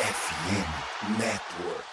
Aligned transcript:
FM 0.00 1.18
Network. 1.18 1.84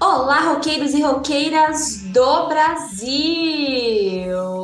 Olá, 0.00 0.52
roqueiros 0.52 0.94
e 0.94 1.02
roqueiras 1.02 2.02
do 2.12 2.46
Brasil! 2.46 3.08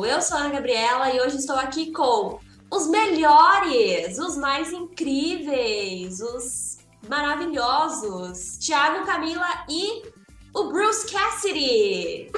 Eu 0.05 0.21
sou 0.21 0.37
a 0.37 0.41
Ana 0.41 0.51
Gabriela 0.51 1.13
e 1.13 1.19
hoje 1.19 1.35
estou 1.35 1.57
aqui 1.57 1.91
com 1.91 2.39
os 2.71 2.87
melhores, 2.87 4.17
os 4.19 4.37
mais 4.37 4.71
incríveis, 4.71 6.21
os 6.21 6.77
maravilhosos, 7.09 8.57
Thiago, 8.57 9.05
Camila 9.05 9.65
e 9.67 10.17
o 10.53 10.69
Bruce 10.69 11.11
Cassidy. 11.11 12.31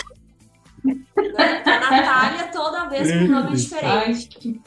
Né? 0.83 1.63
A 1.65 1.91
Natália 1.91 2.47
toda 2.47 2.89
vez 2.89 3.11
com 3.11 3.17
um 3.17 3.27
nome 3.27 3.49
Ai, 3.49 3.55
diferente. 3.55 4.27
que... 4.27 4.61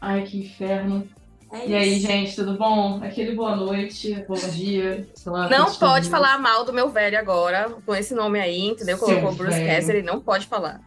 Ai, 0.00 0.22
que 0.22 0.38
inferno. 0.40 1.08
É 1.52 1.68
E 1.68 1.74
aí, 1.74 2.00
gente, 2.00 2.34
tudo 2.34 2.56
bom? 2.56 2.98
Aquele 3.02 3.34
boa 3.34 3.54
noite, 3.54 4.24
bom 4.26 4.34
dia, 4.34 5.06
sei 5.14 5.30
lá. 5.30 5.48
Não 5.50 5.72
pode 5.74 6.08
falar 6.08 6.38
mal 6.38 6.64
do 6.64 6.72
meu 6.72 6.88
velho 6.88 7.18
agora, 7.18 7.68
com 7.84 7.94
esse 7.94 8.14
nome 8.14 8.40
aí, 8.40 8.68
entendeu? 8.68 8.96
Seu 8.96 9.06
Colocou 9.06 9.32
o 9.32 9.34
Bruce 9.34 9.58
velho. 9.58 9.76
Cassidy, 9.76 10.02
não 10.02 10.18
pode 10.18 10.46
falar. 10.46 10.80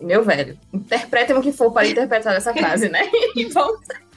Meu 0.00 0.22
velho. 0.22 0.58
Interpretem 0.72 1.36
o 1.36 1.42
que 1.42 1.52
for 1.52 1.72
para 1.72 1.88
interpretar 1.88 2.34
essa 2.36 2.54
frase, 2.54 2.88
né? 2.88 3.10
E 3.34 3.44
vamos. 3.46 3.80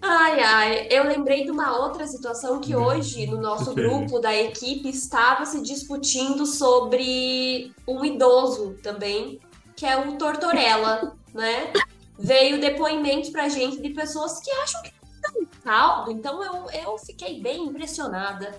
Ai, 0.00 0.40
ai, 0.40 0.88
eu 0.90 1.04
lembrei 1.04 1.44
de 1.44 1.50
uma 1.50 1.76
outra 1.76 2.06
situação 2.06 2.60
que 2.60 2.74
hoje 2.74 3.26
no 3.26 3.40
nosso 3.40 3.74
grupo 3.74 4.20
da 4.20 4.34
equipe 4.34 4.88
estava 4.88 5.44
se 5.44 5.60
discutindo 5.60 6.46
sobre 6.46 7.72
um 7.86 8.04
idoso 8.04 8.76
também, 8.82 9.40
que 9.74 9.84
é 9.84 9.96
o 9.96 10.16
Tortorella, 10.16 11.16
né? 11.34 11.72
Veio 12.18 12.60
depoimentos 12.60 13.30
pra 13.30 13.48
gente 13.48 13.80
de 13.80 13.90
pessoas 13.90 14.40
que 14.40 14.50
acham 14.50 14.82
que 14.82 14.92
não 15.22 15.46
caldo, 15.64 16.12
então 16.12 16.42
eu, 16.42 16.70
eu 16.70 16.98
fiquei 16.98 17.40
bem 17.40 17.64
impressionada. 17.64 18.58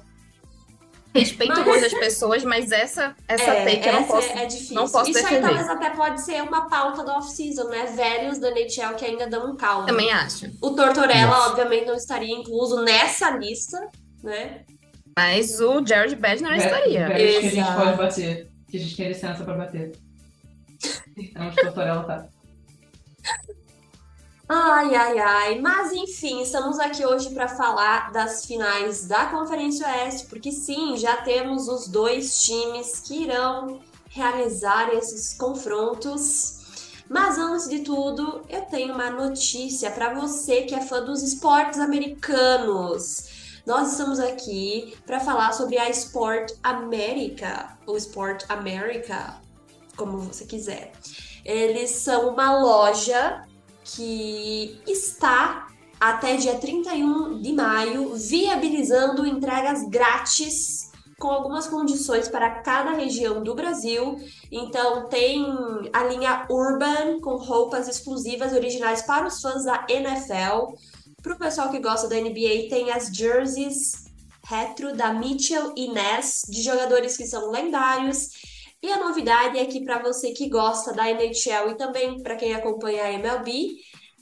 Respeito 1.13 1.55
Mas- 1.55 1.65
muito 1.65 1.85
as 1.85 1.93
pessoas, 1.93 2.43
mas 2.43 2.71
essa, 2.71 3.15
essa 3.27 3.43
é, 3.51 3.65
take 3.65 3.87
eu 3.87 3.93
não 3.93 4.03
posso. 4.03 4.29
é, 4.29 4.43
é 4.43 4.45
difícil. 4.45 4.75
não 4.75 4.87
posso 4.87 5.09
Isso 5.09 5.17
aí 5.19 5.23
defender. 5.25 5.41
talvez 5.47 5.67
até 5.69 5.89
pode 5.89 6.21
ser 6.21 6.43
uma 6.43 6.69
pauta 6.69 7.03
do 7.03 7.09
off-season, 7.11 7.63
né? 7.69 7.85
Velhos 7.87 8.37
da 8.37 8.49
NHL 8.51 8.93
que 8.95 9.05
ainda 9.05 9.27
dão 9.27 9.51
um 9.51 9.55
caldo. 9.57 9.87
Também 9.87 10.11
acho. 10.11 10.45
O 10.61 10.69
Tortorella, 10.71 11.25
Nossa. 11.31 11.49
obviamente, 11.49 11.85
não 11.87 11.95
estaria 11.95 12.33
incluso 12.35 12.83
nessa 12.83 13.31
lista, 13.31 13.79
né? 14.23 14.61
Mas 15.17 15.59
o 15.59 15.83
Jared 15.85 16.15
Bednar 16.15 16.55
estaria. 16.57 17.07
velhos 17.07 17.31
que 17.31 17.37
a 17.37 17.41
gente 17.49 17.57
Exato. 17.59 17.81
pode 17.83 17.97
bater, 17.97 18.49
que 18.69 18.77
a 18.77 18.79
gente 18.79 18.95
tem 18.95 19.07
licença 19.07 19.43
pra 19.43 19.53
bater. 19.55 19.91
É 21.35 21.41
onde 21.41 21.59
o 21.59 21.63
Tortorella 21.63 22.03
tá. 22.03 22.25
Ai, 24.51 24.95
ai, 24.95 25.19
ai. 25.19 25.59
Mas 25.59 25.91
enfim, 25.93 26.41
estamos 26.41 26.79
aqui 26.79 27.05
hoje 27.05 27.29
para 27.29 27.47
falar 27.47 28.11
das 28.11 28.47
finais 28.47 29.05
da 29.05 29.27
Conferência 29.27 29.85
Oeste, 29.87 30.25
porque 30.25 30.51
sim, 30.51 30.97
já 30.97 31.17
temos 31.17 31.67
os 31.67 31.87
dois 31.87 32.41
times 32.41 32.99
que 32.99 33.25
irão 33.25 33.79
realizar 34.09 34.91
esses 34.91 35.35
confrontos. 35.35 36.57
Mas 37.07 37.37
antes 37.37 37.69
de 37.69 37.81
tudo, 37.81 38.41
eu 38.49 38.61
tenho 38.63 38.95
uma 38.95 39.11
notícia 39.11 39.91
para 39.91 40.15
você 40.15 40.63
que 40.63 40.73
é 40.73 40.81
fã 40.81 41.03
dos 41.03 41.21
esportes 41.21 41.79
americanos. 41.79 43.61
Nós 43.67 43.91
estamos 43.91 44.19
aqui 44.19 44.97
para 45.05 45.19
falar 45.19 45.53
sobre 45.53 45.77
a 45.77 45.87
Sport 45.91 46.53
America, 46.63 47.77
ou 47.85 47.95
Sport 47.97 48.45
America, 48.49 49.37
como 49.95 50.17
você 50.17 50.43
quiser. 50.45 50.91
Eles 51.45 51.91
são 51.91 52.29
uma 52.29 52.57
loja 52.59 53.47
que 53.95 54.81
está 54.87 55.67
até 55.99 56.37
dia 56.37 56.57
31 56.57 57.41
de 57.41 57.51
maio 57.53 58.15
viabilizando 58.15 59.25
entregas 59.25 59.87
grátis 59.89 60.89
com 61.19 61.27
algumas 61.27 61.67
condições 61.67 62.29
para 62.29 62.49
cada 62.61 62.91
região 62.91 63.43
do 63.43 63.53
Brasil. 63.53 64.17
Então 64.51 65.07
tem 65.09 65.45
a 65.91 66.03
linha 66.05 66.47
Urban 66.49 67.19
com 67.19 67.35
roupas 67.35 67.87
exclusivas 67.87 68.53
originais 68.53 69.01
para 69.01 69.27
os 69.27 69.41
fãs 69.41 69.65
da 69.65 69.85
NFL. 69.89 70.73
Para 71.21 71.33
o 71.33 71.37
pessoal 71.37 71.69
que 71.69 71.79
gosta 71.79 72.07
da 72.07 72.15
NBA, 72.15 72.69
tem 72.69 72.91
as 72.91 73.07
jerseys 73.07 74.09
retro 74.45 74.95
da 74.95 75.13
Mitchell 75.13 75.73
e 75.75 75.91
Ness, 75.91 76.43
de 76.49 76.61
jogadores 76.61 77.17
que 77.17 77.27
são 77.27 77.51
lendários. 77.51 78.29
E 78.81 78.91
a 78.91 78.99
novidade 78.99 79.57
é 79.57 79.65
que 79.65 79.83
para 79.83 80.01
você 80.01 80.31
que 80.31 80.49
gosta 80.49 80.93
da 80.93 81.09
NHL 81.09 81.71
e 81.71 81.77
também 81.77 82.21
para 82.23 82.35
quem 82.35 82.53
acompanha 82.53 83.03
a 83.03 83.11
MLB, 83.13 83.75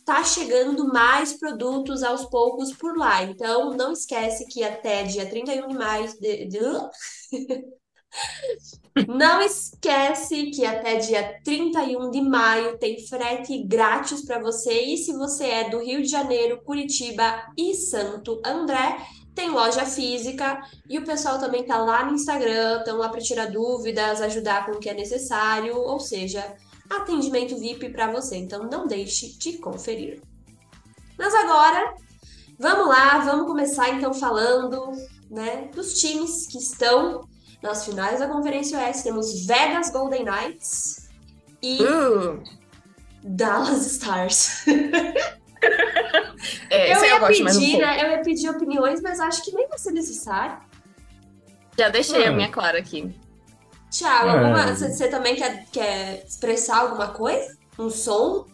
tá 0.06 0.24
chegando 0.24 0.88
mais 0.88 1.34
produtos 1.38 2.02
aos 2.04 2.26
poucos 2.26 2.74
por 2.74 2.98
lá. 2.98 3.24
Então 3.24 3.72
não 3.76 3.92
esquece 3.94 4.48
que 4.48 4.64
até 4.64 5.04
dia 5.04 5.30
31 5.30 5.68
de 5.68 5.76
maio 5.76 6.08
de- 6.20 6.48
Não 9.08 9.42
esquece 9.42 10.50
que 10.52 10.66
até 10.66 10.96
dia 10.98 11.40
31 11.44 12.10
de 12.10 12.22
maio 12.22 12.78
tem 12.78 13.06
frete 13.08 13.64
grátis 13.64 14.26
para 14.26 14.40
você. 14.40 14.82
E 14.82 14.98
se 14.98 15.14
você 15.14 15.46
é 15.46 15.70
do 15.70 15.80
Rio 15.80 16.02
de 16.02 16.08
Janeiro, 16.08 16.62
Curitiba 16.64 17.46
e 17.58 17.74
Santo 17.76 18.42
André, 18.46 18.98
tem 19.38 19.52
loja 19.52 19.86
física 19.86 20.60
e 20.90 20.98
o 20.98 21.06
pessoal 21.06 21.38
também 21.38 21.64
tá 21.64 21.78
lá 21.78 22.04
no 22.04 22.16
Instagram, 22.16 22.80
estão 22.80 22.98
lá 22.98 23.08
para 23.08 23.22
tirar 23.22 23.52
dúvidas, 23.52 24.20
ajudar 24.20 24.66
com 24.66 24.72
o 24.72 24.80
que 24.80 24.90
é 24.90 24.96
necessário, 24.96 25.78
ou 25.78 26.00
seja, 26.00 26.56
atendimento 26.90 27.56
VIP 27.56 27.90
para 27.90 28.12
você. 28.12 28.36
Então 28.36 28.64
não 28.64 28.88
deixe 28.88 29.38
de 29.38 29.60
conferir. 29.60 30.24
Mas 31.20 31.36
agora, 31.36 31.94
vamos 32.58 32.88
lá, 32.88 33.20
vamos 33.20 33.46
começar 33.46 33.90
então 33.90 34.12
falando, 34.12 34.92
né, 35.30 35.70
dos 35.72 35.94
times 36.00 36.48
que 36.48 36.58
estão 36.58 37.30
nas 37.62 37.86
finais 37.86 38.20
da 38.20 38.28
Conferência 38.28 38.80
Oeste. 38.80 39.04
Temos 39.04 39.46
Vegas 39.46 39.92
Golden 39.92 40.26
Knights 40.26 41.10
e 41.62 41.78
Uh, 41.84 42.42
Dallas 43.24 43.86
Stars. 43.86 44.66
é, 46.70 46.96
Eu 46.96 47.04
ia 47.04 47.20
gosto 47.20 47.44
mais 47.44 47.58
um 47.58 47.60
pedir, 47.60 47.72
pouco. 47.74 47.86
né? 47.88 48.04
Eu 48.04 48.12
ia 48.12 48.22
pedir 48.22 48.50
opiniões, 48.50 49.02
mas 49.02 49.20
acho 49.20 49.44
que 49.44 49.52
nem 49.54 49.68
vai 49.68 49.78
ser 49.78 49.92
necessário. 49.92 50.58
Já 51.78 51.90
deixei 51.90 52.24
É. 52.24 52.28
a 52.28 52.32
minha 52.32 52.50
clara 52.50 52.80
aqui. 52.80 53.14
Tiago, 53.92 54.30
É. 54.30 54.74
você 54.76 55.08
também 55.10 55.36
quer, 55.36 55.66
quer 55.72 56.24
expressar 56.28 56.80
alguma 56.80 57.08
coisa? 57.10 57.56
Um 57.80 57.90
som? 57.90 58.46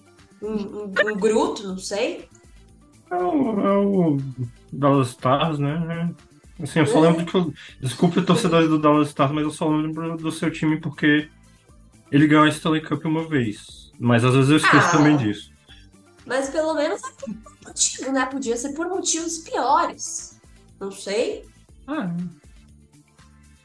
Um, 0.41 0.51
um, 0.51 0.83
um 1.11 1.15
gruto, 1.17 1.67
não 1.67 1.77
sei. 1.77 2.27
É 3.09 3.15
o, 3.15 3.59
é 3.61 3.77
o 3.77 4.17
Dallas 4.71 5.09
Stars, 5.09 5.57
né? 5.59 6.13
Assim, 6.61 6.79
eu 6.79 6.85
só 6.85 6.99
lembro 6.99 7.25
que 7.25 7.33
eu. 7.35 7.53
Desculpe 7.79 8.21
torcedores 8.21 8.69
do 8.69 8.77
Dallas 8.77 9.07
Stars, 9.09 9.31
mas 9.31 9.43
eu 9.43 9.51
só 9.51 9.67
lembro 9.69 10.17
do 10.17 10.31
seu 10.31 10.51
time 10.51 10.79
porque 10.79 11.29
ele 12.11 12.27
ganhou 12.27 12.45
a 12.45 12.49
Stanley 12.49 12.81
Cup 12.81 13.03
uma 13.05 13.27
vez. 13.27 13.91
Mas 13.99 14.23
às 14.23 14.35
vezes 14.35 14.49
eu 14.51 14.57
esqueço 14.57 14.87
Ah. 14.87 14.91
também 14.91 15.15
disso. 15.17 15.51
Mas 16.25 16.49
pelo 16.49 16.73
menos 16.73 17.01
é 17.01 17.29
um 17.29 17.33
motivo, 17.73 18.11
né? 18.11 18.25
Podia 18.27 18.55
ser 18.57 18.73
por 18.73 18.87
motivos 18.87 19.39
piores. 19.39 20.39
Não 20.79 20.91
sei. 20.91 21.45
Ah, 21.87 22.13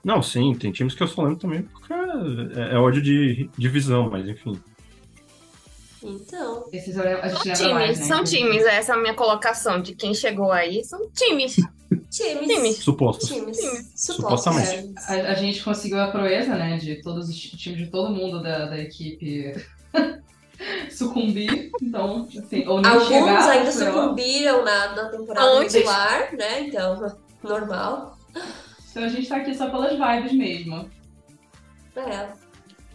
não, 0.04 0.22
sim, 0.22 0.54
tem 0.54 0.72
times 0.72 0.94
que 0.94 1.02
eu 1.02 1.08
só 1.08 1.22
lembro 1.22 1.38
também 1.38 1.62
porque 1.62 1.92
é, 1.92 2.74
é 2.74 2.78
ódio 2.78 3.02
de 3.02 3.50
divisão, 3.58 4.08
mas 4.10 4.26
enfim. 4.28 4.60
Então. 6.02 6.64
Esses 6.72 6.96
eu- 6.96 7.02
a 7.22 7.28
gente 7.28 7.56
São 7.56 7.66
lembra 7.68 7.74
mais, 7.86 7.96
times, 7.96 8.08
né? 8.08 8.14
são 8.16 8.24
times. 8.24 8.62
Essa 8.64 8.92
é 8.92 8.94
a 8.94 8.98
minha 8.98 9.14
colocação 9.14 9.82
de 9.82 9.94
quem 9.94 10.14
chegou 10.14 10.52
aí. 10.52 10.82
São 10.84 11.08
times. 11.10 11.56
Times. 12.10 12.46
Times. 12.48 12.76
Supostos. 12.76 13.28
Times. 13.28 13.56
Times. 13.56 13.92
Supostamente. 13.96 14.66
Supostamente. 14.68 15.28
A, 15.28 15.32
a 15.32 15.34
gente 15.34 15.62
conseguiu 15.64 15.98
a 16.00 16.08
proeza, 16.10 16.54
né, 16.54 16.76
de 16.76 17.00
todos 17.02 17.28
os 17.30 17.34
ti- 17.36 17.56
times 17.56 17.78
de 17.78 17.86
todo 17.86 18.10
mundo 18.14 18.42
da, 18.42 18.66
da 18.66 18.78
equipe 18.78 19.54
sucumbir. 20.98 21.70
Então, 21.80 22.28
assim, 22.36 22.66
ou 22.66 22.80
nem 22.80 22.90
Alguns 22.90 23.08
chegar 23.08 23.48
ainda 23.48 23.72
sucumbiram 23.72 24.64
na, 24.64 24.96
na 24.96 25.08
temporada 25.08 25.46
Antes. 25.46 25.74
regular, 25.74 26.32
né? 26.34 26.60
Então, 26.62 27.16
normal. 27.42 28.18
Então 28.90 29.04
a 29.04 29.08
gente 29.08 29.28
tá 29.28 29.36
aqui 29.36 29.54
só 29.54 29.70
pelas 29.70 29.92
vibes 29.92 30.32
mesmo. 30.32 30.90
É. 31.96 32.28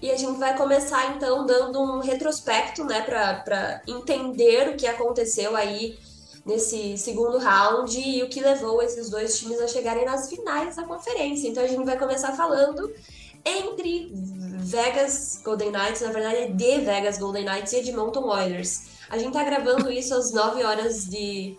E 0.02 0.12
a 0.12 0.18
gente 0.18 0.38
vai 0.38 0.56
começar 0.58 1.16
então 1.16 1.46
dando 1.46 1.80
um 1.82 2.00
retrospecto, 2.00 2.84
né, 2.84 3.02
pra, 3.02 3.36
pra 3.36 3.82
entender 3.88 4.70
o 4.70 4.76
que 4.76 4.86
aconteceu 4.86 5.56
aí 5.56 5.98
nesse 6.46 6.98
segundo 6.98 7.38
round 7.38 7.98
e 7.98 8.22
o 8.22 8.28
que 8.28 8.42
levou 8.42 8.82
esses 8.82 9.10
dois 9.10 9.40
times 9.40 9.62
a 9.62 9.68
chegarem 9.68 10.04
nas 10.04 10.30
finais 10.30 10.76
da 10.76 10.84
conferência. 10.84 11.48
Então 11.48 11.64
a 11.64 11.68
gente 11.68 11.86
vai 11.86 11.98
começar 11.98 12.34
falando 12.34 12.92
entre 13.46 14.12
Vegas 14.64 15.42
Golden 15.44 15.72
Knights, 15.72 16.02
na 16.02 16.12
verdade 16.12 16.38
é 16.38 16.48
de 16.48 16.80
Vegas 16.82 17.18
Golden 17.18 17.46
Knights 17.46 17.74
e 17.74 17.78
Edmonton 17.78 18.24
Oilers. 18.28 18.84
A 19.10 19.18
gente 19.18 19.34
tá 19.34 19.44
gravando 19.44 19.92
isso 19.92 20.14
às 20.16 20.32
9 20.34 20.64
horas 20.64 21.06
de 21.06 21.58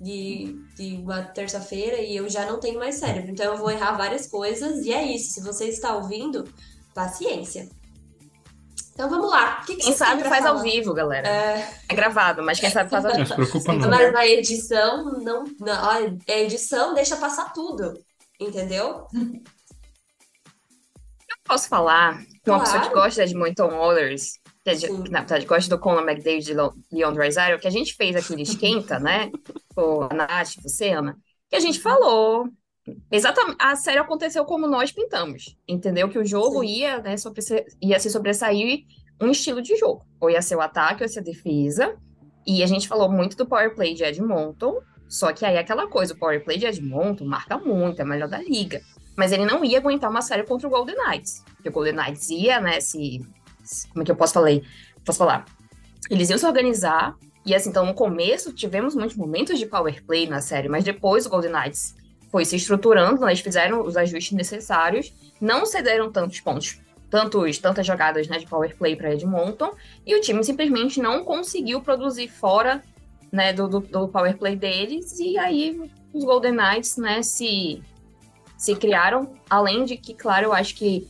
de, 0.00 0.56
de 0.76 0.96
uma 0.96 1.22
terça-feira 1.22 1.98
e 1.98 2.16
eu 2.16 2.26
já 2.26 2.46
não 2.46 2.58
tenho 2.58 2.78
mais 2.78 2.94
cérebro. 2.94 3.30
Então 3.30 3.52
eu 3.52 3.58
vou 3.58 3.70
errar 3.70 3.92
várias 3.98 4.26
coisas 4.26 4.86
e 4.86 4.92
é 4.92 5.02
isso. 5.04 5.34
Se 5.34 5.42
você 5.42 5.66
está 5.66 5.94
ouvindo, 5.94 6.50
paciência. 6.94 7.68
Então 8.94 9.10
vamos 9.10 9.30
lá. 9.30 9.60
O 9.62 9.66
que, 9.66 9.76
que 9.76 9.82
Quem 9.84 9.92
sabe 9.94 10.22
faz 10.24 10.42
falar? 10.42 10.56
ao 10.58 10.62
vivo, 10.62 10.94
galera. 10.94 11.28
É, 11.28 11.70
É 11.88 11.94
gravado, 11.94 12.42
mas 12.42 12.58
quem 12.58 12.70
sabe 12.70 12.88
faz 12.88 13.04
ao 13.04 13.10
Não 13.12 13.18
vivo. 13.18 13.28
se 13.28 13.34
preocupa 13.34 13.72
não. 13.74 13.90
mas 13.90 14.12
na 14.12 14.26
edição, 14.26 15.04
não, 15.20 15.44
não. 15.60 15.90
A 15.90 16.00
edição 16.28 16.94
deixa 16.94 17.16
passar 17.16 17.52
tudo. 17.52 17.92
Entendeu? 18.40 19.06
Posso 21.44 21.68
falar 21.68 22.22
uma 22.48 22.60
pessoa 22.60 22.80
que 22.80 22.88
Claro. 22.88 23.04
gosta 23.04 23.24
de 23.24 23.30
Edmonton 23.32 23.74
Oilers, 23.78 24.32
que 24.64 24.70
é 24.70 24.74
na 25.10 25.20
verdade 25.20 25.46
gosta 25.46 25.68
do 25.76 25.80
Conor 25.80 26.08
McDavid 26.08 26.52
e 26.52 26.96
Leon 26.96 27.12
Draisaitl, 27.12 27.60
que 27.60 27.68
a 27.68 27.70
gente 27.70 27.94
fez 27.94 28.16
aquele 28.16 28.42
esquenta, 28.42 28.98
né? 28.98 29.30
Com 29.74 30.04
a 30.04 30.14
Nath, 30.14 30.54
você, 30.62 30.90
Ana, 30.90 31.16
que 31.48 31.56
a 31.56 31.60
gente 31.60 31.80
falou. 31.80 32.48
Exatamente, 33.10 33.56
a 33.60 33.76
série 33.76 33.98
aconteceu 33.98 34.44
como 34.44 34.66
nós 34.66 34.90
pintamos, 34.90 35.56
entendeu? 35.68 36.08
Que 36.08 36.18
o 36.18 36.24
jogo 36.24 36.60
Sim. 36.60 36.66
ia, 36.66 36.98
né, 37.00 37.16
sobre, 37.16 37.42
ia 37.80 38.00
se 38.00 38.10
sobressair 38.10 38.84
um 39.20 39.30
estilo 39.30 39.60
de 39.62 39.76
jogo. 39.76 40.04
Ou 40.18 40.30
ia 40.30 40.42
ser 40.42 40.56
o 40.56 40.60
ataque, 40.60 41.02
ou 41.02 41.04
ia 41.04 41.08
ser 41.08 41.20
a 41.20 41.22
defesa. 41.22 41.96
E 42.46 42.62
a 42.62 42.66
gente 42.66 42.88
falou 42.88 43.08
muito 43.10 43.36
do 43.36 43.46
power 43.46 43.74
play 43.74 43.94
de 43.94 44.02
Edmonton, 44.02 44.80
só 45.08 45.32
que 45.32 45.44
aí 45.44 45.56
é 45.56 45.58
aquela 45.58 45.86
coisa, 45.88 46.14
o 46.14 46.18
power 46.18 46.42
play 46.42 46.56
de 46.58 46.66
Edmonton 46.66 47.26
marca 47.26 47.58
muito, 47.58 48.00
é 48.00 48.04
melhor 48.04 48.28
da 48.28 48.38
liga. 48.38 48.80
Mas 49.20 49.32
ele 49.32 49.44
não 49.44 49.62
ia 49.62 49.76
aguentar 49.76 50.08
uma 50.08 50.22
série 50.22 50.44
contra 50.44 50.66
o 50.66 50.70
Golden 50.70 50.96
Knights. 50.96 51.44
Porque 51.54 51.68
o 51.68 51.72
Golden 51.72 51.92
Knights 51.92 52.30
ia, 52.30 52.58
né, 52.58 52.80
se... 52.80 53.20
Como 53.90 54.00
é 54.00 54.04
que 54.06 54.10
eu 54.10 54.16
posso 54.16 54.32
falar? 54.32 54.58
Posso 55.04 55.18
falar? 55.18 55.44
Eles 56.08 56.30
iam 56.30 56.38
se 56.38 56.46
organizar, 56.46 57.14
e 57.44 57.54
assim, 57.54 57.68
então 57.68 57.84
no 57.84 57.92
começo 57.92 58.50
tivemos 58.54 58.94
muitos 58.94 59.18
momentos 59.18 59.58
de 59.58 59.66
power 59.66 60.02
play 60.06 60.26
na 60.26 60.40
série, 60.40 60.70
mas 60.70 60.84
depois 60.84 61.26
o 61.26 61.28
Golden 61.28 61.52
Knights 61.52 61.94
foi 62.32 62.46
se 62.46 62.56
estruturando, 62.56 63.20
né, 63.20 63.26
eles 63.26 63.40
fizeram 63.40 63.84
os 63.84 63.94
ajustes 63.94 64.32
necessários, 64.32 65.12
não 65.38 65.66
cederam 65.66 66.10
tantos 66.10 66.40
pontos, 66.40 66.80
tantos, 67.10 67.58
tantas 67.58 67.86
jogadas 67.86 68.26
né, 68.26 68.38
de 68.38 68.46
power 68.46 68.74
play 68.74 68.96
para 68.96 69.12
Edmonton, 69.12 69.74
e 70.06 70.14
o 70.14 70.20
time 70.22 70.42
simplesmente 70.42 70.98
não 70.98 71.24
conseguiu 71.24 71.82
produzir 71.82 72.28
fora 72.28 72.82
né, 73.30 73.52
do, 73.52 73.68
do, 73.68 73.80
do 73.80 74.08
power 74.08 74.38
play 74.38 74.56
deles, 74.56 75.18
e 75.20 75.36
aí 75.36 75.78
os 76.10 76.24
Golden 76.24 76.52
Knights 76.52 76.96
né, 76.96 77.22
se, 77.22 77.82
se 78.60 78.76
criaram, 78.76 79.32
além 79.48 79.86
de 79.86 79.96
que, 79.96 80.12
claro, 80.12 80.44
eu 80.44 80.52
acho 80.52 80.74
que 80.76 81.08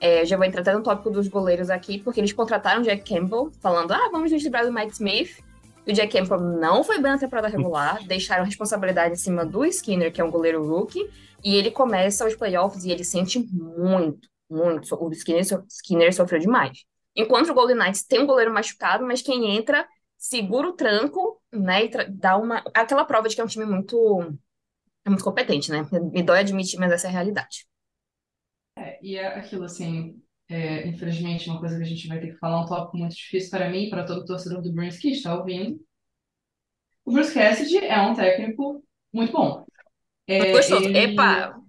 é, 0.00 0.24
já 0.24 0.36
vou 0.36 0.46
entrar 0.46 0.60
até 0.60 0.72
no 0.72 0.84
tópico 0.84 1.10
dos 1.10 1.26
goleiros 1.26 1.68
aqui, 1.68 1.98
porque 1.98 2.20
eles 2.20 2.32
contrataram 2.32 2.80
o 2.80 2.84
Jack 2.84 3.02
Campbell, 3.02 3.50
falando, 3.60 3.90
ah, 3.90 4.08
vamos 4.12 4.30
nos 4.30 4.40
livrar 4.40 4.64
do 4.64 4.72
Mike 4.72 4.92
Smith, 4.92 5.42
e 5.84 5.90
o 5.90 5.94
Jack 5.94 6.16
Campbell 6.16 6.38
não 6.38 6.84
foi 6.84 7.00
bem 7.00 7.10
na 7.10 7.18
temporada 7.18 7.48
regular, 7.48 8.06
deixaram 8.06 8.44
responsabilidade 8.44 9.14
em 9.14 9.16
cima 9.16 9.44
do 9.44 9.64
Skinner, 9.64 10.12
que 10.12 10.20
é 10.20 10.24
um 10.24 10.30
goleiro 10.30 10.64
rookie, 10.64 11.10
e 11.42 11.56
ele 11.56 11.72
começa 11.72 12.24
os 12.24 12.36
playoffs 12.36 12.84
e 12.84 12.92
ele 12.92 13.02
sente 13.02 13.40
muito, 13.40 14.28
muito. 14.48 14.94
O 14.94 15.10
Skinner, 15.10 15.42
Skinner 15.68 16.14
sofreu 16.14 16.38
demais. 16.38 16.84
Enquanto 17.16 17.50
o 17.50 17.54
Golden 17.54 17.78
Knights 17.78 18.04
tem 18.04 18.20
um 18.20 18.26
goleiro 18.26 18.54
machucado, 18.54 19.04
mas 19.04 19.22
quem 19.22 19.56
entra 19.56 19.84
segura 20.16 20.68
o 20.68 20.72
tranco, 20.72 21.42
né, 21.52 21.86
e 21.86 21.90
dá 22.10 22.36
uma... 22.36 22.62
Aquela 22.72 23.04
prova 23.04 23.28
de 23.28 23.34
que 23.34 23.40
é 23.40 23.44
um 23.44 23.48
time 23.48 23.64
muito, 23.64 24.32
é 25.04 25.08
muito 25.10 25.24
competente, 25.24 25.70
né? 25.70 25.86
Me 26.12 26.22
dói 26.22 26.40
admitir, 26.40 26.78
mas 26.78 26.92
essa 26.92 27.06
é 27.06 27.10
a 27.10 27.12
realidade. 27.12 27.66
É, 28.78 28.98
e 29.02 29.16
é 29.16 29.26
aquilo 29.26 29.64
assim, 29.64 30.20
é, 30.48 30.86
infelizmente, 30.88 31.48
uma 31.48 31.60
coisa 31.60 31.76
que 31.76 31.82
a 31.82 31.86
gente 31.86 32.08
vai 32.08 32.20
ter 32.20 32.32
que 32.32 32.38
falar, 32.38 32.62
um 32.62 32.66
tópico 32.66 32.96
muito 32.96 33.14
difícil 33.14 33.50
para 33.50 33.68
mim 33.70 33.84
e 33.84 33.90
para 33.90 34.04
todo 34.04 34.24
torcedor 34.24 34.62
do 34.62 34.72
Bruins 34.72 34.98
que 34.98 35.10
está 35.10 35.34
ouvindo. 35.36 35.78
O 37.04 37.12
Bruce 37.12 37.34
Cassidy 37.34 37.78
é 37.78 38.00
um 38.00 38.14
técnico 38.14 38.82
muito 39.12 39.32
bom. 39.32 39.64
É, 40.26 40.52
Gostoso. 40.52 40.84
ele- 40.84 40.98
Epa! 40.98 41.60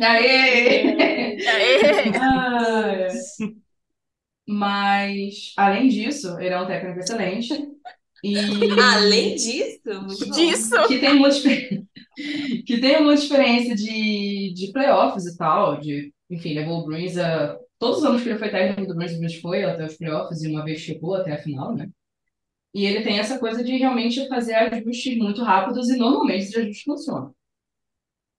Aê! 0.00 0.96
Aê! 1.48 2.12
Ah. 2.20 3.08
Mas, 4.48 5.52
além 5.56 5.88
disso, 5.88 6.38
ele 6.38 6.50
é 6.54 6.60
um 6.60 6.66
técnico 6.66 7.00
excelente. 7.00 7.52
E 8.22 8.36
Além 8.80 9.34
disso, 9.34 10.02
muito 10.02 10.26
bom. 10.26 10.32
Disso! 10.32 10.88
que 10.88 10.98
tem 10.98 11.14
muita 11.18 11.36
experiência, 11.36 11.85
que 12.66 12.80
tem 12.80 13.02
muita 13.02 13.22
experiência 13.22 13.74
de, 13.74 14.52
de 14.54 14.72
playoffs 14.72 15.26
e 15.26 15.36
tal, 15.36 15.80
de, 15.80 16.12
enfim, 16.30 16.54
levou 16.54 16.80
o 16.80 16.84
Bruins 16.84 17.16
a 17.18 17.58
todos 17.78 17.98
os 17.98 18.04
anos 18.04 18.22
que 18.22 18.28
ele 18.28 18.38
foi 18.38 18.50
técnico 18.50 18.88
do 18.88 18.94
Bruins, 18.96 19.12
o 19.12 19.18
Bruins 19.18 19.34
foi 19.40 19.64
até 19.64 19.84
os 19.84 19.96
playoffs 19.96 20.42
e 20.42 20.48
uma 20.48 20.64
vez 20.64 20.80
chegou 20.80 21.14
até 21.14 21.32
a 21.32 21.38
final, 21.42 21.74
né? 21.74 21.88
E 22.74 22.84
ele 22.84 23.02
tem 23.02 23.18
essa 23.18 23.38
coisa 23.38 23.62
de 23.64 23.76
realmente 23.76 24.28
fazer 24.28 24.54
ajustes 24.54 25.16
muito 25.18 25.42
rápidos 25.42 25.88
e 25.88 25.96
normalmente 25.96 26.44
esses 26.44 26.56
ajustes 26.56 26.82
funcionam. 26.82 27.34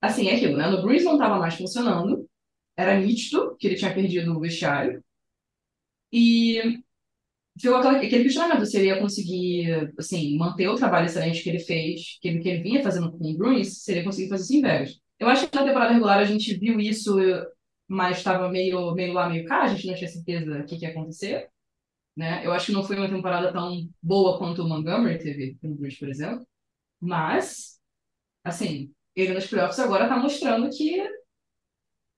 Assim, 0.02 0.28
é 0.28 0.36
aquilo, 0.36 0.58
né? 0.58 0.70
No 0.70 0.82
Bruins 0.82 1.04
não 1.04 1.14
estava 1.14 1.38
mais 1.40 1.56
funcionando, 1.56 2.28
era 2.76 3.00
nítido 3.00 3.56
que 3.58 3.68
ele 3.68 3.76
tinha 3.76 3.94
perdido 3.94 4.36
o 4.36 4.40
vestiário 4.40 5.04
e 6.12 6.80
ficou 7.60 7.78
aquele 7.78 8.24
questionamento 8.24 8.66
se 8.66 8.78
ele 8.78 8.88
ia 8.88 9.00
conseguir, 9.00 9.94
assim, 9.98 10.38
manter 10.38 10.68
o 10.68 10.76
trabalho 10.76 11.06
excelente 11.06 11.42
que 11.42 11.50
ele 11.50 11.60
fez, 11.60 12.18
que 12.22 12.28
ele, 12.28 12.40
que 12.40 12.50
ele 12.50 12.64
vinha 12.64 12.84
fazendo 12.84 13.12
com 13.12 13.18
o 13.18 13.38
Bruins, 13.38 13.84
se 13.84 13.92
ele 13.92 14.00
ia 14.00 14.06
conseguir 14.06 14.30
fazer 14.30 14.44
isso 14.44 14.56
em 14.56 14.62
Vegas. 14.62 15.00
Eu 15.20 15.28
acho 15.28 15.48
que 15.48 15.56
na 15.56 15.66
temporada 15.66 15.94
regular 15.94 16.20
a 16.20 16.26
gente 16.26 16.58
viu 16.58 16.80
isso, 16.80 17.16
mas 17.88 18.18
estava 18.18 18.50
meio, 18.50 18.94
meio 18.94 19.14
lá, 19.14 19.30
meio 19.30 19.46
cá, 19.46 19.64
a 19.64 19.68
gente 19.68 19.88
não 19.88 19.96
tinha 19.96 20.10
certeza 20.10 20.60
o 20.60 20.66
que, 20.66 20.78
que 20.78 20.86
ia 20.86 20.92
acontecer, 20.92 21.50
né? 22.16 22.46
Eu 22.46 22.52
acho 22.54 22.68
que 22.68 22.72
não 22.72 22.84
foi 22.84 22.98
uma 22.98 23.10
temporada 23.10 23.52
tão 23.52 23.90
boa 24.02 24.38
quanto 24.38 24.64
o 24.64 24.70
Montgomery 24.70 25.18
teve 25.18 25.58
no 25.64 25.76
Bruins, 25.76 25.98
por 25.98 26.10
exemplo, 26.10 26.46
mas, 27.00 27.80
assim, 28.44 28.92
ele 29.16 29.34
nos 29.34 29.48
playoffs 29.48 29.80
agora 29.80 30.04
está 30.04 30.18
mostrando 30.18 30.70
que 30.70 31.04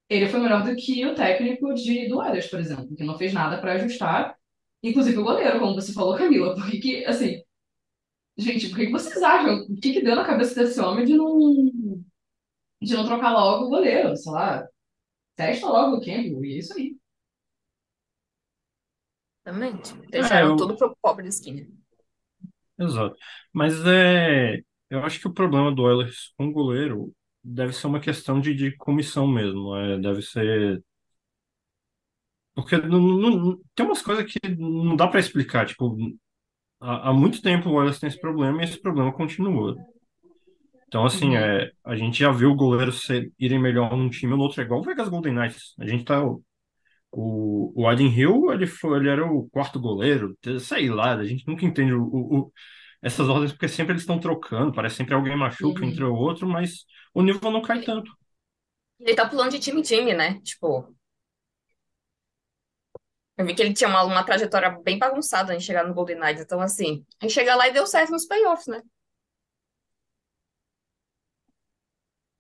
ele 0.10 0.28
foi 0.28 0.40
melhor 0.40 0.64
do 0.64 0.76
que 0.76 1.06
o 1.06 1.14
técnico 1.16 1.74
de, 1.74 2.08
do 2.08 2.18
Oilers, 2.18 2.48
por 2.48 2.60
exemplo, 2.60 2.96
que 2.96 3.04
não 3.04 3.18
fez 3.18 3.32
nada 3.32 3.60
para 3.62 3.74
ajustar 3.74 4.39
Inclusive 4.84 5.18
o 5.18 5.24
goleiro, 5.24 5.60
como 5.60 5.76
você 5.76 5.94
falou, 5.94 6.18
Camila, 6.18 6.56
porque, 6.56 7.04
assim, 7.08 7.42
gente, 8.38 8.70
por 8.70 8.78
que 8.80 8.90
vocês 8.92 9.22
acham? 9.24 9.64
O 9.70 9.76
que 9.76 9.94
que 9.94 10.02
deu 10.04 10.16
na 10.16 10.26
cabeça 10.26 10.56
desse 10.56 10.80
homem 10.82 11.06
de 11.06 11.16
não, 11.16 11.72
de 12.82 12.94
não 12.94 13.06
trocar 13.06 13.32
logo 13.34 13.66
o 13.66 13.70
goleiro? 13.70 14.16
Sei 14.18 14.32
lá, 14.32 14.68
testa 15.36 15.68
logo 15.68 15.98
o 15.98 16.02
Campbell, 16.02 16.46
e 16.46 16.56
é 16.56 16.60
isso 16.60 16.74
aí. 16.76 16.98
Exatamente. 19.46 19.94
Deixaram 20.10 20.50
eu- 20.52 20.56
tudo 20.56 20.78
pro 20.78 20.96
pobre 21.02 21.24
do 21.24 21.30
Skinner. 21.30 21.68
Exato. 22.78 23.16
Mas 23.54 23.74
é, 23.86 24.60
eu 24.90 25.04
acho 25.04 25.20
que 25.20 25.28
o 25.28 25.34
problema 25.34 25.74
do 25.74 25.84
Oilers 25.84 26.34
com 26.38 26.48
o 26.48 26.52
goleiro 26.52 27.14
deve 27.44 27.74
ser 27.74 27.88
uma 27.88 28.00
questão 28.00 28.40
de, 28.40 28.54
de 28.54 28.76
comissão 28.78 29.28
mesmo. 29.28 29.76
É, 29.76 30.00
deve 30.00 30.22
ser. 30.22 30.84
Porque 32.62 32.78
não, 32.78 33.00
não- 33.02 33.60
tem 33.76 33.86
umas 33.86 34.02
coisas 34.02 34.26
que 34.32 34.40
não 34.58 34.96
dá 34.96 35.08
pra 35.08 35.20
explicar. 35.20 35.66
Tipo, 35.66 35.98
há, 36.82 37.10
há 37.10 37.14
muito 37.14 37.42
tempo 37.42 37.70
o 37.70 37.74
Oilers 37.76 38.00
tem 38.00 38.10
esse 38.10 38.20
problema 38.22 38.62
e 38.62 38.66
esse 38.66 38.82
problema 38.82 39.14
continua. 39.14 39.76
Então, 40.88 41.06
assim, 41.06 41.36
Uhum. 41.36 41.38
é, 41.38 41.72
a 41.86 41.96
gente 41.96 42.18
já 42.20 42.32
viu 42.32 42.50
o 42.52 42.56
goleiro 42.56 42.92
ser, 42.92 43.32
irem 43.40 43.60
melhor 43.60 43.96
num 43.96 44.10
time 44.10 44.32
ou 44.34 44.38
no 44.40 44.44
outro. 44.46 44.62
É 44.62 44.66
igual 44.66 44.80
o 44.82 44.84
Vegas 44.84 45.08
Golden 45.10 45.34
Knights. 45.34 45.74
A 45.80 45.86
gente 45.88 46.04
tá. 46.06 46.20
O, 47.12 47.74
o 47.76 47.88
Adin 47.88 48.08
Hill, 48.10 48.52
ele, 48.54 48.68
foi, 48.68 49.00
ele 49.00 49.10
era 49.10 49.26
o 49.26 49.50
quarto 49.50 49.80
goleiro, 49.80 50.38
sei 50.60 50.90
lá, 50.90 51.16
a 51.16 51.26
gente 51.26 51.48
nunca 51.48 51.66
entende 51.66 51.94
o, 51.94 52.04
o- 52.04 52.40
o- 52.42 52.54
essas 53.02 53.30
ordens, 53.30 53.52
porque 53.54 53.68
sempre 53.70 53.94
eles 53.94 54.04
estão 54.04 54.20
trocando, 54.20 54.74
parece 54.74 54.98
sempre 54.98 55.14
alguém 55.16 55.38
machuca 55.38 55.84
Uhum. 55.84 55.90
entre 55.90 56.04
o 56.04 56.14
outro, 56.16 56.48
mas 56.48 56.86
o 57.14 57.22
nível 57.24 57.52
não 57.52 57.62
cai 57.64 57.82
tanto. 57.84 58.12
Ele 59.00 59.14
tá 59.16 59.28
pulando 59.28 59.52
de 59.52 59.60
time 59.60 59.80
em 59.80 59.84
time, 59.84 60.14
né? 60.14 60.40
Tipo. 60.42 60.94
Eu 63.40 63.46
vi 63.46 63.56
que 63.56 63.62
ele 63.62 63.74
tinha 63.74 63.90
uma, 63.90 64.04
uma 64.04 64.22
trajetória 64.22 64.70
bem 64.84 65.00
bagunçada 65.00 65.56
em 65.56 65.62
chegar 65.62 65.88
no 65.88 65.94
Golden 65.94 66.20
Knights. 66.20 66.44
Então, 66.44 66.60
assim, 66.60 67.06
aí 67.22 67.30
chega 67.30 67.56
lá 67.56 67.70
e 67.70 67.72
deu 67.72 67.88
certo 67.88 68.12
nos 68.12 68.26
playoffs, 68.26 68.68
né? 68.68 68.82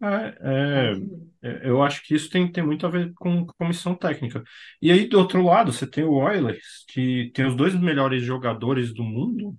É, 0.01 0.97
é, 1.41 1.69
eu 1.69 1.81
acho 1.81 2.03
que 2.03 2.13
isso 2.15 2.29
tem, 2.29 2.51
tem 2.51 2.65
muito 2.65 2.85
a 2.85 2.89
ver 2.89 3.13
com 3.13 3.45
comissão 3.45 3.95
técnica. 3.95 4.43
E 4.81 4.91
aí, 4.91 5.07
do 5.07 5.17
outro 5.17 5.41
lado, 5.41 5.71
você 5.71 5.87
tem 5.87 6.03
o 6.03 6.15
Oilers, 6.15 6.83
que 6.89 7.31
tem 7.33 7.45
os 7.45 7.55
dois 7.55 7.73
melhores 7.79 8.21
jogadores 8.21 8.93
do 8.93 9.03
mundo, 9.03 9.55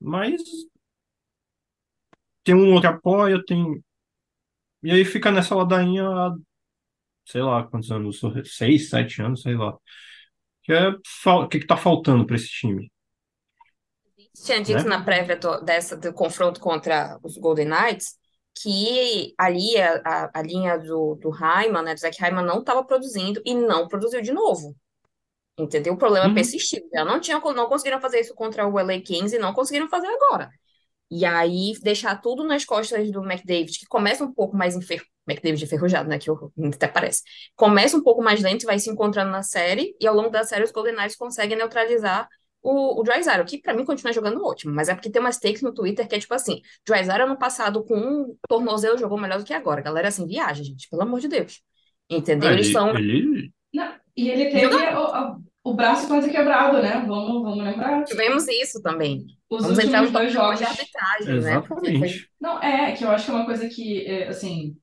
mas 0.00 0.42
tem 2.44 2.54
um 2.54 2.74
outro 2.74 2.82
que 2.82 2.86
apoia, 2.96 3.42
tem. 3.44 3.82
E 4.82 4.90
aí 4.90 5.04
fica 5.04 5.30
nessa 5.30 5.54
ladainha 5.54 6.04
há, 6.06 6.34
sei 7.24 7.42
lá, 7.42 7.64
quantos 7.66 7.90
anos? 7.90 8.20
Seis, 8.46 8.88
sete 8.90 9.22
anos, 9.22 9.42
sei 9.42 9.54
lá. 9.56 9.76
Que 10.64 10.72
é, 10.74 10.90
o 10.90 11.48
que 11.48 11.60
que 11.60 11.66
tá 11.66 11.76
faltando 11.76 12.26
para 12.26 12.36
esse 12.36 12.48
time? 12.48 12.90
Tinha 14.44 14.62
dito 14.62 14.86
Né? 14.86 14.88
na 14.88 15.04
prévia 15.04 15.36
do, 15.36 15.60
dessa, 15.60 15.96
do 15.96 16.12
confronto 16.12 16.60
contra 16.60 17.18
os 17.22 17.36
Golden 17.38 17.68
Knights 17.68 18.16
que 18.54 19.34
ali 19.38 19.76
a, 19.80 20.02
a, 20.04 20.30
a 20.40 20.42
linha 20.42 20.78
do, 20.78 21.14
do 21.16 21.30
né, 21.82 21.94
do 21.94 22.00
Zach 22.00 22.16
Hyman, 22.20 22.44
não 22.44 22.60
estava 22.60 22.84
produzindo 22.84 23.40
e 23.46 23.54
não 23.54 23.88
produziu 23.88 24.20
de 24.20 24.32
novo. 24.32 24.76
Entendeu? 25.58 25.94
O 25.94 25.98
problema 25.98 26.30
Uhum. 26.30 26.34
persistiu. 26.34 26.80
Já 26.94 27.04
não 27.04 27.20
tinha, 27.20 27.40
não 27.40 27.68
conseguiram 27.68 28.00
fazer 28.00 28.20
isso 28.20 28.34
contra 28.34 28.66
o 28.68 28.78
LA 28.78 29.00
Kings 29.02 29.36
e 29.36 29.38
não 29.38 29.54
conseguiram 29.54 29.88
fazer 29.88 30.08
agora. 30.08 30.50
E 31.10 31.24
aí 31.26 31.74
deixar 31.82 32.16
tudo 32.20 32.44
nas 32.44 32.64
costas 32.64 33.10
do 33.12 33.22
McDavid, 33.24 33.78
que 33.78 33.86
começa 33.86 34.24
um 34.24 34.32
pouco 34.34 34.56
mais 34.56 34.76
enfer... 34.76 35.02
McDavid 35.28 35.64
enferrujado, 35.64 36.08
né? 36.08 36.18
Que 36.18 36.30
até 36.74 36.88
parece. 36.88 37.22
Começa 37.56 37.96
um 37.96 38.02
pouco 38.02 38.22
mais 38.22 38.40
lento 38.42 38.62
e 38.62 38.66
vai 38.66 38.78
se 38.78 38.90
encontrando 38.90 39.30
na 39.30 39.42
série, 39.42 39.94
e 40.00 40.06
ao 40.06 40.14
longo 40.14 40.30
da 40.30 40.44
série 40.44 40.64
os 40.64 40.72
Golden 40.72 40.94
Knights 40.96 41.16
conseguem 41.16 41.56
neutralizar 41.56 42.28
o, 42.62 43.00
o 43.00 43.02
Drysdale, 43.02 43.44
que 43.44 43.58
pra 43.60 43.74
mim 43.74 43.84
continua 43.84 44.12
jogando 44.12 44.44
ótimo, 44.44 44.72
mas 44.72 44.88
é 44.88 44.94
porque 44.94 45.10
tem 45.10 45.20
umas 45.20 45.38
takes 45.38 45.62
no 45.62 45.74
Twitter 45.74 46.06
que 46.06 46.14
é 46.14 46.18
tipo 46.18 46.32
assim, 46.34 46.60
Drysdale 46.86 47.26
no 47.28 47.36
passado 47.36 47.84
com 47.84 47.96
um 47.96 48.36
tornozelo 48.48 48.96
jogou 48.98 49.18
melhor 49.18 49.38
do 49.38 49.44
que 49.44 49.52
agora. 49.52 49.80
Galera, 49.80 50.08
assim, 50.08 50.26
viaja, 50.26 50.62
gente, 50.62 50.88
pelo 50.88 51.02
amor 51.02 51.18
de 51.20 51.28
Deus. 51.28 51.60
Entendeu? 52.08 52.50
Ah, 52.50 52.52
Eles 52.52 52.66
ele, 52.66 52.72
são... 52.72 52.96
ele- 52.96 53.52
Não, 53.74 53.94
e 54.16 54.28
ele 54.28 54.50
teve 54.50 54.74
o, 54.76 55.36
o 55.64 55.74
braço 55.74 56.06
quase 56.06 56.30
quebrado, 56.30 56.80
né? 56.82 57.02
Vamos, 57.06 57.42
vamos 57.42 57.64
lembrar. 57.64 58.04
Tivemos 58.04 58.46
isso 58.48 58.80
também. 58.82 59.24
Os 59.50 59.62
Vamos 59.62 59.78
últimos 59.78 60.10
dois 60.12 60.12
tópico 60.12 60.26
de 60.26 60.32
jogos. 60.32 60.62
arbitragem, 60.62 61.40
né? 61.40 61.62
Foi- 61.62 61.88
exatamente. 61.88 62.30
Não, 62.40 62.62
é, 62.62 62.92
que 62.92 63.04
eu 63.04 63.10
acho 63.10 63.24
que 63.24 63.30
é 63.30 63.34
uma 63.34 63.44
coisa 63.44 63.68
que, 63.68 64.06
é, 64.06 64.28
assim, 64.28 64.76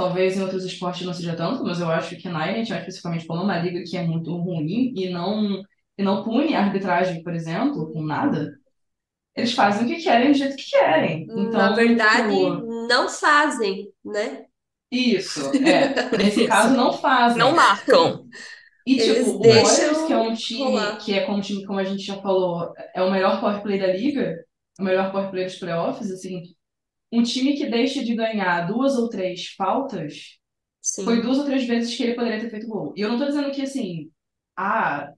talvez 0.00 0.36
em 0.36 0.42
outros 0.42 0.64
esportes 0.64 1.06
não 1.06 1.12
seja 1.12 1.36
tanto, 1.36 1.62
mas 1.62 1.78
eu 1.80 1.90
acho 1.90 2.16
que 2.16 2.28
na 2.28 2.48
NHL, 2.50 2.78
especificamente, 2.78 3.26
como 3.26 3.40
é 3.40 3.44
uma 3.44 3.58
liga 3.58 3.82
que 3.84 3.96
é 3.98 4.02
muito 4.02 4.34
ruim 4.36 4.94
e 4.96 5.10
não, 5.10 5.60
e 5.98 6.02
não 6.02 6.24
pune 6.24 6.54
a 6.54 6.62
arbitragem, 6.64 7.22
por 7.22 7.34
exemplo, 7.34 7.92
com 7.92 8.02
nada, 8.02 8.54
eles 9.36 9.52
fazem 9.52 9.84
o 9.84 9.88
que 9.88 10.02
querem 10.02 10.32
do 10.32 10.38
jeito 10.38 10.56
que 10.56 10.70
querem. 10.70 11.24
Então, 11.24 11.50
Na 11.50 11.72
verdade, 11.74 12.28
tipo, 12.34 12.88
não 12.88 13.08
fazem, 13.08 13.88
né? 14.04 14.46
isso, 14.90 15.40
é. 15.64 16.16
Nesse 16.16 16.46
caso, 16.46 16.76
não 16.76 16.92
fazem. 16.92 17.38
Não 17.38 17.54
marcam. 17.54 18.24
E, 18.86 18.98
Eles 18.98 19.26
tipo, 19.26 19.36
o 19.36 19.40
deixam 19.40 19.64
Warriors, 19.64 20.06
que 20.06 20.12
é 20.12 20.16
um 20.18 20.34
time 20.34 20.64
rolar. 20.64 20.96
que 20.98 21.12
é 21.14 21.20
como 21.26 21.38
um 21.38 21.40
time, 21.40 21.64
como 21.66 21.78
a 21.78 21.84
gente 21.84 22.02
já 22.02 22.16
falou, 22.20 22.72
é 22.94 23.02
o 23.02 23.10
melhor 23.10 23.40
power 23.40 23.62
play 23.62 23.78
da 23.78 23.86
liga, 23.88 24.34
o 24.78 24.82
melhor 24.82 25.12
power 25.12 25.30
play 25.30 25.44
dos 25.44 25.56
playoffs, 25.56 26.10
assim, 26.10 26.42
um 27.12 27.22
time 27.22 27.56
que 27.56 27.66
deixa 27.68 28.04
de 28.04 28.14
ganhar 28.14 28.66
duas 28.66 28.96
ou 28.96 29.08
três 29.08 29.48
faltas, 29.56 30.38
Sim. 30.80 31.04
foi 31.04 31.20
duas 31.22 31.38
ou 31.38 31.44
três 31.44 31.64
vezes 31.66 31.94
que 31.96 32.02
ele 32.02 32.14
poderia 32.14 32.40
ter 32.40 32.50
feito 32.50 32.66
gol. 32.68 32.94
E 32.96 33.00
eu 33.00 33.08
não 33.10 33.18
tô 33.18 33.26
dizendo 33.26 33.50
que, 33.50 33.62
assim, 33.62 34.10
ah, 34.56 35.12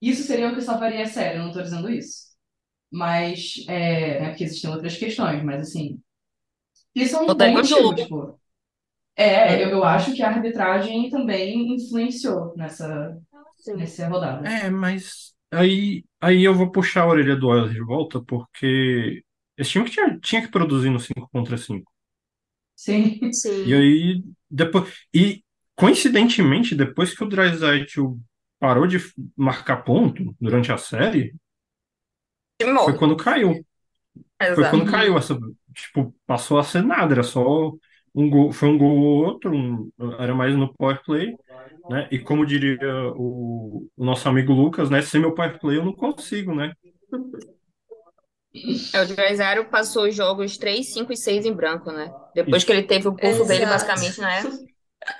isso 0.00 0.22
seria 0.22 0.50
o 0.50 0.54
que 0.54 0.60
salvaria 0.62 1.02
a 1.02 1.06
série, 1.06 1.38
eu 1.38 1.44
não 1.44 1.52
tô 1.52 1.62
dizendo 1.62 1.90
isso. 1.90 2.28
Mas, 2.90 3.64
é, 3.68 4.20
né, 4.20 4.28
porque 4.30 4.44
existem 4.44 4.70
outras 4.70 4.96
questões, 4.96 5.42
mas, 5.44 5.62
assim, 5.62 6.00
isso 6.94 7.16
é 7.16 7.20
um 7.20 7.26
bom 7.26 7.52
motivo, 7.52 7.80
jogo. 7.80 7.94
tipo. 7.94 8.40
É, 9.16 9.64
eu, 9.64 9.70
eu 9.70 9.84
acho 9.84 10.14
que 10.14 10.22
a 10.22 10.28
arbitragem 10.28 11.10
também 11.10 11.74
influenciou 11.74 12.54
nessa, 12.56 13.18
Sim. 13.56 13.76
nessa 13.76 14.08
rodada. 14.08 14.48
É, 14.48 14.70
mas 14.70 15.34
aí, 15.50 16.04
aí 16.20 16.44
eu 16.44 16.54
vou 16.54 16.70
puxar 16.70 17.02
a 17.02 17.08
orelha 17.08 17.36
do 17.36 17.48
Oilers 17.48 17.72
de 17.72 17.80
volta, 17.84 18.22
porque 18.22 19.24
esse 19.58 19.70
time 19.72 19.84
que 19.86 19.92
tinha, 19.92 20.18
tinha 20.20 20.42
que 20.42 20.48
produzir 20.50 20.90
no 20.90 21.00
5 21.00 21.28
contra 21.32 21.56
5. 21.58 21.90
Sim. 22.76 23.32
E 23.64 23.74
Sim. 23.74 23.74
aí, 23.74 24.22
depois. 24.50 24.92
E 25.14 25.42
coincidentemente, 25.76 26.74
depois 26.74 27.14
que 27.14 27.24
o 27.24 27.28
Draisaitl 27.28 28.14
parou 28.58 28.86
de 28.86 28.98
marcar 29.36 29.78
ponto 29.84 30.34
durante 30.40 30.72
a 30.72 30.78
série, 30.78 31.34
foi 32.84 32.96
quando 32.96 33.16
caiu. 33.16 33.64
Foi 34.54 34.64
Exato. 34.64 34.78
quando 34.78 34.90
caiu 34.90 35.16
essa. 35.18 35.38
Tipo, 35.74 36.14
passou 36.26 36.58
a 36.58 36.64
ser 36.64 36.82
nada, 36.82 37.14
era 37.14 37.22
só 37.22 37.72
um 38.14 38.30
gol, 38.30 38.52
foi 38.52 38.68
um 38.68 38.78
gol 38.78 38.98
ou 38.98 39.24
outro, 39.26 39.54
um- 39.54 39.90
era 40.18 40.34
mais 40.34 40.54
no 40.56 40.72
power 40.74 41.02
play, 41.04 41.38
né? 41.88 42.08
E 42.10 42.18
como 42.18 42.46
diria 42.46 42.78
o, 43.16 43.88
o 43.96 44.04
nosso 44.04 44.28
amigo 44.28 44.52
Lucas, 44.52 44.90
né? 44.90 45.02
Sem 45.02 45.20
meu 45.20 45.34
power 45.34 45.58
play 45.60 45.78
eu 45.78 45.84
não 45.84 45.92
consigo, 45.94 46.54
né? 46.54 46.72
É, 48.92 49.02
o 49.02 49.06
Drysdale 49.06 49.64
passou 49.66 50.06
os 50.08 50.14
jogos 50.14 50.56
3, 50.56 50.92
5 50.92 51.12
e 51.12 51.16
6 51.16 51.44
em 51.44 51.52
branco, 51.52 51.90
né? 51.92 52.14
Depois 52.34 52.62
Isso. 52.62 52.66
que 52.66 52.72
ele 52.72 52.82
teve 52.84 53.08
o 53.08 53.16
pulso 53.16 53.44
dele, 53.44 53.66
basicamente, 53.66 54.20
né? 54.20 54.50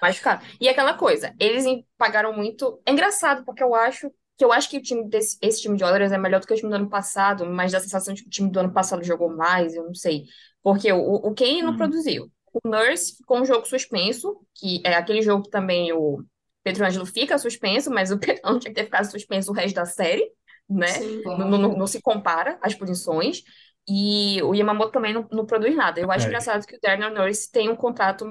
Machucado. 0.02 0.44
E 0.60 0.68
aquela 0.68 0.94
coisa, 0.94 1.34
eles 1.40 1.64
pagaram 1.96 2.32
muito. 2.32 2.80
É 2.86 2.92
engraçado, 2.92 3.44
porque 3.44 3.62
eu 3.62 3.74
acho 3.74 4.10
que 4.36 4.44
eu 4.44 4.52
acho 4.52 4.70
que 4.70 4.78
o 4.78 4.82
time 4.82 5.08
desse, 5.08 5.36
esse 5.42 5.60
time 5.62 5.76
de 5.76 5.82
Oilers 5.84 6.12
é 6.12 6.18
melhor 6.18 6.40
do 6.40 6.46
que 6.46 6.52
o 6.54 6.56
time 6.56 6.70
do 6.70 6.76
ano 6.76 6.88
passado, 6.88 7.44
mas 7.46 7.72
dá 7.72 7.78
a 7.78 7.80
sensação 7.80 8.14
de 8.14 8.22
que 8.22 8.28
o 8.28 8.30
time 8.30 8.50
do 8.50 8.60
ano 8.60 8.72
passado 8.72 9.02
jogou 9.02 9.28
mais, 9.36 9.74
eu 9.74 9.84
não 9.84 9.94
sei. 9.94 10.26
Porque 10.62 10.92
o, 10.92 10.98
o 11.00 11.34
Kane 11.34 11.62
não 11.62 11.72
Hum. 11.72 11.76
produziu. 11.76 12.30
O 12.52 12.68
Nurse 12.68 13.16
ficou 13.16 13.40
um 13.40 13.44
jogo 13.44 13.66
suspenso, 13.66 14.40
que 14.54 14.80
é 14.84 14.94
aquele 14.94 15.22
jogo 15.22 15.42
que 15.44 15.50
também 15.50 15.92
o 15.92 16.22
Pietrangelo 16.62 17.04
fica 17.06 17.36
suspenso, 17.38 17.90
mas 17.90 18.10
o 18.12 18.18
Pietrangelo 18.18 18.60
tinha 18.60 18.72
que 18.72 18.80
ter 18.80 18.84
ficado 18.84 19.10
suspenso 19.10 19.50
o 19.50 19.54
resto 19.54 19.74
da 19.74 19.84
série, 19.86 20.30
né? 20.68 20.86
Sim. 20.88 21.22
Não, 21.24 21.38
não- 21.48 21.76
não 21.76 21.86
se 21.86 22.00
compara 22.00 22.58
as 22.62 22.74
posições. 22.74 23.42
E 23.88 24.42
o 24.42 24.54
Yamamoto 24.54 24.92
também 24.92 25.14
não, 25.14 25.26
não 25.32 25.46
produz 25.46 25.74
nada. 25.74 25.98
Eu 26.00 26.10
acho 26.10 26.26
É. 26.26 26.28
engraçado 26.28 26.66
que 26.66 26.76
o 26.76 26.80
Darnell 26.80 27.14
Norris 27.14 27.48
tem 27.48 27.68
um 27.70 27.76
contrato 27.76 28.26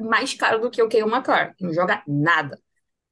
mais 0.00 0.34
caro 0.34 0.60
do 0.60 0.70
que 0.70 0.82
o 0.82 0.88
Cale 0.88 1.04
Makar. 1.04 1.54
Não 1.60 1.72
joga 1.72 2.02
nada. 2.06 2.58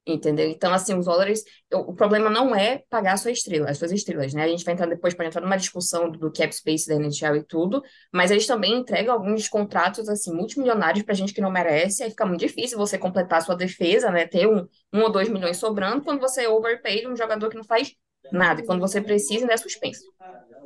Entendeu? 0.05 0.49
Então, 0.49 0.73
assim, 0.73 0.93
os 0.97 1.05
dólares. 1.05 1.45
O 1.71 1.93
problema 1.93 2.29
não 2.29 2.53
é 2.53 2.83
pagar 2.89 3.13
a 3.13 3.17
sua 3.17 3.31
estrela, 3.31 3.69
as 3.69 3.77
suas 3.77 3.89
estrelas, 3.93 4.33
né? 4.33 4.43
A 4.43 4.47
gente 4.49 4.65
vai 4.65 4.73
entrar 4.73 4.85
depois 4.85 5.13
para 5.13 5.25
entrar 5.27 5.39
numa 5.39 5.55
discussão 5.55 6.11
do, 6.11 6.29
cap 6.29 6.53
space 6.53 6.89
da 6.89 6.95
NHL 6.95 7.37
e 7.37 7.43
tudo, 7.43 7.81
mas 8.13 8.29
eles 8.29 8.45
também 8.45 8.73
entregam 8.79 9.13
alguns 9.13 9.47
contratos, 9.47 10.09
assim, 10.09 10.33
multimilionários 10.35 11.05
pra 11.05 11.13
gente 11.15 11.33
que 11.33 11.39
não 11.39 11.49
merece, 11.49 12.03
aí 12.03 12.09
fica 12.09 12.25
muito 12.25 12.41
difícil 12.41 12.77
você 12.77 12.97
completar 12.97 13.37
a 13.39 13.41
sua 13.41 13.55
defesa, 13.55 14.11
né? 14.11 14.27
Ter 14.27 14.45
um, 14.45 14.67
um 14.91 15.01
ou 15.03 15.09
dois 15.11 15.29
milhões 15.29 15.55
sobrando 15.57 16.03
quando 16.03 16.19
você 16.19 16.47
overpaid 16.47 17.07
um 17.07 17.15
jogador 17.15 17.49
que 17.49 17.55
não 17.57 17.63
faz 17.63 17.93
nada, 18.31 18.61
e 18.61 18.65
quando 18.65 18.79
você 18.79 19.01
precisa, 19.01 19.41
ainda 19.41 19.53
é 19.53 19.57
suspenso. 19.57 20.03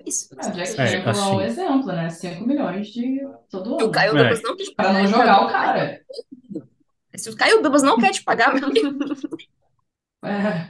Isso. 0.05 0.29
Ah, 0.37 0.49
Jack 0.51 0.79
É, 0.79 1.01
Campbell 1.01 1.03
é 1.03 1.25
um 1.25 1.39
assim. 1.39 1.41
exemplo, 1.43 1.87
né? 1.87 2.09
5 2.09 2.47
milhões 2.47 2.87
de 2.87 3.19
todo 3.49 3.77
Se 3.77 3.83
o 3.83 3.85
ano. 3.85 3.91
Caio 3.91 4.17
É. 4.17 4.23
Dubas 4.23 4.41
não 4.41 4.55
quis 4.55 4.73
Pra 4.73 4.85
pagar, 4.85 5.03
não 5.03 5.09
jogar 5.09 5.45
o 5.45 5.47
cara. 5.51 6.01
Se 7.15 7.29
o 7.29 7.35
Caio 7.35 7.61
Dubas 7.61 7.83
não 7.83 7.97
quer 7.97 8.11
te 8.11 8.23
pagar, 8.23 8.53
meu 8.53 8.65
amigo, 8.65 8.97
É. 10.23 10.67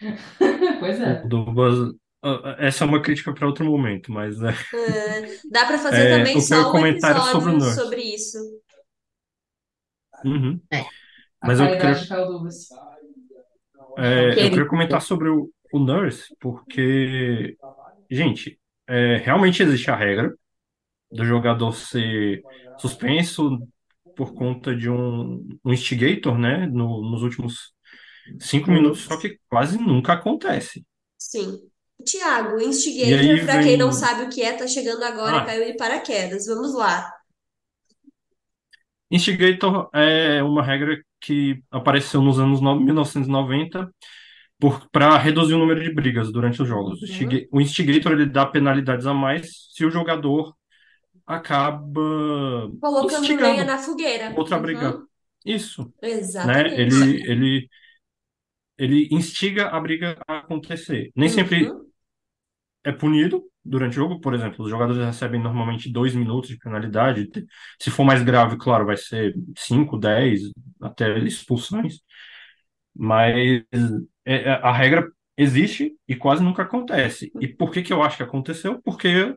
Pois 0.80 0.98
O 0.98 1.02
é. 1.02 1.22
Dubas. 1.26 1.74
ah, 2.22 2.56
Essa 2.58 2.84
é 2.84 2.86
uma 2.86 3.02
crítica 3.02 3.32
para 3.34 3.46
outro 3.46 3.64
momento, 3.64 4.12
mas 4.12 4.38
né, 4.38 4.52
É, 4.74 5.20
dá 5.50 5.66
pra 5.66 5.78
fazer 5.78 6.08
É, 6.08 6.18
também 6.18 6.36
o 6.36 6.40
só 6.40 6.68
um 6.68 6.72
comentário 6.72 7.22
sobre 7.22 7.52
o 7.54 7.60
sobre 7.60 8.02
isso. 8.02 8.38
uhum. 10.24 10.60
A 11.42 11.46
Mas 11.46 11.60
eu 11.60 11.66
queria-. 11.66 11.94
É, 13.98 14.30
eu 14.30 14.50
queria 14.50 14.68
comentar 14.68 15.00
sobre 15.02 15.28
o, 15.28 15.50
o 15.72 15.78
Nurse, 15.78 16.34
porque, 16.40 17.56
gente, 18.10 18.58
é, 18.88 19.16
realmente 19.18 19.62
existe 19.62 19.90
a 19.90 19.96
regra 19.96 20.34
do 21.10 21.24
jogador 21.24 21.72
ser 21.72 22.42
suspenso 22.78 23.58
por 24.16 24.34
conta 24.34 24.74
de 24.74 24.88
um, 24.90 25.46
um 25.64 25.72
instigator, 25.72 26.36
né, 26.38 26.66
no- 26.66 27.02
nos 27.10 27.22
últimos 27.22 27.72
cinco 28.40 28.70
minutos, 28.70 29.00
só 29.02 29.16
que 29.16 29.38
quase 29.48 29.78
nunca 29.78 30.12
acontece. 30.14 30.84
Sim. 31.18 31.58
Tiago, 32.04 32.58
Instigator, 32.60 33.18
aí 33.18 33.44
pra 33.44 33.62
quem 33.62 33.76
não 33.76 33.90
vem- 33.90 33.98
sabe 33.98 34.22
o 34.22 34.28
que 34.30 34.42
é, 34.42 34.54
tá 34.54 34.66
chegando 34.66 35.02
agora, 35.04 35.38
Ah. 35.38 35.44
caiu 35.44 35.66
de 35.66 35.76
paraquedas. 35.76 36.46
Vamos 36.46 36.74
lá. 36.74 37.10
Instigator 39.10 39.90
é 39.92 40.42
uma 40.42 40.62
regra 40.62 41.02
que 41.20 41.62
apareceu 41.70 42.22
nos 42.22 42.38
anos 42.38 42.60
no- 42.60 42.78
1990 42.80 43.92
para 44.92 45.16
reduzir 45.18 45.54
o 45.54 45.58
número 45.58 45.82
de 45.82 45.92
brigas 45.94 46.30
durante 46.32 46.60
os 46.62 46.68
jogos. 46.68 47.00
O 47.00 47.04
instiga- 47.04 47.46
O 47.52 47.60
instigator 47.60 48.12
ele 48.12 48.26
dá 48.26 48.46
penalidades 48.46 49.06
a 49.06 49.14
mais 49.14 49.50
se 49.74 49.84
o 49.84 49.90
jogador 49.90 50.54
acaba 51.26 52.00
Colocando 52.80 53.36
lenha 53.36 53.64
na 53.64 53.78
fogueira. 53.78 54.32
outra 54.36 54.56
Uhum. 54.56 54.62
brigar. 54.62 54.94
Isso, 55.44 55.82
né? 55.82 56.10
Exatamente. 56.10 56.80
Ele, 56.80 57.30
ele, 57.30 57.68
ele 58.78 59.08
instiga 59.12 59.68
a 59.68 59.80
briga 59.80 60.18
a 60.26 60.38
acontecer. 60.38 61.12
Nem 61.14 61.28
sempre 61.28 61.70
Uhum. 61.70 61.90
é 62.84 62.92
punido 62.92 63.44
durante 63.64 63.92
o 63.92 63.96
jogo, 64.02 64.20
por 64.20 64.34
exemplo, 64.34 64.64
os 64.64 64.70
jogadores 64.70 65.04
recebem 65.04 65.40
normalmente 65.40 65.90
dois 65.92 66.14
minutos 66.14 66.48
de 66.50 66.58
penalidade. 66.58 67.28
Se 67.80 67.90
for 67.90 68.04
mais 68.04 68.22
grave, 68.22 68.56
claro, 68.56 68.86
vai 68.86 68.96
ser 68.96 69.34
5, 69.56 69.98
10, 69.98 70.50
até 70.80 71.18
expulsões. 71.18 72.00
Mas 72.94 73.64
é- 74.30 74.42
é- 74.44 74.60
a 74.62 74.72
regra 74.72 75.10
existe 75.36 75.96
e 76.06 76.14
quase 76.14 76.42
nunca 76.42 76.62
acontece. 76.62 77.32
E 77.40 77.48
por 77.48 77.70
que 77.72 77.82
que 77.82 77.92
eu 77.92 78.02
acho 78.02 78.16
que 78.16 78.22
aconteceu? 78.22 78.80
Porque 78.82 79.34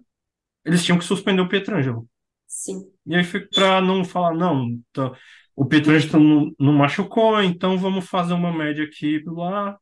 eles 0.64 0.84
tinham 0.84 1.00
que 1.00 1.06
suspender 1.06 1.42
o 1.42 1.50
Pietrangelo. 1.50 2.08
Sim. 2.46 2.84
E 3.06 3.16
aí 3.16 3.24
foi 3.24 3.42
para 3.48 3.82
não 3.82 4.06
falar, 4.06 4.36
não, 4.36 4.80
tá, 4.92 5.12
o 5.56 5.66
Pietrangelo 5.66 6.24
não, 6.24 6.56
não 6.60 6.74
machucou, 6.74 7.42
então 7.42 7.78
vamos 7.78 8.08
fazer 8.08 8.34
uma 8.34 8.54
média 8.54 8.86
aqui 8.86 9.24
lá 9.26 9.78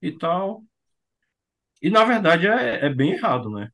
e 0.00 0.12
tal. 0.12 0.62
E 1.80 1.88
na 1.88 2.04
verdade 2.04 2.46
é, 2.46 2.86
é 2.86 2.90
bem 2.90 3.12
errado, 3.12 3.50
né? 3.50 3.70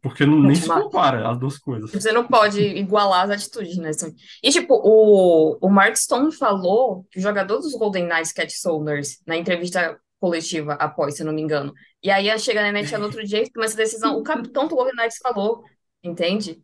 Porque 0.00 0.24
não, 0.24 0.40
nem 0.40 0.54
se 0.54 0.68
compara 0.68 1.28
as 1.28 1.38
duas 1.38 1.58
coisas. 1.58 1.90
Você 1.90 2.12
não 2.12 2.26
pode 2.26 2.60
igualar 2.60 3.24
as 3.24 3.30
atitudes, 3.30 3.76
né? 3.76 3.88
Assim. 3.88 4.14
E, 4.42 4.50
tipo, 4.50 4.74
o, 4.74 5.58
o 5.60 5.68
Mark 5.68 5.96
Stone 5.96 6.32
falou 6.32 7.04
que 7.10 7.18
o 7.18 7.22
jogador 7.22 7.58
dos 7.58 7.74
Golden 7.74 8.06
Knights, 8.06 8.32
Cat 8.32 8.52
Soulers, 8.52 9.20
na 9.26 9.36
entrevista 9.36 9.98
coletiva 10.24 10.74
após, 10.74 11.16
se 11.16 11.24
não 11.24 11.32
me 11.32 11.42
engano. 11.42 11.72
E 12.02 12.10
aí 12.10 12.36
chega 12.38 12.62
na 12.62 12.68
NHL 12.68 12.98
no 13.00 13.06
outro 13.06 13.24
dia 13.24 13.42
e 13.42 13.50
toma 13.50 13.66
essa 13.66 13.76
decisão. 13.76 14.16
O 14.18 14.22
capitão 14.22 14.66
do 14.68 14.74
Golden 14.76 14.94
Knights 14.96 15.18
falou, 15.22 15.62
entende? 16.02 16.60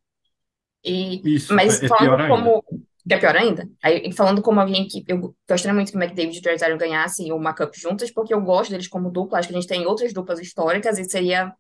E, 0.85 1.23
Isso, 1.25 1.55
mas 1.55 1.83
é, 1.83 1.87
é 1.87 1.89
falando 1.89 2.17
pior 2.17 2.21
ainda. 2.21 2.29
como. 2.29 2.65
Que 3.09 3.15
é 3.15 3.19
pior 3.19 3.37
ainda. 3.37 3.69
Aí, 3.83 4.13
falando 4.13 4.43
como 4.43 4.61
alguém 4.61 4.87
que. 4.89 5.05
Eu 5.09 5.35
gostaria 5.49 5.75
muito 5.75 5.91
que 5.93 5.99
o 5.99 6.03
McDavid 6.03 6.37
e 6.37 6.39
o 6.41 6.43
Drysdale 6.43 6.79
ganhassem 6.79 7.33
uma 7.33 7.55
Cup 7.55 7.75
juntas, 7.75 8.11
porque 8.11 8.33
eu 8.35 8.41
gosto 8.41 8.71
deles 8.71 8.89
como 8.89 9.11
dupla. 9.11 9.39
Acho 9.39 9.49
que 9.49 9.55
a 9.55 9.61
gente 9.61 9.69
tem 9.69 9.87
outras 9.87 10.13
duplas 10.13 10.39
históricas 10.41 10.99
e 10.99 11.05
seria 11.05 11.53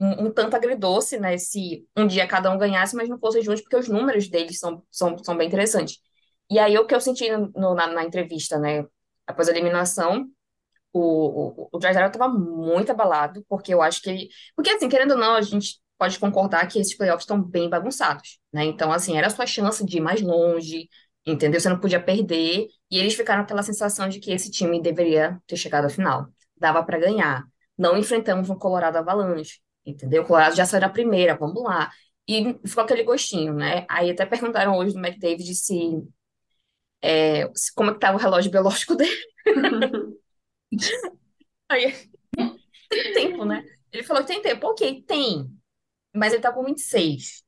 um, 0.00 0.26
um 0.26 0.30
tanto 0.32 0.56
agridoce, 0.56 1.18
né? 1.18 1.38
Se 1.38 1.86
um 1.96 2.06
dia 2.06 2.26
cada 2.26 2.50
um 2.50 2.58
ganhasse, 2.58 2.96
mas 2.96 3.08
não 3.08 3.18
fosse 3.18 3.40
juntos, 3.42 3.62
porque 3.62 3.76
os 3.76 3.88
números 3.88 4.28
deles 4.28 4.58
são, 4.58 4.82
são, 4.90 5.16
são 5.22 5.36
bem 5.36 5.48
interessantes. 5.48 5.98
E 6.50 6.58
aí, 6.58 6.76
o 6.78 6.86
que 6.86 6.94
eu 6.94 7.00
senti 7.00 7.30
no- 7.30 7.74
na, 7.74 7.86
na 7.88 8.04
entrevista, 8.04 8.58
né? 8.58 8.84
Após 9.26 9.48
a 9.48 9.52
eliminação, 9.52 10.26
o, 10.92 11.64
o, 11.64 11.68
o 11.72 11.78
Drysdale 11.78 12.08
estava 12.08 12.28
muito 12.32 12.90
abalado, 12.90 13.44
porque 13.48 13.72
eu 13.72 13.82
acho 13.82 14.02
que 14.02 14.10
ele. 14.10 14.28
Porque, 14.54 14.70
assim, 14.70 14.88
querendo 14.88 15.12
ou 15.12 15.18
não, 15.18 15.34
a 15.34 15.42
gente 15.42 15.80
pode 15.98 16.18
concordar 16.18 16.66
que 16.68 16.78
esses 16.78 16.96
playoffs 16.96 17.22
estão 17.24 17.42
bem 17.42 17.68
bagunçados, 17.68 18.38
né? 18.52 18.64
Então, 18.64 18.92
assim, 18.92 19.16
era 19.16 19.26
a 19.28 19.30
sua 19.30 19.46
chance 19.46 19.84
de 19.84 19.98
ir 19.98 20.00
mais 20.00 20.20
longe, 20.20 20.88
entendeu? 21.26 21.60
Você 21.60 21.68
não 21.68 21.80
podia 21.80 22.02
perder. 22.02 22.66
E 22.90 22.98
eles 22.98 23.14
ficaram 23.14 23.42
aquela 23.42 23.62
sensação 23.62 24.08
de 24.08 24.20
que 24.20 24.30
esse 24.32 24.50
time 24.50 24.80
deveria 24.80 25.40
ter 25.46 25.56
chegado 25.56 25.86
à 25.86 25.88
final. 25.88 26.26
Dava 26.56 26.82
para 26.84 26.98
ganhar. 26.98 27.44
Não 27.76 27.96
enfrentamos 27.96 28.48
um 28.50 28.56
Colorado 28.58 28.96
Avalanche, 28.98 29.60
entendeu? 29.84 30.22
O 30.22 30.26
Colorado 30.26 30.56
já 30.56 30.64
saiu 30.64 30.80
da 30.80 30.88
primeira, 30.88 31.36
vamos 31.36 31.62
lá. 31.62 31.90
E 32.28 32.58
ficou 32.66 32.84
aquele 32.84 33.04
gostinho, 33.04 33.54
né? 33.54 33.86
Aí 33.88 34.10
até 34.10 34.26
perguntaram 34.26 34.76
hoje 34.76 34.94
do 34.94 34.98
McDavid 35.00 35.54
se, 35.54 36.02
é, 37.02 37.50
como 37.74 37.90
é 37.90 37.94
que 37.94 38.00
tá 38.00 38.12
o 38.12 38.16
relógio 38.16 38.50
biológico 38.50 38.94
dele. 38.96 39.16
Aí, 41.68 41.92
tem 42.92 43.12
tempo, 43.12 43.44
né? 43.44 43.64
Ele 43.92 44.02
falou 44.04 44.22
que 44.24 44.28
tem 44.32 44.42
tempo. 44.42 44.66
Ok, 44.68 45.02
tem. 45.04 45.50
Mas 46.14 46.32
ele 46.32 46.42
tá 46.42 46.52
com 46.52 46.64
26. 46.64 47.44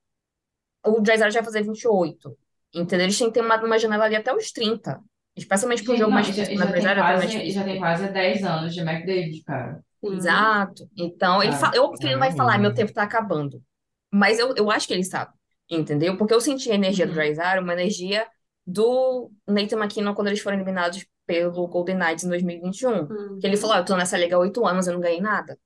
O 0.87 1.01
Drysdale 1.01 1.33
já 1.33 1.41
vai 1.41 1.47
fazer 1.47 1.63
28. 1.65 2.39
Entendeu? 2.75 3.07
Eles 3.07 3.19
têm 3.19 3.29
que 3.29 3.35
ter 3.35 3.43
uma, 3.43 3.63
uma 3.65 3.79
janela 3.79 4.05
ali 4.07 4.17
até 4.17 4.35
os 4.35 4.53
30. 4.53 5.01
Especialmente 5.37 5.85
para 5.85 5.95
um 5.95 5.97
Gente, 5.97 5.99
jogo 5.99 6.13
não, 6.13 6.15
mais 6.15 6.27
e 6.27 6.33
já, 6.33 6.45
difícil. 6.45 6.57
Na 6.59 6.67
já 6.67 6.73
tem 6.73 6.93
Drysdale 6.93 7.01
é 7.01 7.03
mais 7.05 7.21
quase, 7.21 7.39
e 7.39 7.53
difícil. 7.53 7.53
já 7.53 7.65
tem 7.65 7.79
quase 7.79 8.09
10 8.13 8.45
anos 8.45 8.75
de 8.75 8.81
McDavid, 8.81 9.43
cara. 9.45 9.85
Exato. 10.03 10.89
Então, 10.97 11.43
ele 11.43 11.57
fala, 11.57 11.77
eu 11.77 11.97
que 11.97 12.07
ele 12.07 12.15
não 12.15 12.21
vai 12.21 12.31
É, 12.31 12.35
falar, 12.35 12.59
meu 12.59 12.73
tempo 12.73 12.93
tá 12.93 13.03
acabando. 13.03 13.63
Mas 14.13 14.39
eu, 14.39 14.55
eu 14.57 14.71
acho 14.71 14.87
que 14.87 14.95
ele 14.95 15.05
sabe. 15.05 15.33
Entendeu? 15.71 16.17
Porque 16.17 16.33
eu 16.33 16.41
senti 16.41 16.71
a 16.71 16.75
energia 16.75 17.07
do 17.07 17.13
Uhum. 17.13 17.15
Drysdale, 17.15 17.61
uma 17.63 17.73
energia 17.75 18.27
do 18.67 19.31
Nathan 19.47 19.77
McKinnon 19.79 20.15
quando 20.15 20.29
eles 20.29 20.41
foram 20.41 20.57
eliminados 20.57 21.05
pelo 21.29 21.69
Golden 21.69 21.97
Knights 21.99 22.25
em 22.25 22.29
2021. 22.31 23.03
Uhum. 23.03 23.39
Que 23.39 23.47
ele 23.47 23.57
falou, 23.59 23.77
ah, 23.77 23.79
eu 23.81 23.85
tô 23.85 23.95
nessa 23.97 24.17
liga 24.17 24.35
há 24.35 24.39
oito 24.39 24.67
anos, 24.67 24.87
eu 24.87 24.95
não 24.95 25.01
ganhei 25.01 25.21
nada. 25.21 25.59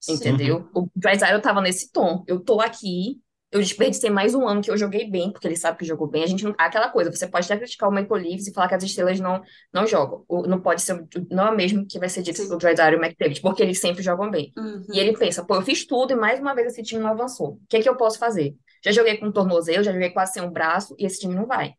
Sim. 0.00 0.14
Entendeu? 0.14 0.68
O 0.74 0.88
Drysdale 0.96 1.40
tava 1.40 1.60
nesse 1.60 1.90
tom. 1.92 2.24
Eu 2.26 2.40
tô 2.40 2.60
aqui, 2.60 3.20
eu 3.50 3.60
desperdicei 3.60 4.10
mais 4.10 4.34
um 4.34 4.46
ano 4.46 4.60
que 4.60 4.70
eu 4.70 4.76
joguei 4.76 5.08
bem, 5.10 5.30
porque 5.32 5.46
ele 5.46 5.56
sabe 5.56 5.78
que 5.78 5.84
jogou 5.84 6.06
bem. 6.08 6.22
A 6.22 6.26
gente 6.26 6.44
não... 6.44 6.54
Aquela 6.58 6.88
coisa, 6.90 7.10
você 7.10 7.26
pode 7.26 7.46
até 7.46 7.56
criticar 7.56 7.88
o 7.88 7.92
Maple 7.92 8.20
Leafs 8.22 8.46
e 8.46 8.52
falar 8.52 8.68
que 8.68 8.74
as 8.74 8.82
estrelas 8.82 9.18
não, 9.20 9.40
não 9.72 9.86
jogam. 9.86 10.24
O- 10.28 10.46
Não 10.46 10.60
pode 10.60 10.82
ser, 10.82 11.02
não 11.30 11.46
é 11.46 11.50
o 11.50 11.56
mesmo 11.56 11.86
que 11.86 11.98
vai 11.98 12.08
ser 12.08 12.22
dito 12.22 12.38
Sim. 12.38 12.48
pro 12.48 12.58
Drysdale 12.58 12.96
e 12.96 12.98
o 12.98 13.02
McDavid, 13.04 13.40
porque 13.40 13.62
eles 13.62 13.80
sempre 13.80 14.02
jogam 14.02 14.30
bem. 14.30 14.52
Uhum. 14.56 14.84
E 14.92 14.98
ele 14.98 15.16
pensa, 15.16 15.44
pô, 15.44 15.54
eu 15.56 15.62
fiz 15.62 15.86
tudo 15.86 16.12
e 16.12 16.16
mais 16.16 16.40
uma 16.40 16.54
vez 16.54 16.68
esse 16.72 16.82
time 16.82 17.02
não 17.02 17.10
avançou. 17.10 17.52
O 17.52 17.60
que 17.68 17.76
é 17.78 17.82
que 17.82 17.88
eu 17.88 17.96
posso 17.96 18.18
fazer? 18.18 18.54
Já 18.84 18.92
joguei 18.92 19.16
com 19.16 19.26
um 19.26 19.32
tornozelo, 19.32 19.82
já 19.84 19.92
joguei 19.92 20.10
quase 20.10 20.32
sem 20.34 20.42
um 20.42 20.50
braço 20.50 20.94
e 20.98 21.06
esse 21.06 21.20
time 21.20 21.34
não 21.34 21.46
vai. 21.46 21.72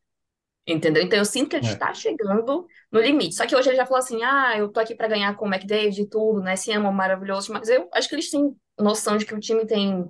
Entendeu? 0.67 1.03
Então 1.03 1.19
eu 1.19 1.25
sinto 1.25 1.50
que 1.50 1.55
ele 1.57 1.65
É. 1.65 1.74
está 1.74 1.93
chegando 1.93 2.67
no 2.91 3.00
limite. 3.01 3.36
Só 3.36 3.45
que 3.45 3.55
hoje 3.55 3.69
ele 3.69 3.77
já 3.77 3.86
falou 3.86 4.00
assim: 4.00 4.24
ah, 4.24 4.55
eu 4.57 4.69
tô 4.72 4.79
aqui 4.79 4.95
para 4.95 5.07
ganhar 5.07 5.36
com 5.36 5.45
o 5.45 5.48
McDavid 5.53 6.01
e 6.01 6.10
tudo, 6.10 6.41
né? 6.41 6.55
Se 6.55 6.72
amam 6.72 6.91
maravilhoso. 6.91 7.53
Mas 7.53 7.69
eu 7.69 7.88
acho 7.93 8.10
que 8.10 8.15
eles 8.15 8.29
têm 8.31 8.55
noção 8.79 9.17
de 9.17 9.25
que 9.25 9.34
o 9.36 9.39
time 9.39 9.65
tem 9.67 10.05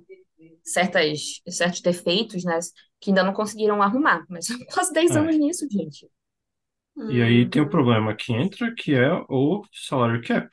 certas, 0.64 1.42
certos 1.48 1.80
defeitos, 1.82 2.44
né? 2.44 2.58
Que 3.00 3.10
ainda 3.10 3.24
não 3.24 3.34
conseguiram 3.34 3.82
arrumar. 3.82 4.24
Mas 4.28 4.46
são 4.46 4.58
quase 4.72 4.92
10 4.92 5.14
É. 5.14 5.16
anos 5.16 5.36
nisso, 5.38 5.66
gente. 5.70 6.08
E 7.08 7.22
aí 7.22 7.48
tem 7.48 7.62
o 7.62 7.64
Uhum. 7.64 7.70
problema 7.70 8.14
que 8.16 8.32
entra, 8.32 8.74
que 8.74 8.94
é 8.94 9.12
o 9.28 9.62
salário 9.72 10.20
cap, 10.22 10.48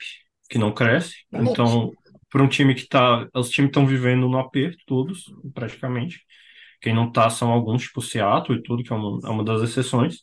que 0.48 0.58
não 0.58 0.72
cresce. 0.72 1.14
Então, 1.32 1.96
para 2.30 2.42
um 2.42 2.48
time 2.48 2.74
que 2.74 2.86
tá. 2.86 3.28
Os 3.34 3.50
times 3.50 3.70
estão 3.70 3.86
vivendo 3.86 4.28
no 4.28 4.38
aperto, 4.38 4.78
todos, 4.86 5.24
praticamente. 5.52 6.20
Quem 6.84 6.94
não 6.94 7.10
tá 7.12 7.30
são 7.30 7.50
alguns, 7.52 7.84
tipo 7.84 8.02
Seattle 8.02 8.58
e 8.58 8.62
tudo, 8.62 8.84
que 8.84 8.92
é 8.92 8.96
uma, 8.96 9.20
é 9.28 9.30
uma 9.32 9.44
das 9.44 9.62
exceções. 9.62 10.18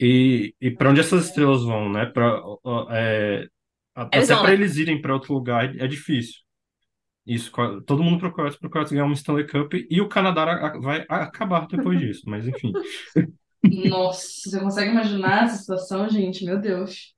E, 0.00 0.54
e 0.60 0.70
para 0.70 0.90
onde 0.90 1.00
essas 1.00 1.26
estrelas 1.26 1.62
vão, 1.64 1.90
né? 1.90 2.06
Pra, 2.06 2.42
é, 2.90 3.46
a- 3.94 4.02
até 4.20 4.36
para 4.36 4.52
eles 4.52 4.76
irem 4.76 5.00
para 5.00 5.14
outro 5.14 5.32
lugar 5.34 5.74
é 5.78 5.86
difícil. 5.86 6.40
Isso, 7.26 7.52
todo 7.86 8.02
mundo 8.04 8.20
procura, 8.20 8.52
procura 8.58 8.84
ganhar 8.86 9.04
uma 9.04 9.14
Stanley 9.14 9.46
Cup 9.48 9.74
e 9.90 10.00
o 10.00 10.08
Canadá 10.08 10.72
vai 10.80 11.06
acabar 11.08 11.66
depois 11.68 12.00
disso, 12.00 12.22
mas 12.26 12.46
enfim. 12.48 12.78
Nossa, 13.68 14.50
você 14.50 14.60
consegue 14.60 14.90
imaginar 14.92 15.44
essa 15.44 15.56
situação, 15.58 16.08
gente? 16.08 16.44
Meu 16.44 16.60
Deus. 16.60 17.14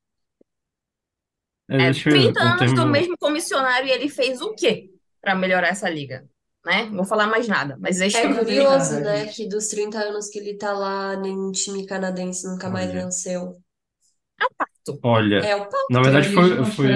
É, 1.67 1.77
É, 1.77 1.91
deixa 1.91 2.09
eu- 2.09 2.33
30 2.33 2.41
um 2.41 2.53
anos 2.53 2.73
do 2.73 2.85
mesmo 2.87 3.17
comissionário 3.17 3.87
e 3.87 3.91
ele 3.91 4.09
fez 4.09 4.41
o 4.41 4.53
quê 4.53 4.89
para 5.21 5.35
melhorar 5.35 5.69
essa 5.69 5.89
liga? 5.89 6.27
Né? 6.69 6.85
Não 6.85 6.97
vou 6.97 7.05
falar 7.05 7.25
mais 7.25 7.47
nada, 7.47 7.77
mas 7.79 7.97
deixa 7.97 8.19
É 8.19 8.25
eu 8.25 8.35
curioso, 8.37 8.99
né, 8.99 9.25
que 9.25 9.47
dos 9.49 9.67
30 9.69 9.97
anos 9.97 10.29
que 10.29 10.37
ele 10.37 10.55
tá 10.55 10.71
lá, 10.71 11.15
nenhum 11.15 11.51
time 11.51 11.83
canadense 11.87 12.47
nunca 12.47 12.69
mais 12.69 12.89
Olha. 12.91 13.01
venceu. 13.05 13.59
Olha, 15.03 15.37
É 15.39 15.55
o 15.55 15.67
pau. 15.69 15.79
na 15.89 16.01
verdade 16.01 16.29
foi, 16.29 16.65
foi 16.65 16.87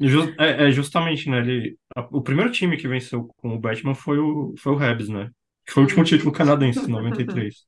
ju- 0.00 0.34
é, 0.38 0.68
é 0.68 0.70
justamente, 0.70 1.28
né? 1.30 1.38
Ele, 1.38 1.78
a- 1.96 2.08
o 2.10 2.22
primeiro 2.22 2.50
time 2.50 2.76
que 2.76 2.88
venceu 2.88 3.28
com 3.36 3.54
o 3.54 3.58
Batman 3.58 3.94
foi 3.94 4.18
o, 4.18 4.54
foi 4.58 4.72
o 4.74 4.78
Habs, 4.78 5.08
né? 5.08 5.30
Que 5.66 5.72
foi 5.72 5.82
o 5.82 5.86
último 5.86 6.04
título 6.04 6.32
canadense, 6.32 6.88
em 6.88 6.92
93. 6.92 7.64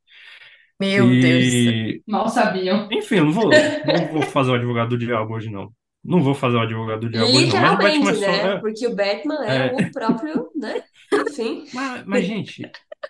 Meu 0.81 1.19
Deus 1.19 1.45
do 1.47 1.51
céu. 1.51 1.75
E, 1.75 2.03
Mal 2.07 2.29
sabiam. 2.29 2.89
enfim, 2.91 3.17
eu 3.17 3.25
não 3.27 3.33
vou, 3.33 3.79
não 3.85 4.07
vou 4.09 4.23
fazer 4.23 4.51
o 4.51 4.55
advogado 4.55 4.91
do 4.91 4.99
diabo 4.99 5.35
hoje, 5.35 5.51
não. 5.51 5.73
Não 6.07 6.23
vou 6.23 6.35
fazer 6.35 6.57
o 6.57 6.61
advogado 6.61 7.01
do 7.01 7.11
diabo 7.11 7.27
não. 7.33 7.35
Mas 7.35 7.55
o 7.55 7.77
Batman 7.77 8.11
Literalmente, 8.11 8.11
é 8.11 8.15
só. 8.15 8.45
né? 8.45 8.53
é- 8.55 8.59
Porque 8.61 8.87
o 8.87 8.95
Batman 8.97 9.47
é, 9.47 9.67
É. 9.67 9.75
o 9.89 9.93
próprio, 9.93 10.51
né? 10.55 10.83
Enfim. 11.13 11.65
Mas, 11.75 12.05
mas, 12.07 12.25
gente, 12.25 12.63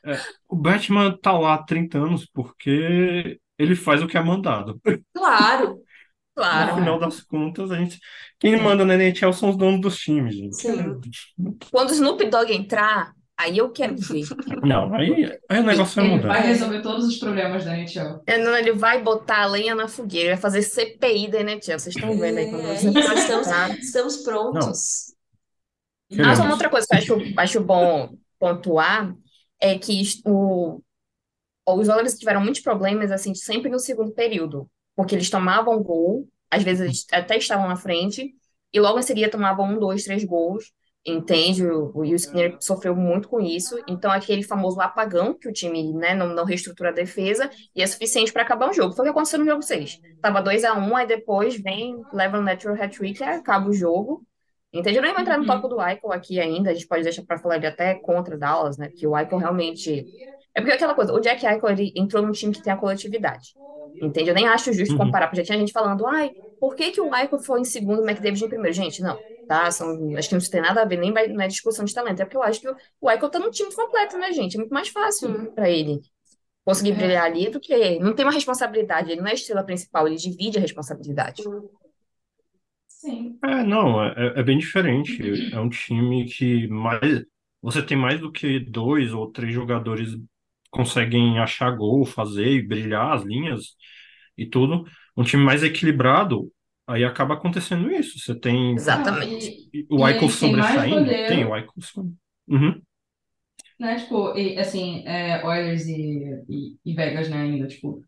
é, 0.05 0.19
o 0.49 0.57
Batman 0.57 1.17
tá 1.21 1.33
lá 1.39 1.55
há 1.55 1.63
30 1.63 1.99
anos 1.99 2.27
porque 2.27 3.39
ele 3.59 3.75
faz 3.77 4.03
o 4.03 4.07
que 4.07 4.17
é 4.19 4.23
mandado. 4.23 4.81
Claro, 5.15 5.69
No 5.71 5.83
Claro. 6.43 6.71
Não, 6.73 6.79
final 6.79 6.97
é. 6.97 7.01
das 7.01 7.21
contas, 7.23 7.71
a 7.71 7.77
gente. 7.79 7.99
Quem 8.39 8.61
manda 8.61 8.85
na 8.85 8.95
NHL 8.95 9.33
são 9.33 9.49
os 9.51 9.57
donos 9.57 9.81
dos 9.81 9.97
times, 9.99 10.35
gente. 10.35 10.57
Sim. 10.57 11.01
Quando 11.71 11.91
o 11.91 11.93
Snoop 11.95 12.23
Dogg 12.29 12.53
entrar, 12.53 13.13
aí 13.37 13.59
eu 13.59 13.71
quero 13.73 13.97
ver. 13.97 14.25
Não, 14.63 14.95
aí, 14.95 15.39
aí 15.49 15.61
o 15.61 15.63
negócio 15.65 15.95
vai 15.97 16.05
Ele 16.05 16.17
mudar. 16.17 16.29
vai 16.29 16.41
resolver 16.43 16.83
todos 16.83 17.07
os 17.07 17.19
problemas 17.19 17.65
da 17.65 17.77
NHL. 17.77 18.25
É, 18.27 18.39
não, 18.39 18.57
Ele 18.57 18.73
vai 18.73 19.03
botar 19.03 19.43
a 19.43 19.47
lenha 19.47 19.75
na 19.75 19.89
fogueira, 19.89 20.31
vai 20.35 20.41
fazer 20.43 20.63
CPI 20.63 21.29
da 21.31 21.41
NHL. 21.41 21.79
Vocês 21.79 21.95
estão 21.95 22.17
vendo 22.19 22.39
aí 22.39 22.49
quando 22.51 22.67
É, 22.67 22.77
você 22.77 22.91
nós 22.91 23.21
estamos, 23.21 23.47
tá? 23.47 23.69
estamos 23.81 24.17
prontos. 24.19 25.15
Ah, 26.25 26.37
só 26.37 26.43
uma 26.43 26.53
outra 26.53 26.71
coisa 26.71 26.87
que 26.87 26.95
eu 26.95 27.17
acho, 27.19 27.35
acho 27.37 27.61
bom 27.61 28.11
pontuar 28.39 29.15
é 29.61 29.79
que 29.79 30.03
o, 30.25 30.81
os 31.67 31.89
Oilers 31.89 32.19
tiveram 32.19 32.41
muitos 32.43 32.63
problemas, 32.63 33.13
assim, 33.13 33.35
sempre 33.35 33.71
no 33.71 33.79
segundo 33.79 34.13
período, 34.13 34.71
porque 34.97 35.15
eles 35.15 35.31
tomavam 35.31 35.83
gol, 35.83 36.29
às 36.51 36.63
vezes 36.63 37.07
até 37.13 37.37
estavam 37.39 37.69
na 37.69 37.77
frente, 37.77 38.35
e 38.73 38.81
logo 38.81 38.99
em 38.99 39.03
seguida 39.03 39.31
tomavam 39.31 39.67
um, 39.75 39.79
dois, 39.79 40.05
três 40.05 40.25
gols, 40.25 40.73
entende? 41.07 41.65
O, 41.67 41.93
o 41.95 42.05
Skinner 42.17 42.57
sofreu 42.61 42.95
muito 42.97 43.29
com 43.29 43.41
isso, 43.41 43.77
então 43.87 44.11
aquele 44.11 44.43
famoso 44.43 44.81
apagão 44.81 45.35
que 45.39 45.49
o 45.49 45.53
time, 45.53 45.93
né, 45.95 46.15
não, 46.15 46.29
não 46.35 46.45
reestrutura 46.45 46.91
a 46.91 46.93
defesa, 46.93 47.51
e 47.75 47.83
é 47.83 47.87
suficiente 47.87 48.33
para 48.33 48.43
acabar 48.43 48.69
o 48.71 48.73
jogo. 48.75 48.95
Foi 48.95 49.05
o 49.05 49.07
que 49.07 49.11
aconteceu 49.11 49.39
no 49.39 49.45
jogo 49.47 49.63
6. 49.63 49.99
Tava 50.21 50.43
2 50.43 50.65
a 50.65 50.75
1 50.75 50.97
aí 50.97 51.07
depois 51.07 51.57
vem, 51.61 52.05
leva 52.13 52.39
o 52.39 52.43
natural 52.43 52.77
hat-trick 52.83 53.21
e 53.21 53.25
acaba 53.25 53.69
o 53.69 53.73
jogo. 53.73 54.27
Entende? 54.73 54.99
Eu 54.99 55.03
nem 55.03 55.13
vou 55.13 55.21
entrar 55.23 55.37
no 55.37 55.43
Uhum. 55.43 55.47
tópico 55.47 55.69
do 55.69 55.81
Eichel 55.81 56.13
aqui 56.13 56.41
ainda, 56.41 56.71
a 56.71 56.75
gente 56.75 56.87
pode 56.87 57.03
deixar 57.05 57.25
para 57.25 57.39
falar 57.39 57.57
ele 57.57 57.67
até 57.67 57.95
contra 57.95 58.37
Dallas, 58.37 58.77
né? 58.77 58.89
Porque 58.89 59.07
o 59.07 59.17
Eichel 59.17 59.39
realmente. 59.39 60.09
É 60.55 60.61
porque 60.61 60.73
é 60.73 60.75
aquela 60.77 60.95
coisa, 60.95 61.13
o 61.13 61.21
Jack 61.21 61.45
Eichel 61.47 61.69
ele 61.71 61.93
entrou 61.97 62.23
num 62.23 62.33
time 62.33 62.53
que 62.53 62.63
tem 62.63 62.73
a 62.73 62.77
coletividade. 62.77 63.55
Entende? 64.01 64.31
Eu 64.31 64.35
nem 64.35 64.47
acho 64.49 64.73
justo 64.73 64.93
Uhum. 64.93 64.99
comparar, 64.99 65.27
porque 65.29 65.39
já 65.43 65.45
tinha 65.45 65.59
gente 65.59 65.73
falando, 65.73 66.07
ai, 66.07 66.33
por 66.59 66.75
que, 66.75 66.91
que 66.93 67.01
o 67.01 67.15
Eichel 67.15 67.39
foi 67.39 67.61
em 67.61 67.65
segundo 67.65 68.01
e 68.01 68.03
o 68.05 68.09
McDavid 68.11 68.45
em 68.45 68.49
primeiro? 68.49 68.75
Gente, 68.75 69.01
não, 69.03 69.21
tá? 69.47 69.71
São, 69.71 70.17
acho 70.17 70.29
que 70.29 70.35
não 70.35 70.41
tem 70.43 70.61
nada 70.61 70.83
a 70.83 70.85
ver, 70.85 70.97
nem 70.99 71.13
vai 71.13 71.29
na 71.29 71.47
discussão 71.47 71.85
de 71.85 71.95
talento. 71.95 72.21
É 72.23 72.25
porque 72.25 72.37
eu 72.37 72.43
acho 72.43 72.61
que 72.61 72.69
o, 72.69 72.77
o 73.01 73.11
Eichel 73.11 73.31
tá 73.31 73.39
no 73.39 73.51
time 73.51 73.75
completo, 73.75 74.19
né, 74.19 74.33
gente? 74.33 74.55
É 74.57 74.59
muito 74.59 74.73
mais 74.75 74.89
fácil 74.89 75.31
Uhum. 75.31 75.55
para 75.55 75.71
ele 75.71 76.01
conseguir 76.65 76.93
É. 76.93 76.95
brilhar 76.95 77.25
ali 77.25 77.51
do 77.51 77.61
que. 77.61 77.99
Não 78.01 78.15
tem 78.15 78.25
uma 78.27 78.33
responsabilidade, 78.33 79.13
ele 79.13 79.21
não 79.21 79.29
é 79.29 79.33
a 79.33 79.35
estrela 79.35 79.65
principal, 79.65 80.07
ele 80.09 80.17
divide 80.17 80.59
a 80.59 80.63
responsabilidade. 80.63 81.43
Sim. 82.89 83.39
É, 83.45 83.63
não, 83.63 84.03
é, 84.05 84.41
é 84.41 84.43
bem 84.43 84.59
diferente. 84.59 85.23
É 85.53 85.61
um 85.61 85.69
time 85.69 86.25
que 86.27 86.67
mais. 86.69 87.25
Você 87.63 87.83
tem 87.83 87.97
mais 87.97 88.21
do 88.21 88.31
que 88.33 88.59
dois 88.61 89.13
ou 89.13 89.31
três 89.31 89.53
jogadores 89.53 90.17
conseguem 90.71 91.39
achar 91.39 91.71
gol, 91.73 92.05
fazer 92.05 92.47
e 92.49 92.63
brilhar 92.67 93.13
as 93.15 93.23
linhas 93.25 93.77
e 94.37 94.47
tudo. 94.47 94.85
Um 95.17 95.25
time 95.25 95.43
mais 95.45 95.63
equilibrado, 95.63 96.53
aí 96.87 97.05
acaba 97.05 97.35
acontecendo 97.35 97.91
isso. 97.91 98.19
Você 98.19 98.35
tem 98.35 98.75
Exatamente. 98.75 99.69
E, 99.73 99.87
o 99.91 99.99
mais 99.99 100.33
sobressaindo? 100.33 101.11
Tem 101.11 101.45
o 101.45 101.83
sobre- 101.83 102.13
Uhum. 102.49 102.81
né? 103.79 103.97
Tipo, 103.97 104.37
e, 104.39 104.59
assim, 104.59 105.03
é, 105.07 105.45
Oilers 105.45 105.87
e, 105.87 106.45
e, 106.49 106.77
e 106.85 106.95
Vegas, 106.95 107.29
né, 107.29 107.39
ainda, 107.43 107.67
tipo, 107.67 108.03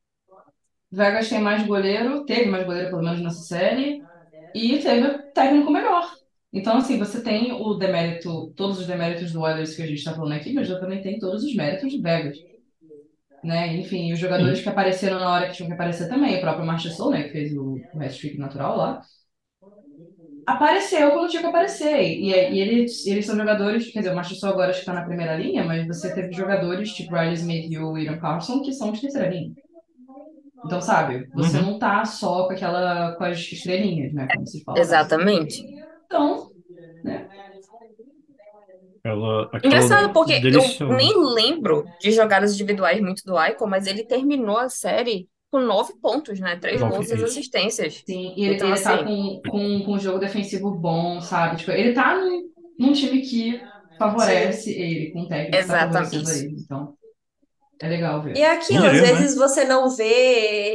Vegas 0.90 1.28
tem 1.28 1.40
mais 1.40 1.66
goleiro, 1.66 2.24
teve 2.24 2.46
mais 2.46 2.64
goleiro 2.64 2.90
pelo 2.90 3.02
menos 3.02 3.20
nessa 3.20 3.42
série, 3.42 4.02
e 4.54 4.78
teve 4.78 5.18
técnico 5.34 5.70
melhor. 5.70 6.10
Então, 6.52 6.78
assim, 6.78 6.98
você 6.98 7.22
tem 7.22 7.52
o 7.52 7.74
demérito, 7.74 8.52
todos 8.56 8.78
os 8.80 8.86
deméritos 8.86 9.32
do 9.32 9.42
Oilers 9.42 9.76
que 9.76 9.82
a 9.82 9.86
gente 9.86 10.02
tá 10.02 10.14
falando 10.14 10.32
aqui, 10.32 10.52
mas 10.54 10.66
já 10.66 10.78
também 10.80 11.02
tem 11.02 11.18
todos 11.18 11.44
os 11.44 11.54
méritos 11.54 11.90
de 11.90 12.00
Vegas. 12.00 12.38
Né? 13.42 13.76
Enfim, 13.76 14.12
os 14.12 14.18
jogadores 14.18 14.60
que 14.62 14.68
apareceram 14.68 15.18
na 15.20 15.30
hora 15.32 15.46
que 15.48 15.54
tinham 15.54 15.68
que 15.68 15.74
aparecer 15.74 16.08
também, 16.08 16.36
o 16.38 16.40
próprio 16.40 16.66
Marchessault, 16.66 17.12
né, 17.16 17.24
que 17.24 17.30
fez 17.32 17.56
o, 17.56 17.84
o 17.92 18.00
hat-trick 18.02 18.36
natural 18.38 18.76
lá, 18.76 19.00
apareceu 20.46 21.12
quando 21.12 21.28
tinha 21.30 21.42
que 21.42 21.48
aparecer. 21.48 22.00
E, 22.02 22.30
e 22.30 22.60
eles, 22.60 23.06
eles 23.06 23.24
são 23.26 23.36
jogadores, 23.36 23.90
quer 23.92 24.00
dizer, 24.00 24.12
o 24.12 24.16
Marchessault 24.16 24.54
agora 24.54 24.70
está 24.72 24.92
na 24.92 25.04
primeira 25.04 25.36
linha, 25.36 25.64
mas 25.64 25.86
você 25.86 26.12
teve 26.14 26.32
jogadores 26.32 26.92
tipo 26.92 27.14
Riley 27.14 27.34
Smith 27.34 27.70
e 27.70 27.78
o 27.78 27.92
William 27.92 28.18
Carlson 28.18 28.62
que 28.62 28.72
são 28.72 28.90
de 28.92 29.00
terceira 29.00 29.28
linha. 29.28 29.52
Então, 30.64 30.80
sabe, 30.82 31.30
você 31.32 31.58
Uhum. 31.58 31.64
não 31.72 31.78
tá 31.78 32.04
só 32.04 32.46
com 32.46 32.52
aquela, 32.52 33.14
com 33.16 33.24
as 33.24 33.38
estrelinhas, 33.38 34.12
né, 34.12 34.28
como 34.34 34.46
se 34.46 34.62
fala. 34.64 34.78
Exatamente. 34.80 35.64
Então, 36.06 36.50
né, 37.02 37.28
Ela, 39.04 39.50
Engraçado, 39.62 40.12
porque 40.12 40.32
eu 40.52 40.78
deliciosa. 40.82 40.96
nem 40.96 41.16
lembro 41.34 41.92
de 42.00 42.12
jogadas 42.12 42.54
individuais 42.54 43.00
muito 43.00 43.22
do 43.24 43.36
Aiko, 43.36 43.66
mas 43.66 43.86
ele 43.86 44.04
terminou 44.06 44.56
a 44.56 44.68
série 44.68 45.28
com 45.50 45.58
nove 45.60 45.94
pontos, 46.00 46.38
né? 46.38 46.56
Três 46.58 46.80
Nove, 46.80 47.04
gols 47.04 47.10
e 47.10 47.14
assistências. 47.14 48.04
sim, 48.06 48.34
e 48.36 48.44
ele, 48.44 48.54
Então, 48.54 48.68
ele 48.68 48.80
tá 48.82 48.96
assim- 48.96 49.04
com, 49.04 49.42
com, 49.50 49.82
com 49.84 49.92
um 49.94 49.98
jogo 49.98 50.18
defensivo 50.18 50.70
bom, 50.70 51.20
sabe? 51.20 51.56
Tipo, 51.56 51.72
ele 51.72 51.92
tá 51.92 52.16
num, 52.16 52.50
num 52.78 52.92
time 52.92 53.20
que 53.22 53.60
favorece 53.98 54.70
ele, 54.70 55.12
com 55.12 55.22
um 55.22 55.28
técnico 55.28 55.56
tá 55.58 55.58
Exatamente. 55.58 56.16
favorecendo 56.16 56.30
ele. 56.30 56.60
Então, 56.60 56.96
é 57.80 57.88
legal 57.88 58.22
ver. 58.22 58.34
E 58.34 58.42
é 58.42 58.50
aquilo, 58.52 58.86
às 58.86 59.00
né? 59.00 59.00
vezes 59.00 59.34
você 59.34 59.64
não 59.64 59.88
vê 59.90 60.04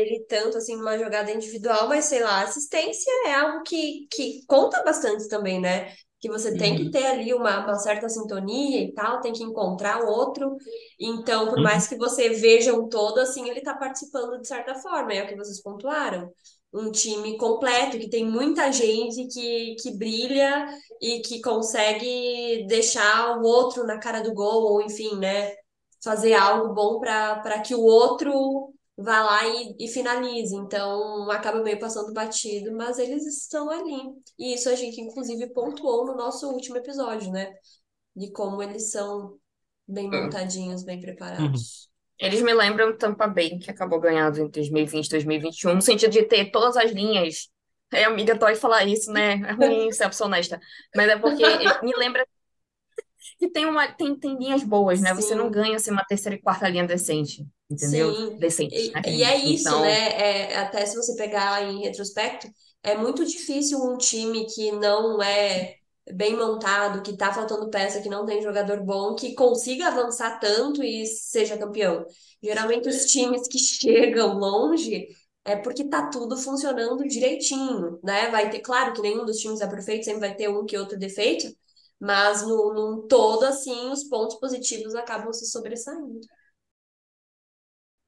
ele 0.01 0.25
tanto 0.27 0.57
assim 0.57 0.75
numa 0.75 0.97
jogada 0.97 1.31
individual, 1.31 1.87
mas 1.87 2.05
sei 2.05 2.21
lá, 2.21 2.41
assistência 2.43 3.11
é 3.27 3.33
algo 3.35 3.63
que, 3.63 4.07
que 4.11 4.41
conta 4.47 4.83
bastante 4.83 5.27
também, 5.29 5.61
né? 5.61 5.93
Que 6.23 6.29
você 6.29 6.55
tem 6.57 6.75
que 6.75 6.85
Uhum. 6.85 6.91
ter 6.91 7.05
ali 7.05 7.33
uma, 7.35 7.59
uma 7.65 7.75
certa 7.75 8.09
sintonia 8.09 8.81
e 8.81 8.93
tal, 8.93 9.21
tem 9.21 9.33
que 9.33 9.43
encontrar 9.43 10.03
o 10.03 10.07
outro. 10.09 10.57
Então, 10.99 11.49
por 11.49 11.59
Uhum. 11.59 11.63
mais 11.63 11.87
que 11.87 11.97
você 11.97 12.29
veja 12.29 12.73
um 12.73 12.87
todo, 12.89 13.19
assim, 13.19 13.49
ele 13.49 13.61
tá 13.61 13.75
participando 13.75 14.39
de 14.41 14.47
certa 14.47 14.75
forma, 14.75 15.13
é 15.13 15.23
o 15.23 15.27
que 15.27 15.35
vocês 15.35 15.61
pontuaram. 15.61 16.31
Um 16.73 16.91
time 16.91 17.37
completo, 17.37 17.99
que 17.99 18.09
tem 18.09 18.25
muita 18.25 18.71
gente 18.71 19.27
que, 19.27 19.75
que 19.75 19.91
brilha 19.97 20.65
e 21.01 21.21
que 21.21 21.41
consegue 21.41 22.65
deixar 22.67 23.37
o 23.39 23.43
outro 23.43 23.85
na 23.85 23.99
cara 23.99 24.21
do 24.21 24.33
gol, 24.33 24.63
ou 24.73 24.81
enfim, 24.81 25.17
né? 25.19 25.53
fazer 26.03 26.33
algo 26.33 26.73
bom 26.73 26.99
para 26.99 27.61
que 27.61 27.73
o 27.75 27.81
outro 27.81 28.72
vá 28.97 29.23
lá 29.23 29.47
e, 29.47 29.75
e 29.79 29.87
finalize. 29.87 30.55
Então, 30.55 31.29
acaba 31.31 31.61
meio 31.61 31.79
passando 31.79 32.13
batido, 32.13 32.75
mas 32.75 32.99
eles 32.99 33.25
estão 33.25 33.69
ali. 33.69 34.13
E 34.37 34.53
isso 34.53 34.69
a 34.69 34.75
gente, 34.75 34.99
inclusive, 35.01 35.51
pontuou 35.53 36.05
no 36.05 36.15
nosso 36.15 36.49
último 36.49 36.77
episódio, 36.77 37.31
né? 37.31 37.53
De 38.15 38.31
como 38.31 38.61
eles 38.61 38.91
são 38.91 39.37
bem 39.87 40.09
montadinhos, 40.09 40.83
bem 40.83 40.99
preparados. 40.99 41.89
Eles 42.19 42.41
me 42.41 42.53
lembram 42.53 42.89
o 42.89 42.97
Tampa 42.97 43.27
Bay, 43.27 43.57
que 43.59 43.71
acabou 43.71 43.99
ganhando 43.99 44.39
em 44.39 44.47
2020, 44.47 45.09
2021, 45.09 45.75
no 45.75 45.81
sentido 45.81 46.11
de 46.11 46.23
ter 46.23 46.51
todas 46.51 46.77
as 46.77 46.91
linhas. 46.91 47.49
É, 47.91 48.05
amiga, 48.05 48.35
dói 48.35 48.55
falar 48.55 48.85
isso, 48.85 49.11
né? 49.11 49.33
É 49.33 49.51
ruim 49.51 49.91
ser 49.93 50.05
a 50.05 50.09
pessoa 50.09 50.27
honesta. 50.27 50.59
Mas 50.95 51.09
é 51.09 51.17
porque 51.17 51.43
me 51.83 51.91
lembra 51.97 52.25
que 53.37 53.49
tem, 53.49 53.65
uma, 53.65 53.91
tem, 53.91 54.15
tem 54.15 54.37
linhas 54.37 54.63
boas, 54.63 55.01
né? 55.01 55.13
Você 55.13 55.35
não 55.35 55.45
Sim. 55.45 55.51
ganha 55.51 55.79
sem 55.79 55.91
uma 55.91 56.05
terceira 56.05 56.35
e 56.35 56.41
quarta 56.41 56.69
linha 56.69 56.85
decente, 56.85 57.45
entendeu? 57.73 58.17
Sim. 58.17 58.37
Decentes, 58.37 58.89
E, 58.93 58.93
né? 58.93 59.01
e 59.07 59.23
é 59.23 59.37
isso, 59.37 59.77
Então, 59.77 59.81
né? 59.81 60.51
É, 60.51 60.57
até 60.57 60.85
se 60.85 60.95
você 60.95 61.15
pegar 61.15 61.61
em 61.63 61.81
retrospecto, 61.81 62.47
é 62.81 62.95
muito 62.97 63.25
difícil 63.25 63.79
um 63.83 63.97
time 63.97 64.45
que 64.47 64.71
não 64.71 65.21
é 65.21 65.75
bem 66.13 66.35
montado, 66.35 67.01
que 67.01 67.15
tá 67.17 67.33
faltando 67.33 67.69
peça, 67.69 68.01
que 68.01 68.09
não 68.09 68.25
tem 68.25 68.41
jogador 68.41 68.81
bom, 68.83 69.15
que 69.15 69.33
consiga 69.35 69.87
avançar 69.87 70.39
tanto 70.39 70.83
e 70.83 71.05
seja 71.05 71.57
campeão. 71.57 72.05
Geralmente 72.41 72.89
os 72.89 73.05
times 73.05 73.47
que 73.47 73.57
chegam 73.59 74.33
longe 74.37 75.07
é 75.45 75.55
porque 75.55 75.85
tá 75.87 76.07
tudo 76.09 76.37
funcionando 76.37 77.07
direitinho, 77.07 77.99
né? 78.03 78.29
Vai 78.29 78.49
ter, 78.49 78.59
claro 78.59 78.93
que 78.93 79.01
nenhum 79.01 79.25
dos 79.25 79.37
times 79.39 79.61
é 79.61 79.67
perfeito, 79.67 80.05
sempre 80.05 80.21
vai 80.21 80.35
ter 80.35 80.49
um 80.49 80.65
que 80.65 80.77
outro 80.77 80.97
defeito, 80.97 81.47
mas 81.99 82.41
no, 82.45 82.73
num 82.73 83.07
todo, 83.07 83.43
assim, 83.45 83.89
os 83.91 84.03
pontos 84.05 84.35
positivos 84.39 84.95
acabam 84.95 85.31
se 85.33 85.45
sobressaindo. 85.49 86.19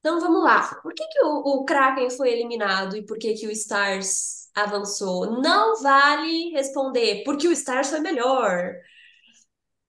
Então 0.06 0.20
vamos 0.20 0.44
lá. 0.44 0.62
Por 0.84 0.94
que 0.94 1.04
que 1.04 1.20
o, 1.24 1.38
o 1.38 1.64
Kraken 1.64 2.08
foi 2.10 2.30
eliminado 2.30 2.96
e 2.96 3.04
por 3.04 3.18
que 3.18 3.34
que 3.34 3.48
o 3.48 3.50
Stars 3.50 4.48
avançou? 4.54 5.42
Não 5.42 5.82
vale 5.82 6.50
responder, 6.50 7.24
porque 7.24 7.48
o 7.48 7.52
Stars 7.52 7.90
foi 7.90 7.98
melhor. 7.98 8.72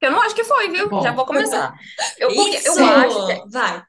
eu 0.02 0.10
não 0.10 0.20
acho 0.20 0.34
que 0.34 0.44
foi, 0.44 0.72
viu? 0.72 0.90
Bom. 0.90 1.02
Já 1.04 1.12
vou 1.12 1.24
começar. 1.24 1.72
Eu, 2.18 2.32
Isso! 2.32 2.80
eu 2.80 2.84
acho 2.84 3.28
que 3.28 3.50
Vai. 3.52 3.84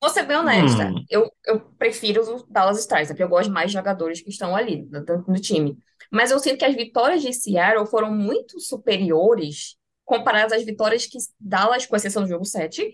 Vou 0.00 0.08
ser 0.08 0.22
bem 0.22 0.38
honesta, 0.38 0.84
Hum. 0.86 1.04
eu, 1.10 1.30
eu 1.44 1.60
prefiro 1.76 2.22
os 2.22 2.42
Dallas 2.48 2.78
Stars, 2.78 3.08
né? 3.08 3.12
Porque 3.14 3.22
eu 3.22 3.28
gosto 3.28 3.52
mais 3.52 3.66
de 3.70 3.74
jogadores 3.74 4.22
que 4.22 4.30
estão 4.30 4.56
ali 4.56 4.88
no, 4.90 5.02
no 5.28 5.38
time. 5.38 5.76
Mas 6.10 6.30
eu 6.30 6.38
sinto 6.38 6.56
que 6.56 6.64
as 6.64 6.74
vitórias 6.74 7.20
de 7.20 7.34
Seattle 7.34 7.86
foram 7.86 8.10
muito 8.10 8.58
superiores 8.60 9.76
comparadas 10.06 10.54
às 10.54 10.64
vitórias 10.64 11.04
que 11.04 11.18
Dallas, 11.38 11.84
com 11.84 11.94
exceção 11.96 12.22
do 12.22 12.28
jogo 12.30 12.46
7, 12.46 12.90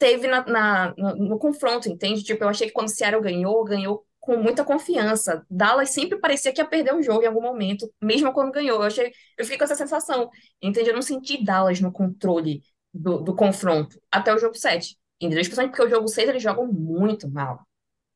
teve 0.00 0.26
na, 0.26 0.44
na- 0.46 0.94
no, 0.98 1.16
no 1.16 1.38
confronto, 1.38 1.88
entende? 1.88 2.24
Tipo, 2.24 2.44
eu 2.44 2.48
achei 2.50 2.66
que 2.68 2.72
quando 2.74 2.88
Seattle 2.90 3.22
ganhou, 3.22 3.64
ganhou 3.64 4.04
com 4.18 4.36
muita 4.38 4.64
confiança. 4.64 5.46
Dallas 5.50 5.90
sempre 5.90 6.18
parecia 6.18 6.52
que 6.52 6.60
ia 6.60 6.66
perder 6.66 6.94
o 6.94 7.02
jogo 7.02 7.22
em 7.22 7.28
algum 7.28 7.42
momento, 7.42 7.90
mesmo 8.02 8.32
quando 8.32 8.52
ganhou. 8.52 8.78
Eu 8.78 8.84
achei, 8.84 9.12
eu 9.38 9.44
fiquei 9.44 9.58
com 9.58 9.64
essa 9.64 9.76
sensação, 9.76 10.30
entende? 10.62 10.90
Eu 10.90 10.94
não 10.96 11.02
senti 11.02 11.44
Dallas 11.44 11.80
no 11.80 11.92
controle 11.92 12.62
do, 12.94 13.18
do 13.20 13.36
confronto 13.36 14.00
até 14.10 14.34
o 14.34 14.38
jogo 14.38 14.56
7. 14.56 14.96
Entendeu? 15.20 15.40
Especialmente 15.42 15.72
porque 15.76 15.86
o 15.86 15.90
jogo 15.96 16.08
6 16.08 16.28
eles 16.28 16.42
jogam 16.42 16.66
muito 16.66 17.30
mal. 17.30 17.60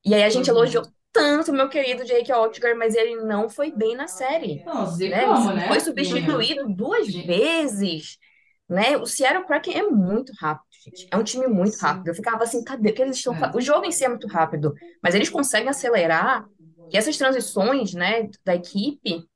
E 0.05 0.15
aí 0.15 0.25
a 0.25 0.31
gente 0.31 0.51
Uhum. 0.51 0.57
elogiou 0.59 0.85
tanto 1.13 1.53
o 1.53 1.55
meu 1.55 1.69
querido 1.69 2.05
Jake 2.05 2.33
Oettinger, 2.33 2.77
mas 2.77 2.95
ele 2.95 3.17
não 3.25 3.49
foi 3.49 3.71
bem 3.73 3.95
na 3.97 4.09
série. 4.09 4.65
Não, 4.65 4.97
Né? 4.97 5.23
Ele 5.23 5.55
né? 5.55 5.69
foi 5.69 5.81
substituído 5.81 6.69
duas 6.69 7.07
vezes. 7.09 8.19
Né? 8.69 8.97
O 8.97 9.07
Seattle 9.07 9.47
Kraken 9.47 9.79
é 9.79 9.83
muito 9.85 10.33
rápido, 10.41 10.67
gente. 10.85 11.07
É 11.11 11.17
um 11.17 11.25
time 11.25 11.47
muito 11.47 11.77
rápido. 11.79 12.09
Eu 12.09 12.15
ficava 12.15 12.45
assim, 12.45 12.63
cadê 12.65 12.91
o 12.91 12.95
que 12.95 13.03
eles 13.03 13.17
estão 13.17 13.35
É. 13.35 13.39
fazendo? 13.39 13.57
O 13.57 13.61
jogo 13.61 13.85
em 13.87 13.93
si 13.93 14.05
é 14.05 14.09
muito 14.09 14.27
rápido, 14.29 14.75
mas 15.03 15.15
eles 15.15 15.29
conseguem 15.31 15.69
acelerar. 15.69 16.47
E 16.93 16.97
essas 16.97 17.17
transições, 17.17 17.93
né, 17.95 18.29
da 18.45 18.55
equipe, 18.55 19.27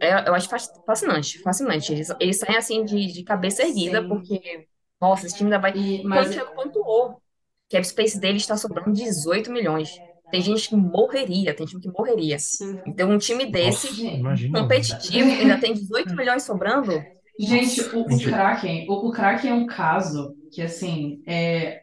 é- 0.00 0.28
eu 0.28 0.34
acho 0.34 0.48
fasc- 0.48 0.74
fascinante, 0.86 1.40
fascinante. 1.42 1.92
Eles, 1.92 2.08
eles 2.20 2.38
saem 2.38 2.56
assim 2.56 2.84
de, 2.84 3.06
de 3.12 3.24
cabeça 3.24 3.62
erguida, 3.62 4.00
Sim. 4.02 4.08
porque, 4.08 4.68
nossa, 5.00 5.26
esse 5.26 5.36
time 5.36 5.48
ainda 5.52 5.60
vai. 5.60 5.76
E, 5.76 6.02
Quando 6.02 6.06
o 6.06 6.08
mas 6.08 6.36
pontuou, 6.54 7.22
que 7.68 7.76
a 7.76 7.82
space 7.84 8.18
dele 8.20 8.38
está 8.38 8.56
sobrando 8.56 8.92
18 8.92 9.50
milhões. 9.52 10.02
Tem 10.30 10.40
gente 10.40 10.68
que 10.68 10.76
morreria, 10.76 11.54
tem 11.54 11.66
time 11.66 11.80
que 11.80 11.90
morreria. 11.90 12.38
Sim. 12.38 12.80
Então, 12.86 13.10
um 13.10 13.18
time 13.18 13.46
desse, 13.50 13.88
Nossa, 13.88 14.00
imagina. 14.02 14.60
competitivo, 14.60 15.30
ainda 15.40 15.58
tem 15.60 15.74
18 15.74 16.14
milhões 16.16 16.42
sobrando, 16.42 17.06
Gente, 17.38 17.80
o. 17.80 18.04
Kraken, 18.20 18.86
o, 18.88 19.08
o 19.08 19.10
Kraken 19.10 19.50
é 19.50 19.54
um 19.54 19.66
caso 19.66 20.36
que, 20.54 20.62
assim, 20.62 21.22
é, 21.26 21.82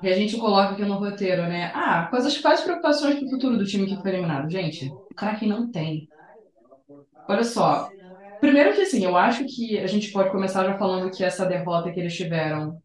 que 0.00 0.08
a 0.08 0.14
gente 0.14 0.36
coloca 0.36 0.72
aqui 0.72 0.82
no 0.82 0.98
roteiro, 0.98 1.42
né? 1.42 1.70
Ah, 1.74 2.08
quais, 2.10 2.38
quais 2.38 2.58
as 2.58 2.64
preocupações 2.64 3.18
pro 3.18 3.30
futuro 3.30 3.56
do 3.56 3.64
time 3.64 3.86
que 3.86 4.00
foi 4.00 4.10
eliminado? 4.10 4.50
Gente, 4.50 4.88
o 4.88 5.14
Kraken 5.14 5.48
não 5.48 5.70
tem. 5.70 6.08
Olha 7.28 7.44
só. 7.44 7.90
Primeiro 8.40 8.74
que, 8.74 8.80
assim, 8.80 9.04
eu 9.04 9.16
acho 9.16 9.44
que 9.44 9.78
a 9.78 9.86
gente 9.86 10.10
pode 10.10 10.30
começar 10.30 10.64
já 10.64 10.76
falando 10.76 11.10
que 11.10 11.22
essa 11.22 11.46
derrota 11.46 11.92
que 11.92 12.00
eles 12.00 12.16
tiveram, 12.16 12.82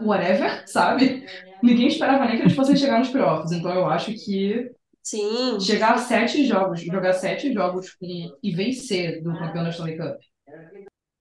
whatever, 0.00 0.66
sabe? 0.66 1.24
Ninguém 1.62 1.86
esperava 1.86 2.24
nem 2.24 2.36
que 2.36 2.42
eles 2.42 2.56
fossem 2.56 2.76
chegar 2.76 2.98
nos 2.98 3.10
playoffs. 3.10 3.52
Então 3.52 3.72
eu 3.72 3.86
acho 3.86 4.12
que 4.14 4.70
Sim. 5.02 5.60
chegar 5.60 5.94
a 5.94 5.98
sete 5.98 6.44
jogos, 6.44 6.80
jogar 6.80 7.12
sete 7.12 7.52
jogos 7.52 7.96
e, 8.00 8.30
e 8.42 8.50
vencer 8.50 9.22
do 9.22 9.32
campeão 9.32 9.62
da 9.62 9.70
Stanley 9.70 9.96
Cup 9.96 10.18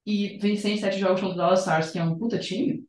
e 0.05 0.37
vencer 0.39 0.71
em 0.71 0.77
sete 0.77 0.99
jogos 0.99 1.21
contra 1.21 1.35
o 1.35 1.37
Dallas 1.37 1.59
Stars, 1.61 1.91
que 1.91 1.99
é 1.99 2.03
um 2.03 2.17
puta 2.17 2.39
time, 2.39 2.85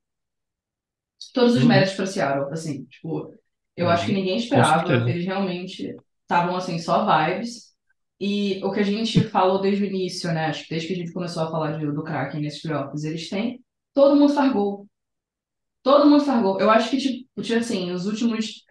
todos 1.35 1.55
os 1.57 1.65
Uhum. 1.65 1.67
méritos 1.67 1.95
pra 1.95 2.07
Seattle, 2.07 2.53
assim, 2.53 2.85
tipo, 2.87 3.33
eu 3.77 3.89
Uhum. 3.89 3.91
acho 3.91 4.07
que 4.07 4.13
ninguém 4.13 4.37
Com 4.53 4.63
esperava, 4.63 5.03
eles 5.07 5.25
realmente 5.25 5.95
estavam, 6.23 6.57
assim, 6.57 6.79
só 6.79 7.05
vibes, 7.05 7.73
e 8.21 8.61
o 8.65 8.71
que 8.73 8.81
a 8.81 8.83
gente 8.85 9.23
falou 9.29 9.61
desde 9.61 9.85
o 9.85 9.87
início, 9.87 10.33
né, 10.33 10.47
acho 10.47 10.65
que 10.65 10.71
desde 10.71 10.89
que 10.89 10.95
a 10.95 10.97
gente 10.97 11.13
começou 11.13 11.43
a 11.45 11.51
falar 11.51 11.79
de, 11.79 11.87
do 11.91 12.03
Kraken 12.05 12.41
nesses 12.41 12.63
playoffs, 12.63 13.05
eles 13.05 13.29
têm, 13.29 13.63
todo 13.95 14.17
mundo 14.17 14.35
faz 14.35 14.53
gol, 14.53 14.87
todo 15.83 16.09
mundo 16.11 16.25
faz 16.25 16.43
gol, 16.43 16.61
eu 16.61 16.71
acho 16.71 16.91
que, 16.91 16.99
tipo, 16.99 17.43
tinha, 17.43 17.61
assim, 17.61 17.93
os 17.93 18.07
últimos 18.07 18.65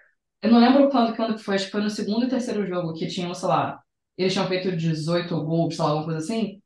eu 0.43 0.51
não 0.51 0.59
lembro 0.59 0.89
quando, 0.91 1.15
quando 1.15 1.39
foi, 1.39 1.55
acho 1.55 1.65
que 1.67 1.71
foi 1.71 1.81
no 1.81 1.89
segundo 1.89 2.25
e 2.25 2.29
terceiro 2.29 2.67
jogo 2.67 2.93
que 2.93 3.07
tinham, 3.07 3.33
sei 3.33 3.49
lá, 3.49 3.81
eles 4.17 4.33
tinham 4.33 4.47
feito 4.47 4.75
18 4.77 5.35
gols, 5.43 5.75
sei 5.75 5.85
lá, 5.85 5.91
alguma 5.91 6.05
coisa 6.07 6.19
assim. 6.19 6.60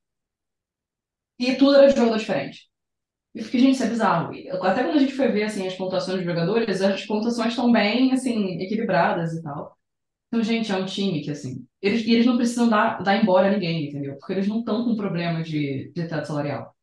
E 1.40 1.56
tudo 1.56 1.76
era 1.76 1.88
de 1.88 1.96
jogador 1.98 2.18
diferente. 2.18 2.68
E 3.36 3.44
fiquei, 3.44 3.60
gente, 3.62 3.76
isso 3.76 3.84
é 3.84 3.90
bizarro. 3.90 4.34
E 4.34 4.50
Até 4.50 4.84
quando 4.84 4.98
a 4.98 5.00
gente 5.00 5.14
foi 5.14 5.30
ver, 5.30 5.44
assim, 5.44 5.68
as 5.68 5.76
pontuações 5.76 6.18
dos 6.20 6.26
jogadores, 6.26 6.82
as 6.82 7.06
pontuações 7.06 7.50
estão 7.50 7.72
bem, 7.72 8.14
assim, 8.14 8.60
equilibradas 8.62 9.34
e 9.34 9.44
tal. 9.44 9.78
Então, 10.30 10.44
gente, 10.44 10.72
é 10.72 10.78
um 10.78 10.86
time 10.86 11.22
que, 11.24 11.32
assim, 11.32 11.66
eles, 11.82 12.08
eles 12.08 12.26
não 12.26 12.38
precisam 12.38 12.70
dar, 12.70 13.02
dar 13.04 13.18
embora 13.22 13.52
ninguém, 13.52 13.88
entendeu? 13.90 14.18
Porque 14.20 14.34
eles 14.34 14.48
não 14.48 14.60
estão 14.60 14.86
com 14.86 14.96
problema 14.98 15.44
de, 15.44 15.92
de 15.94 16.08
teto 16.08 16.28
salarial. 16.28 16.76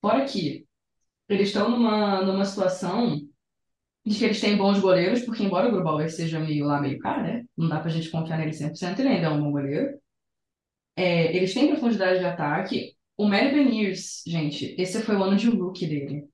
Fora 0.00 0.24
que 0.26 0.66
eles 1.28 1.48
estão 1.48 1.70
numa, 1.70 2.22
numa 2.22 2.44
situação 2.44 3.18
de 4.06 4.18
que 4.18 4.24
eles 4.24 4.40
têm 4.40 4.56
bons 4.56 4.80
goleiros, 4.80 5.22
porque 5.22 5.42
embora 5.42 5.68
o 5.68 5.72
Grubauer 5.72 6.10
seja 6.10 6.38
meio 6.40 6.66
lá, 6.66 6.80
meio 6.80 6.98
cá, 7.00 7.22
né? 7.22 7.44
Não 7.56 7.68
dá 7.68 7.80
pra 7.80 7.90
gente 7.90 8.10
confiar 8.10 8.38
nele 8.38 8.52
100%, 8.52 9.00
ele 9.00 9.08
ainda 9.08 9.26
é 9.28 9.30
um 9.30 9.40
bom 9.42 9.52
goleiro. 9.52 9.98
É, 10.96 11.34
eles 11.36 11.54
têm 11.54 11.68
profundidade 11.68 12.18
de 12.20 12.24
ataque. 12.26 12.96
O 13.16 13.28
Mary 13.28 13.52
Beniers, 13.52 14.22
gente, 14.26 14.74
esse 14.78 15.02
foi 15.02 15.16
o 15.16 15.22
ano 15.22 15.36
de 15.36 15.48
rookie 15.48 15.86
dele. 15.86 16.24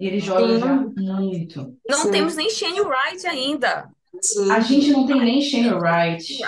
E 0.00 0.06
ele 0.06 0.18
joga 0.18 0.58
já 0.58 0.74
muito. 0.74 1.76
Não 1.88 1.98
Sim. 1.98 2.10
temos 2.10 2.36
nem 2.36 2.50
Shane 2.50 2.80
Wright 2.80 3.26
ainda. 3.26 3.88
Sim. 4.20 4.50
A 4.50 4.60
gente 4.60 4.90
não 4.90 5.06
tem 5.06 5.20
nem 5.20 5.40
Shane 5.40 5.72
Wright. 5.72 6.38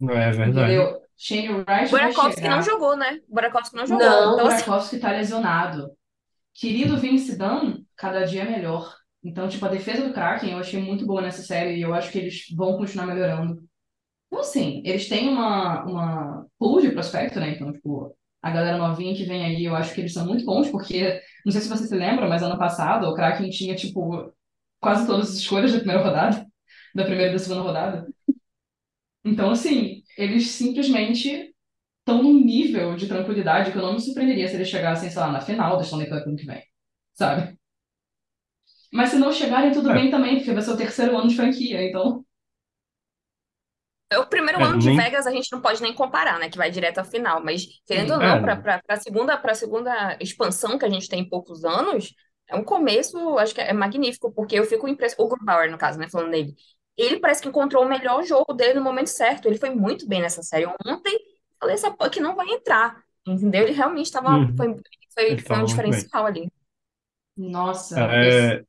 Não 0.00 0.14
é 0.14 0.30
verdade. 0.30 0.72
entendeu? 0.72 1.00
Shane 1.16 1.48
Wright 1.48 1.90
Burakovsky 1.90 2.48
não 2.48 2.62
jogou, 2.62 2.96
né? 2.96 3.20
Burakovsky 3.28 3.76
não 3.76 3.86
jogou. 3.86 4.04
Não. 4.04 4.34
Então, 4.34 4.46
assim, 4.46 4.64
Burakovsky 4.64 4.98
tá 4.98 5.12
lesionado. 5.12 5.90
Querido 6.52 6.96
Vince 6.96 7.36
Dunn, 7.36 7.84
cada 7.96 8.24
dia 8.24 8.42
é 8.42 8.50
melhor. 8.50 8.96
Então, 9.22 9.48
tipo, 9.48 9.64
a 9.64 9.68
defesa 9.68 10.06
do 10.06 10.12
Kraken 10.12 10.52
eu 10.52 10.58
achei 10.58 10.80
muito 10.80 11.06
boa 11.06 11.22
nessa 11.22 11.42
série 11.42 11.76
e 11.76 11.82
eu 11.82 11.94
acho 11.94 12.10
que 12.12 12.18
eles 12.18 12.44
vão 12.54 12.76
continuar 12.76 13.06
melhorando. 13.06 13.62
Então, 14.26 14.40
assim, 14.40 14.82
eles 14.84 15.08
têm 15.08 15.28
uma, 15.28 15.84
uma 15.84 16.46
pool 16.58 16.80
de 16.80 16.90
prospecto, 16.90 17.40
né? 17.40 17.50
Então, 17.50 17.72
tipo, 17.72 18.14
a 18.44 18.50
galera 18.52 18.78
novinha 18.78 19.14
que 19.16 19.24
vem 19.24 19.44
aí, 19.44 19.64
eu 19.64 19.74
acho 19.76 19.94
que 19.94 20.00
eles 20.02 20.12
são 20.12 20.26
muito 20.26 20.44
bons, 20.44 20.70
porque, 20.70 21.20
não 21.44 21.52
sei 21.52 21.60
se 21.62 21.68
você 21.68 21.86
se 21.86 21.94
lembra, 21.96 22.28
mas 22.28 22.42
ano 22.42 22.58
passado 22.58 23.06
o 23.08 23.14
Kraken 23.14 23.50
tinha, 23.50 23.74
tipo, 23.74 24.32
quase 24.80 25.06
todas 25.06 25.30
as 25.30 25.36
escolhas 25.36 25.72
da 25.72 25.78
primeira 25.78 26.02
rodada, 26.04 26.46
da 26.94 27.04
primeira 27.04 27.30
e 27.30 27.34
da 27.34 27.38
segunda 27.40 27.62
rodada. 27.62 28.06
Então, 29.24 29.50
assim, 29.50 30.02
eles 30.18 30.50
simplesmente 30.50 31.54
estão 32.00 32.22
num 32.22 32.34
nível 32.44 32.96
de 32.96 33.08
tranquilidade 33.08 33.72
que 33.72 33.78
eu 33.78 33.82
não 33.82 33.94
me 33.94 34.00
surpreenderia 34.00 34.48
se 34.48 34.54
eles 34.56 34.68
chegassem, 34.68 35.10
sei 35.10 35.20
lá, 35.20 35.32
na 35.32 35.40
final 35.40 35.76
da 35.76 35.82
Stanley 35.84 36.08
Cup 36.08 36.26
ano 36.26 36.36
que 36.36 36.46
vem, 36.46 36.62
sabe? 37.14 37.56
Mas 38.92 39.10
se 39.10 39.16
não 39.18 39.30
chegarem, 39.32 39.72
tudo 39.72 39.90
É. 39.90 39.94
bem 39.94 40.10
também, 40.10 40.36
porque 40.36 40.52
vai 40.52 40.62
ser 40.62 40.70
o 40.72 40.76
terceiro 40.76 41.16
ano 41.18 41.28
de 41.28 41.36
franquia, 41.36 41.82
então. 41.86 42.23
É 44.14 44.18
o 44.18 44.26
primeiro 44.26 44.60
É, 44.60 44.64
ano 44.64 44.78
de 44.78 44.88
nem- 44.88 44.96
Vegas 44.96 45.26
a 45.26 45.30
gente 45.30 45.50
não 45.52 45.60
pode 45.60 45.82
nem 45.82 45.92
comparar, 45.94 46.38
né? 46.38 46.48
Que 46.48 46.58
vai 46.58 46.70
direto 46.70 46.98
à 46.98 47.04
final. 47.04 47.42
Mas, 47.44 47.64
querendo 47.86 48.12
ou 48.12 48.18
não, 48.18 48.36
É. 48.36 48.56
para 48.56 48.80
a 48.88 48.96
segunda, 48.96 49.36
pra 49.36 49.54
segunda 49.54 50.16
expansão 50.20 50.78
que 50.78 50.84
a 50.84 50.90
gente 50.90 51.08
tem 51.08 51.20
em 51.20 51.28
poucos 51.28 51.64
anos, 51.64 52.14
é 52.48 52.56
um 52.56 52.64
começo, 52.64 53.38
acho 53.38 53.54
que 53.54 53.60
é 53.60 53.72
magnífico, 53.72 54.32
porque 54.32 54.56
eu 54.58 54.64
fico 54.64 54.86
impressionado. 54.88 55.24
O 55.32 55.36
Grubauer, 55.36 55.70
no 55.70 55.78
caso, 55.78 55.98
né? 55.98 56.08
Falando 56.08 56.30
nele. 56.30 56.54
Ele 56.96 57.18
parece 57.18 57.42
que 57.42 57.48
encontrou 57.48 57.84
o 57.84 57.88
melhor 57.88 58.22
jogo 58.24 58.52
dele 58.54 58.74
no 58.74 58.82
momento 58.84 59.08
certo. 59.08 59.46
Ele 59.48 59.58
foi 59.58 59.70
muito 59.70 60.06
bem 60.08 60.20
nessa 60.22 60.42
série. 60.42 60.66
Ontem, 60.86 61.18
falei, 61.58 61.74
essa 61.74 61.90
que 62.10 62.20
não 62.20 62.36
vai 62.36 62.46
entrar. 62.50 63.02
Entendeu? 63.26 63.62
Ele 63.64 63.72
realmente 63.72 64.06
estava. 64.06 64.30
Uhum. 64.30 64.56
Foi, 64.56 64.74
foi, 65.14 65.24
Ele 65.30 65.42
foi 65.42 65.56
tava 65.56 65.60
um 65.62 65.66
muito 65.66 65.80
bem. 65.80 65.90
diferencial 65.90 66.26
ali. 66.26 66.48
Nossa, 67.36 68.00
É, 68.00 68.62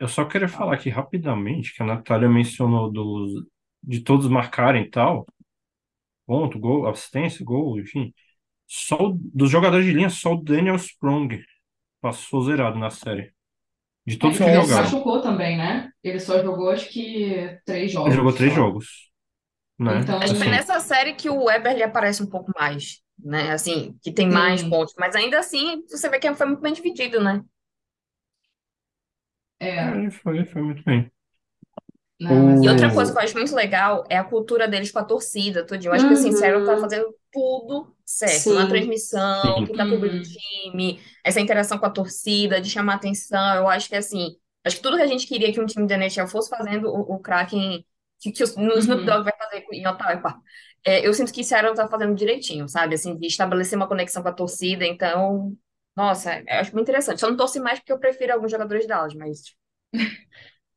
eu 0.00 0.08
só 0.08 0.24
queria 0.24 0.48
falar 0.48 0.74
aqui 0.74 0.88
rapidamente 0.90 1.74
que 1.74 1.82
a 1.82 1.86
Natália 1.86 2.28
mencionou 2.28 2.90
dos, 2.92 3.44
de 3.82 4.00
todos 4.02 4.28
marcarem 4.28 4.84
e 4.84 4.90
tal, 4.90 5.26
ponto, 6.26 6.58
gol, 6.58 6.86
assistência, 6.88 7.44
gol, 7.44 7.78
enfim. 7.80 8.12
Só 8.68 8.96
o- 9.10 9.18
dos 9.34 9.50
jogadores 9.50 9.86
de 9.86 9.92
linha, 9.94 10.10
só 10.10 10.34
o 10.34 10.42
Daniel 10.42 10.76
Sprong 10.76 11.42
passou 12.00 12.44
zerado 12.44 12.78
na 12.78 12.90
série. 12.90 13.32
De 14.06 14.18
todos 14.18 14.40
que 14.40 14.48
ele 14.48 14.54
jogaram. 14.54 14.90
machucou 14.90 15.20
também, 15.22 15.56
né? 15.56 15.90
Ele 16.02 16.18
só 16.20 16.42
jogou, 16.42 16.70
acho 16.70 16.88
que, 16.90 17.58
três 17.64 17.90
jogos. 17.92 18.08
Ele 18.08 18.16
jogou 18.16 18.34
três 18.34 18.52
só. 18.52 18.54
jogos. 18.54 19.10
Né? 19.78 20.00
Então, 20.02 20.18
Acho 20.20 20.32
que 20.34 20.38
foi 20.38 20.46
Assim, 20.46 20.50
nessa 20.50 20.78
série 20.80 21.14
que 21.14 21.28
o 21.28 21.50
Eberle 21.50 21.82
aparece 21.82 22.22
um 22.22 22.26
pouco 22.26 22.52
mais, 22.58 23.02
né? 23.18 23.50
Assim, 23.52 23.98
que 24.02 24.12
tem 24.12 24.28
mais 24.28 24.62
Sim. 24.62 24.68
pontos. 24.68 24.94
Mas 24.98 25.14
ainda 25.16 25.38
assim, 25.38 25.82
você 25.88 26.08
vê 26.08 26.18
que 26.18 26.32
foi 26.34 26.46
muito 26.46 26.60
bem 26.62 26.72
dividido, 26.72 27.20
né? 27.22 27.42
É, 29.60 29.98
ele 29.98 30.10
foi, 30.10 30.44
foi 30.46 30.62
muito 30.62 30.82
bem. 30.84 31.10
não, 32.18 32.44
mas 32.44 32.62
E 32.62 32.68
O- 32.68 32.68
outra 32.68 32.90
é- 32.90 32.90
coisa 32.92 33.12
que 33.12 33.18
eu 33.18 33.22
acho 33.22 33.34
muito 33.36 33.54
legal 33.54 34.04
é 34.10 34.16
a 34.18 34.24
cultura 34.24 34.68
deles 34.68 34.90
com 34.92 34.98
a 34.98 35.04
torcida, 35.04 35.64
tudinho. 35.66 35.90
Eu 35.90 35.94
acho 35.94 36.06
que 36.06 36.12
assim, 36.12 36.28
o 36.30 36.32
Seattle 36.32 36.62
tá 36.64 36.76
Uhum. 36.76 36.80
fazendo 36.80 37.14
tudo 37.32 37.94
certo. 38.04 38.42
Sim. 38.42 38.54
Na 38.54 38.66
transmissão, 38.66 39.62
Sim. 39.62 39.64
quem 39.64 39.74
tá 39.74 39.86
cobrindo 39.86 40.16
o 40.18 40.20
Uhum. 40.20 40.22
time, 40.22 41.00
essa 41.24 41.40
interação 41.40 41.78
com 41.78 41.86
a 41.86 41.90
torcida, 41.90 42.60
de 42.60 42.68
chamar 42.68 42.94
atenção. 42.96 43.54
Eu 43.56 43.68
acho 43.68 43.88
que 43.88 43.96
assim, 43.96 44.36
acho 44.64 44.76
que 44.76 44.82
tudo 44.82 44.96
que 44.96 45.02
a 45.02 45.06
gente 45.06 45.26
queria 45.26 45.50
que 45.52 45.60
um 45.60 45.66
time 45.66 45.86
da 45.86 45.94
NHL 45.94 46.28
fosse 46.28 46.50
fazendo, 46.50 46.88
o, 46.90 47.14
o 47.14 47.18
Kraken, 47.20 47.84
que, 48.20 48.32
que 48.32 48.44
o, 48.44 48.46
no 48.58 48.76
Snoop 48.78 49.02
Uhum. 49.02 49.04
Dogg 49.04 49.24
vai 49.24 49.32
fazer 49.38 49.64
em 49.72 49.86
Ottawa. 49.86 50.42
É, 50.84 51.06
eu 51.06 51.12
sinto 51.14 51.32
que 51.32 51.40
o 51.42 51.44
Seattle 51.44 51.74
tá 51.74 51.88
fazendo 51.88 52.14
direitinho, 52.14 52.68
sabe? 52.68 52.94
Assim, 52.94 53.16
de 53.16 53.26
estabelecer 53.26 53.76
uma 53.78 53.88
conexão 53.88 54.22
com 54.22 54.28
a 54.28 54.32
torcida. 54.32 54.84
Então, 54.86 55.56
nossa, 56.00 56.40
eu 56.40 56.60
acho 56.60 56.72
muito 56.72 56.88
interessante. 56.88 57.20
Só 57.20 57.28
não 57.28 57.36
torci 57.36 57.60
mais 57.60 57.78
porque 57.78 57.92
eu 57.92 57.98
prefiro 57.98 58.32
alguns 58.32 58.50
jogadores 58.50 58.82
de 58.82 58.88
Dallas, 58.88 59.14
mas 59.14 59.42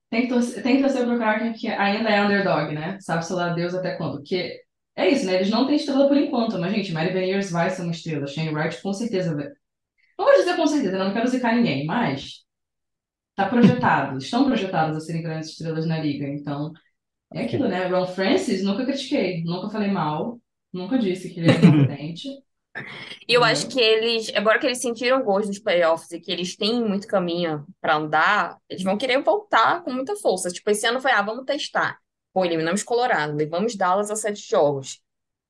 Tem 0.09 0.23
que 0.23 0.27
torcer, 0.27 0.61
tem 0.61 0.75
que 0.75 0.83
torcer 0.83 1.05
pro 1.05 1.17
Kraken 1.17 1.53
que 1.53 1.67
ainda 1.67 2.07
é 2.09 2.23
underdog, 2.23 2.71
né? 2.75 2.99
Sabe-se 3.01 3.33
lá 3.33 3.49
Deus 3.49 3.73
até 3.73 3.95
quando. 3.95 4.17
Porque 4.17 4.61
é 4.95 5.09
isso, 5.09 5.25
né? 5.25 5.35
Eles 5.35 5.49
não 5.49 5.65
têm 5.65 5.75
estrela 5.75 6.07
por 6.07 6.15
enquanto, 6.15 6.59
mas, 6.59 6.71
gente, 6.71 6.91
Mary 6.91 7.11
Beniers 7.11 7.49
vai 7.49 7.69
ser 7.71 7.81
uma 7.81 7.91
estrela. 7.91 8.27
Shane 8.27 8.53
Wright 8.53 8.79
com 8.79 8.93
certeza 8.93 9.35
vai. 9.35 9.47
Não 10.19 10.25
vou 10.25 10.35
dizer 10.35 10.55
com 10.55 10.67
certeza, 10.67 10.97
eu 10.97 11.03
não 11.05 11.13
quero 11.13 11.27
zicar 11.27 11.55
ninguém, 11.55 11.85
mas 11.85 12.43
tá 13.35 13.49
projetado. 13.49 14.17
Estão 14.19 14.45
projetados 14.45 14.97
a 14.97 14.99
serem 14.99 15.23
grandes 15.23 15.49
estrelas 15.49 15.87
na 15.87 15.99
liga. 15.99 16.27
Então, 16.27 16.73
é 17.33 17.45
aquilo, 17.45 17.67
né? 17.67 17.87
Ron 17.87 18.05
Francis, 18.07 18.63
nunca 18.63 18.85
critiquei, 18.85 19.43
nunca 19.43 19.69
falei 19.69 19.89
mal, 19.89 20.39
nunca 20.71 20.99
disse 20.99 21.29
que 21.29 21.39
ele 21.39 21.51
é 21.51 21.55
incompetente. 21.55 22.27
E 23.27 23.33
eu 23.33 23.43
acho 23.43 23.67
que 23.67 23.79
eles, 23.79 24.31
agora 24.35 24.59
que 24.59 24.65
eles 24.65 24.79
sentiram 24.81 25.23
gosto 25.23 25.47
dos 25.47 25.59
playoffs 25.59 26.11
e 26.11 26.19
que 26.19 26.31
eles 26.31 26.55
têm 26.55 26.83
muito 26.83 27.07
caminho 27.07 27.65
pra 27.79 27.95
andar, 27.95 28.57
eles 28.67 28.83
vão 28.83 28.97
querer 28.97 29.21
voltar 29.21 29.83
com 29.83 29.91
muita 29.91 30.15
força. 30.15 30.49
Tipo, 30.49 30.71
esse 30.71 30.85
ano 30.85 30.99
foi, 30.99 31.11
ah, 31.11 31.21
vamos 31.21 31.45
testar. 31.45 31.99
Pô, 32.33 32.43
eliminamos 32.43 32.83
Colorado, 32.83 33.35
levamos 33.35 33.75
Dallas 33.75 34.09
a 34.09 34.15
sete 34.15 34.41
jogos. 34.47 35.01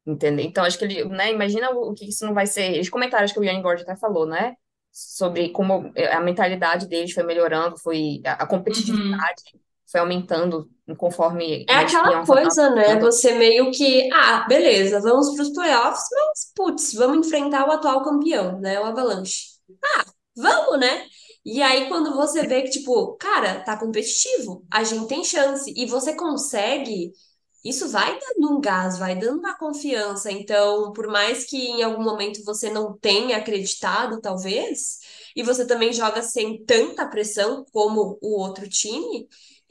Entendeu? 0.05 0.45
Então, 0.45 0.65
acho 0.65 0.77
que 0.77 0.83
ele, 0.83 1.05
né, 1.05 1.31
imagina 1.31 1.69
o, 1.71 1.93
que 1.93 2.09
isso 2.09 2.25
não 2.25 2.33
vai 2.33 2.45
ser. 2.45 2.87
Comentaram, 2.89 3.23
acho 3.23 3.33
que 3.33 3.39
o 3.39 3.43
Ian 3.43 3.61
Gord 3.61 3.83
até 3.83 3.95
falou, 3.95 4.25
né? 4.25 4.55
Sobre 4.91 5.49
como 5.49 5.91
a 6.11 6.19
mentalidade 6.21 6.87
deles 6.87 7.13
foi 7.13 7.23
melhorando, 7.23 7.77
foi 7.77 8.21
a, 8.25 8.43
a 8.43 8.47
competitividade 8.47 9.43
foi 9.93 10.01
aumentando 10.01 10.67
conforme 10.97 11.65
É 11.69 11.75
aquela 11.75 12.25
coisa, 12.25 12.71
né? 12.71 12.99
Você 12.99 13.33
meio 13.33 13.69
que, 13.69 14.09
ah, 14.11 14.43
beleza, 14.49 14.99
vamos 14.99 15.35
para 15.35 15.43
os 15.43 15.53
playoffs, 15.53 16.03
mas, 16.11 16.51
putz, 16.55 16.93
vamos 16.95 17.27
enfrentar 17.27 17.67
o 17.69 17.71
atual 17.71 18.03
campeão, 18.03 18.59
né? 18.59 18.79
O 18.79 18.85
Avalanche. 18.85 19.51
Ah, 19.83 20.05
vamos, 20.35 20.79
né? 20.79 21.05
E 21.45 21.61
aí, 21.61 21.87
quando 21.89 22.15
você 22.15 22.47
vê 22.47 22.63
que, 22.63 22.71
tipo, 22.71 23.15
cara, 23.17 23.59
tá 23.63 23.77
competitivo, 23.77 24.65
a 24.71 24.83
gente 24.83 25.07
tem 25.07 25.23
chance, 25.23 25.71
e 25.75 25.85
você 25.85 26.15
consegue, 26.15 27.11
isso 27.63 27.87
vai 27.89 28.17
dando 28.19 28.57
um 28.57 28.59
gás, 28.61 28.97
vai 28.97 29.15
dando 29.15 29.39
uma 29.39 29.55
confiança. 29.57 30.31
Então, 30.31 30.91
por 30.93 31.07
mais 31.07 31.45
que 31.45 31.57
em 31.57 31.83
algum 31.83 32.01
momento 32.03 32.43
você 32.43 32.69
não 32.69 32.97
tenha 32.97 33.37
acreditado, 33.37 34.19
talvez, 34.21 34.99
e 35.35 35.43
você 35.43 35.67
também 35.67 35.93
joga 35.93 36.21
sem 36.23 36.63
tanta 36.65 37.05
pressão 37.07 37.63
como 37.71 38.17
o 38.21 38.39
outro 38.39 38.67
time. 38.67 39.27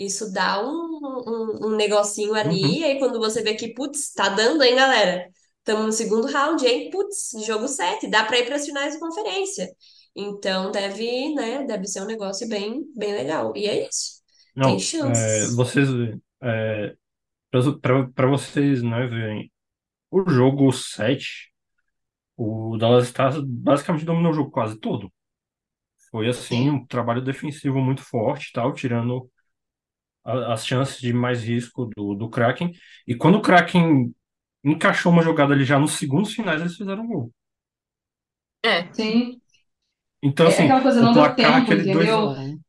Isso 0.07 0.33
dá 0.33 0.63
um, 0.65 1.01
um, 1.27 1.67
um 1.69 1.77
negocinho 1.77 2.35
ali, 2.35 2.61
Uhum. 2.61 2.81
e 2.81 2.85
aí 2.85 2.99
quando 2.99 3.19
você 3.19 3.43
vê 3.43 3.55
que, 3.55 3.75
putz, 3.75 4.13
tá 4.15 4.29
dando, 4.31 4.63
hein, 4.63 4.77
galera? 4.77 5.29
Estamos 5.59 5.87
no 5.87 5.93
segundo 5.93 6.27
round, 6.27 6.67
hein? 6.67 6.91
Putz, 6.91 7.31
jogo 7.47 7.69
7, 7.69 8.09
dá 8.09 8.25
pra 8.25 8.39
ir 8.39 8.47
para 8.47 8.57
as 8.57 8.67
finais 8.67 8.95
de 8.95 9.01
conferência. 9.01 9.69
Então 10.15 10.71
deve, 10.71 11.35
né, 11.35 11.65
deve 11.65 11.87
ser 11.87 12.03
um 12.03 12.07
negócio 12.07 12.49
bem, 12.49 12.85
bem 12.97 13.15
legal. 13.15 13.53
E 13.57 13.67
é 13.67 13.87
isso. 13.89 14.21
Não, 14.55 14.69
Tem 14.71 14.79
é, 14.79 14.81
chances. 14.81 15.55
vocês, 15.55 15.89
é, 16.43 16.97
para 18.15 18.29
vocês, 18.29 18.83
né, 18.83 19.07
verem, 19.07 19.53
o 20.11 20.29
jogo 20.31 20.73
7, 20.73 21.53
o 22.37 22.77
Dallas 22.79 23.07
Stars 23.07 23.37
basicamente 23.45 24.05
dominou 24.07 24.33
o 24.33 24.35
jogo 24.35 24.51
quase 24.51 24.79
todo. 24.79 25.13
Foi 26.11 26.29
assim, 26.29 26.71
um 26.71 26.87
trabalho 26.87 27.23
defensivo 27.23 27.81
muito 27.81 28.03
forte, 28.03 28.53
tal, 28.53 28.73
tirando 28.75 29.31
as 30.25 30.67
chances 30.67 31.01
de 31.01 31.13
mais 31.13 31.43
risco 31.43 31.87
do, 31.97 32.15
do 32.15 32.31
Kraken. 32.31 32.73
E 33.07 33.15
quando 33.15 33.37
o 33.39 33.43
Kraken 33.43 34.15
encaixou 34.65 35.13
uma 35.13 35.23
jogada 35.23 35.55
ali 35.55 35.65
já 35.65 35.79
nos 35.79 35.93
segundos 35.93 36.35
finais, 36.35 36.61
eles 36.61 36.77
fizeram 36.77 37.05
um 37.05 37.09
gol. 37.09 37.33
É, 38.65 38.93
Sim. 38.93 39.41
Então, 40.23 40.47
É 40.47 40.49
assim, 40.49 40.65
aquela 40.65 40.83
coisa, 40.83 41.03
o 41.03 41.03
não 41.03 41.15
deu 41.15 41.35
placar, 41.35 41.35
tempo, 41.35 41.59
aquele 41.63 41.85
2 41.85 42.13
a 42.13 42.21
entendeu? 42.21 42.25
1 42.25 42.61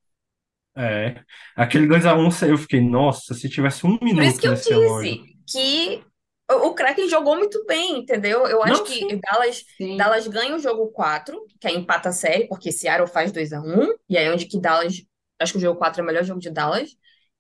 É, 0.78 1.24
aquele 1.56 1.88
2x1 1.88 2.32
saiu, 2.32 2.54
eu 2.54 2.58
fiquei, 2.58 2.82
nossa, 2.82 3.34
se 3.36 3.50
tivesse 3.50 3.86
um 3.88 3.98
por 4.14 4.24
isso 4.24 4.40
minuto 4.40 4.42
que 4.42 4.48
eu 4.48 4.54
nesse 4.54 4.70
relógio. 4.74 5.20
disse 5.22 5.38
que 5.50 6.04
O, 6.52 6.74
Kraken 6.76 7.10
jogou 7.10 7.36
muito 7.38 7.66
bem, 7.66 8.00
entendeu? 8.00 8.46
Eu 8.48 8.64
acho 8.64 8.84
Não, 8.84 8.86
que 8.86 8.94
sim. 9.00 9.20
Dallas, 9.22 9.64
Sim. 9.78 9.98
Dallas 9.98 10.28
ganha 10.28 10.56
o 10.56 10.60
jogo 10.60 10.90
4, 10.92 11.40
que 11.60 11.68
aí 11.68 11.76
empata 11.76 12.10
a 12.10 12.12
série, 12.12 12.48
porque 12.48 12.72
Seattle 12.72 13.08
faz 13.08 13.32
2 13.32 13.54
a 13.54 13.62
1 13.62 13.96
e 14.10 14.18
aí 14.18 14.30
onde 14.32 14.46
que 14.48 14.60
Dallas, 14.60 15.04
acho 15.40 15.54
que 15.54 15.58
o 15.60 15.62
jogo 15.62 15.80
4 15.80 16.02
é 16.02 16.04
o 16.04 16.08
melhor 16.08 16.24
jogo 16.24 16.40
de 16.42 16.52
Dallas. 16.52 16.92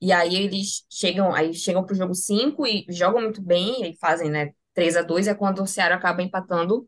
E 0.05 0.11
aí 0.11 0.35
eles 0.35 0.85
chegam, 0.89 1.33
aí 1.33 1.53
chegam 1.53 1.85
pro 1.85 1.95
jogo 1.95 2.13
5 2.13 2.67
e 2.67 2.85
jogam 2.89 3.21
muito 3.21 3.41
bem, 3.41 3.81
e 3.81 3.83
aí 3.85 3.97
fazem, 4.01 4.29
né, 4.29 4.51
3 4.73 4.97
a 4.97 5.01
2 5.01 5.27
é 5.29 5.33
quando 5.33 5.63
o 5.63 5.65
Seattle 5.65 5.97
acaba 5.97 6.21
empatando. 6.21 6.85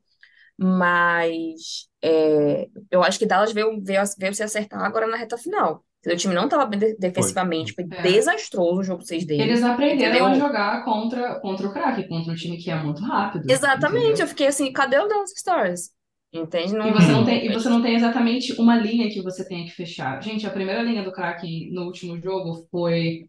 Mas 0.58 1.88
é, 2.02 2.68
eu 2.92 3.04
acho 3.04 3.18
que 3.20 3.26
Dallas 3.26 3.54
veio, 3.54 3.82
veio, 3.82 4.02
veio 4.18 4.34
se 4.34 4.44
acertar 4.44 4.82
agora 4.84 5.08
na 5.08 5.18
reta 5.18 5.38
final. 5.38 5.84
O 6.06 6.16
time 6.16 6.34
não 6.36 6.44
estava 6.46 6.66
bem 6.66 6.78
de- 6.80 6.88
Foi. 6.90 6.98
defensivamente, 7.00 7.74
foi 7.74 7.86
É. 7.92 8.02
desastroso 8.04 8.82
o 8.82 8.84
jogo 8.84 9.02
6 9.04 9.26
deles. 9.26 9.46
Eles 9.46 9.64
aprenderam 9.64 10.28
a 10.28 10.30
entendeu? 10.30 10.48
jogar 10.48 10.84
contra, 10.86 11.40
contra 11.40 11.68
o 11.68 11.74
Kraken, 11.74 12.08
contra 12.08 12.32
um 12.34 12.36
time 12.36 12.58
que 12.58 12.70
é 12.70 12.76
muito 12.76 13.02
rápido. 13.02 13.50
Exatamente, 13.50 14.06
entendeu? 14.08 14.26
eu 14.26 14.28
fiquei 14.28 14.48
assim, 14.48 14.72
cadê 14.72 15.00
o 15.00 15.08
Dallas 15.08 15.32
Stars? 15.32 15.90
Entende? 16.36 16.74
Não, 16.74 16.88
E 16.88 16.92
você 16.92 17.12
não 17.12 17.26
tem, 17.26 17.46
e 17.46 17.50
você 17.54 17.70
não 17.70 17.82
tem 17.82 17.96
exatamente 17.96 18.54
uma 18.60 18.76
linha 18.76 19.10
que 19.10 19.22
você 19.22 19.48
tenha 19.48 19.66
que 19.66 19.72
fechar. 19.72 20.22
Gente, 20.22 20.46
a 20.46 20.52
primeira 20.52 20.84
linha 20.84 21.04
do 21.04 21.12
Kraken 21.12 21.72
no 21.74 21.86
último 21.86 22.22
jogo 22.22 22.68
foi 22.70 23.28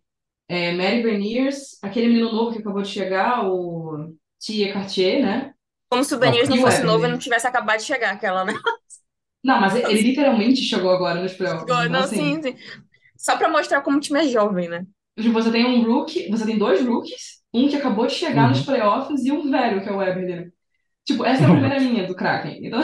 é, 0.49 0.73
Mary 0.73 1.03
Berniers, 1.03 1.79
aquele 1.83 2.09
menino 2.09 2.33
novo 2.33 2.53
que 2.53 2.59
acabou 2.59 2.83
de 2.83 2.89
chegar, 2.89 3.49
o 3.49 4.15
Tia 4.41 4.73
Cartier, 4.73 5.23
né? 5.23 5.55
Como 5.89 6.05
se 6.05 6.15
o 6.15 6.19
Daniels 6.19 6.49
não 6.49 6.59
fosse 6.59 6.83
novo 6.85 7.07
e 7.07 7.09
não 7.09 7.19
tivesse 7.19 7.47
acabado 7.47 7.79
de 7.79 7.85
chegar, 7.85 8.13
aquela, 8.13 8.45
né? 8.45 8.53
Não, 9.43 9.61
mas 9.61 9.77
ele 9.77 10.03
literalmente 10.03 10.63
chegou 10.63 10.91
agora 10.91 11.23
nos 11.23 11.33
playoffs. 11.35 11.63
Então, 11.65 11.89
Não, 11.89 12.01
assim, 12.01 12.17
sim, 12.17 12.43
sim. 12.43 12.57
Só 13.17 13.37
pra 13.37 13.49
mostrar 13.49 13.83
como 13.83 13.99
o 13.99 14.01
time 14.01 14.21
é 14.21 14.29
jovem, 14.29 14.69
né? 14.69 14.87
você 15.33 15.51
tem 15.51 15.65
um 15.65 15.83
rookie, 15.85 16.29
você 16.31 16.45
tem 16.45 16.59
dois 16.59 16.85
rookies, 16.85 17.43
um 17.53 17.69
que 17.69 17.77
acabou 17.77 18.07
de 18.07 18.15
chegar 18.15 18.49
nos 18.49 18.59
Uhum. 18.59 18.65
playoffs 18.67 19.25
e 19.25 19.33
um 19.33 19.51
velho, 19.51 19.83
que 19.83 19.89
é 19.89 19.93
o 19.93 20.03
Eberle. 20.03 20.47
né? 20.47 20.51
Tipo, 21.07 21.25
essa 21.25 21.43
é 21.45 21.47
a 21.47 21.51
primeira 21.51 21.79
linha 21.81 22.07
do 22.07 22.15
Kraken. 22.15 22.61
Então, 22.67 22.81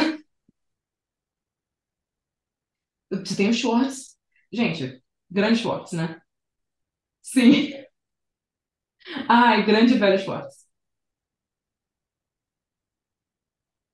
você 3.11 3.37
tem 3.37 3.49
o 3.51 3.55
Schwartz. 3.55 4.17
Gente, 4.53 5.03
grande 5.31 5.59
Schwartz, 5.61 5.93
né? 5.93 6.21
Sim. 7.23 7.73
Ai, 9.29 9.65
grande 9.65 9.95
velho 9.99 10.19
Schwartz. 10.19 10.63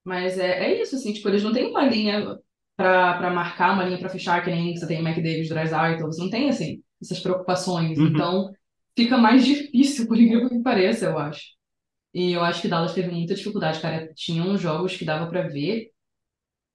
Mas 0.05 0.39
é, 0.39 0.65
é 0.73 0.83
isso, 0.83 0.97
assim, 0.97 1.13
tipo, 1.13 1.29
eles 1.29 1.43
não 1.43 1.53
têm 1.53 1.67
uma 1.71 1.85
linha 1.85 2.39
pra, 2.77 3.19
pra 3.19 3.31
marcar, 3.31 3.75
uma 3.75 3.85
linha 3.85 3.99
pra 3.99 4.09
fechar, 4.09 4.43
que 4.45 4.51
nem 4.51 4.77
você 4.77 4.87
tem 4.87 5.01
McDavid, 5.01 5.49
Draisaitl, 5.49 6.07
você 6.07 6.21
não 6.23 6.31
tem, 6.31 6.49
assim, 6.49 6.83
essas 7.03 7.21
preocupações. 7.21 7.99
Uhum. 7.99 8.07
Então, 8.09 8.51
fica 8.97 9.19
mais 9.19 9.45
difícil, 9.45 10.07
por 10.09 10.17
incrível 10.19 10.49
que 10.49 10.61
pareça, 10.63 11.07
eu 11.07 11.19
acho. 11.19 11.58
E 12.21 12.33
eu 12.33 12.43
acho 12.43 12.63
que 12.63 12.69
Dallas 12.69 12.95
teve 12.95 13.11
muita 13.11 13.35
dificuldade, 13.35 13.81
cara. 13.81 14.13
Tinha 14.15 14.43
uns 14.45 14.61
jogos 14.61 14.97
que 14.97 15.05
dava 15.05 15.29
pra 15.29 15.49
ver 15.49 15.91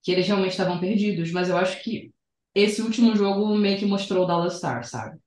que 0.04 0.12
eles 0.12 0.28
realmente 0.28 0.52
estavam 0.52 0.80
perdidos, 0.80 1.32
mas 1.32 1.50
eu 1.50 1.58
acho 1.58 1.84
que 1.84 2.12
esse 2.56 2.82
último 2.82 3.16
jogo 3.16 3.56
meio 3.58 3.78
que 3.80 3.86
mostrou 3.86 4.24
o 4.24 4.28
Dallas 4.28 4.56
Stars, 4.56 4.90
sabe? 4.90 5.20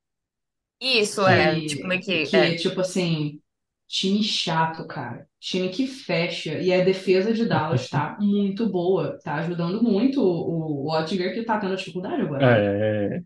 Isso, 0.81 1.27
é. 1.27 1.55
Que, 1.61 1.67
Tipo, 1.67 1.87
meio 1.89 2.01
que. 2.01 2.27
que, 2.27 2.37
É. 2.37 2.55
tipo 2.57 2.81
assim, 2.81 3.41
time 3.89 4.23
chato, 4.23 4.87
cara. 4.87 5.29
Time 5.41 5.69
que 5.71 5.87
fecha. 5.87 6.59
E 6.61 6.73
a 6.73 6.85
defesa 6.85 7.33
de 7.33 7.47
Dallas 7.47 7.89
tá 7.89 8.17
muito 8.21 8.69
boa. 8.71 9.19
Tá 9.23 9.37
ajudando 9.37 9.83
muito 9.83 10.21
o, 10.23 10.87
o 10.87 10.93
Oettinger, 10.93 11.35
que 11.35 11.45
tá 11.45 11.59
tendo 11.59 11.77
dificuldade 11.77 12.23
agora. 12.23 12.47
né? 12.47 12.63
É, 13.17 13.23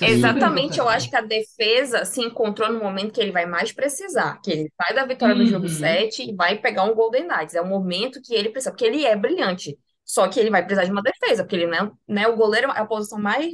é, 0.00 0.10
Exatamente, 0.10 0.78
eu 0.78 0.88
acho 0.88 1.10
que 1.10 1.16
a 1.16 1.20
defesa 1.20 2.04
se 2.04 2.20
encontrou 2.20 2.72
no 2.72 2.78
momento 2.80 3.12
que 3.12 3.20
ele 3.20 3.32
vai 3.32 3.46
mais 3.46 3.72
precisar, 3.72 4.40
que 4.40 4.50
ele 4.50 4.72
sai 4.80 4.94
da 4.94 5.04
vitória 5.06 5.34
do 5.34 5.46
jogo 5.46 5.66
Uhum. 5.66 5.68
7 5.68 6.22
e 6.30 6.34
vai 6.34 6.58
pegar 6.58 6.84
um 6.84 6.94
Golden 6.94 7.26
Knights. 7.28 7.54
É 7.54 7.60
o 7.60 7.66
momento 7.66 8.20
que 8.22 8.34
ele 8.34 8.48
precisa, 8.50 8.70
porque 8.72 8.84
ele 8.84 9.04
é 9.04 9.16
brilhante. 9.16 9.78
Só 10.04 10.28
que 10.28 10.40
ele 10.40 10.50
vai 10.50 10.62
precisar 10.64 10.84
de 10.84 10.90
uma 10.92 11.02
defesa, 11.02 11.44
porque 11.44 11.56
ele 11.56 11.66
não 11.66 11.74
é, 12.08 12.12
né, 12.12 12.28
o 12.28 12.36
goleiro 12.36 12.70
é 12.70 12.80
a 12.80 12.86
posição 12.86 13.18
mais, 13.18 13.52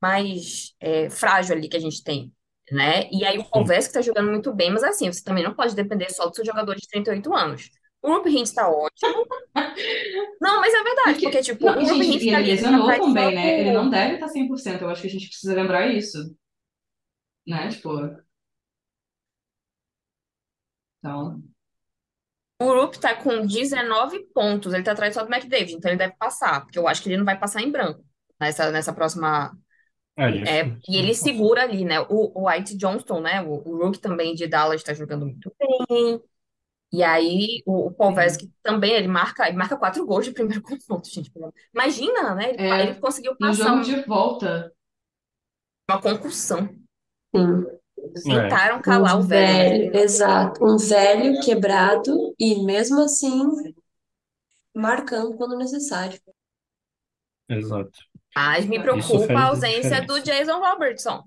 mais 0.00 0.74
é, 0.80 1.10
frágil 1.10 1.56
ali 1.56 1.68
que 1.68 1.76
a 1.76 1.80
gente 1.80 2.02
tem, 2.04 2.32
né? 2.70 3.08
E 3.12 3.24
aí 3.24 3.38
o 3.38 3.44
Sim. 3.44 3.50
Pavelski 3.50 3.94
tá 3.94 4.02
jogando 4.02 4.30
muito 4.30 4.52
bem, 4.54 4.70
mas 4.70 4.84
assim, 4.84 5.10
você 5.12 5.22
também 5.22 5.44
não 5.44 5.54
pode 5.54 5.74
depender 5.74 6.10
só 6.10 6.26
do 6.28 6.34
seu 6.36 6.44
jogador 6.44 6.74
de 6.76 6.86
38 6.88 7.34
anos. 7.34 7.70
O 8.02 8.12
Rupp 8.12 8.28
Hintz 8.28 8.52
tá 8.52 8.68
ótimo. 8.70 9.26
Não, 10.40 10.60
mas 10.60 10.72
é 10.72 10.82
verdade, 10.82 11.12
Porque, 11.20 11.26
porque 11.26 11.42
tipo, 11.42 11.64
não, 11.66 11.98
o 11.98 12.02
Hintz 12.02 12.22
e 12.22 12.30
tá 12.30 12.40
ele 12.40 12.56
tá 12.56 12.70
lesionou 12.70 12.90
também, 12.92 13.34
né? 13.34 13.60
Ele 13.60 13.72
não 13.72 13.90
deve 13.90 14.14
estar 14.14 14.28
100%. 14.28 14.82
Eu 14.82 14.90
acho 14.90 15.02
que 15.02 15.08
a 15.08 15.10
gente 15.10 15.28
precisa 15.28 15.54
lembrar 15.54 15.86
isso, 15.88 16.18
né? 17.46 17.68
Tipo, 17.68 17.90
então... 20.98 21.42
O 22.60 22.72
Rupp 22.72 22.98
tá 22.98 23.14
com 23.14 23.46
19 23.46 24.18
pontos, 24.34 24.74
ele 24.74 24.82
tá 24.82 24.90
atrás 24.92 25.14
só 25.14 25.24
do 25.24 25.32
McDavid, 25.32 25.74
então 25.74 25.90
ele 25.90 25.98
deve 25.98 26.14
passar, 26.16 26.62
porque 26.62 26.76
eu 26.78 26.88
acho 26.88 27.00
que 27.02 27.08
ele 27.08 27.16
não 27.16 27.24
vai 27.24 27.38
passar 27.38 27.62
em 27.62 27.70
branco 27.70 28.04
nessa, 28.40 28.70
nessa 28.72 28.92
próxima. 28.92 29.56
É 30.16 30.30
isso. 30.30 30.50
É, 30.50 30.76
e 30.88 30.96
ele 30.96 31.14
segura 31.14 31.62
ali, 31.62 31.84
né? 31.84 32.00
O, 32.00 32.32
o 32.34 32.48
White 32.48 32.76
Johnston, 32.76 33.20
né? 33.20 33.40
O, 33.42 33.62
o 33.64 33.76
Rook 33.76 34.00
também 34.00 34.34
de 34.34 34.48
Dallas 34.48 34.82
tá 34.82 34.92
jogando 34.92 35.26
muito 35.26 35.54
bem. 35.88 36.20
E 36.92 37.02
aí 37.02 37.62
o, 37.66 37.88
o 37.88 37.92
Pavelski 37.94 38.50
também, 38.62 38.92
ele 38.92 39.08
marca, 39.08 39.46
ele 39.48 39.56
marca 39.56 39.76
quatro 39.76 40.06
gols 40.06 40.24
de 40.24 40.32
primeiro 40.32 40.62
confronto, 40.62 41.08
gente. 41.08 41.30
Imagina, 41.74 42.34
né? 42.34 42.50
Ele, 42.50 42.62
É, 42.62 42.82
ele 42.82 42.94
conseguiu 43.00 43.36
no 43.38 43.38
passar 43.38 43.54
jogo 43.54 43.76
um- 43.76 43.82
de 43.82 44.02
volta, 44.04 44.72
uma 45.90 46.00
concussão. 46.00 46.68
Sim. 48.14 48.30
Tentaram 48.30 48.80
calar 48.82 49.16
Um 49.16 49.18
o 49.18 49.22
velho. 49.22 49.86
velho, 49.90 49.96
exato. 49.96 50.64
Um 50.64 50.76
velho 50.76 51.40
quebrado 51.40 52.34
e 52.38 52.62
mesmo 52.64 53.00
assim 53.02 53.42
marcando 54.74 55.36
quando 55.36 55.58
necessário. 55.58 56.18
Exato. 57.48 57.98
Mas 58.34 58.66
me 58.66 58.78
Isso 58.92 59.18
preocupa 59.18 59.26
faz 59.26 59.40
a 59.40 59.46
ausência 59.48 59.72
diferença. 59.72 60.06
do 60.06 60.20
Jason 60.20 60.60
Robertson. 60.60 61.24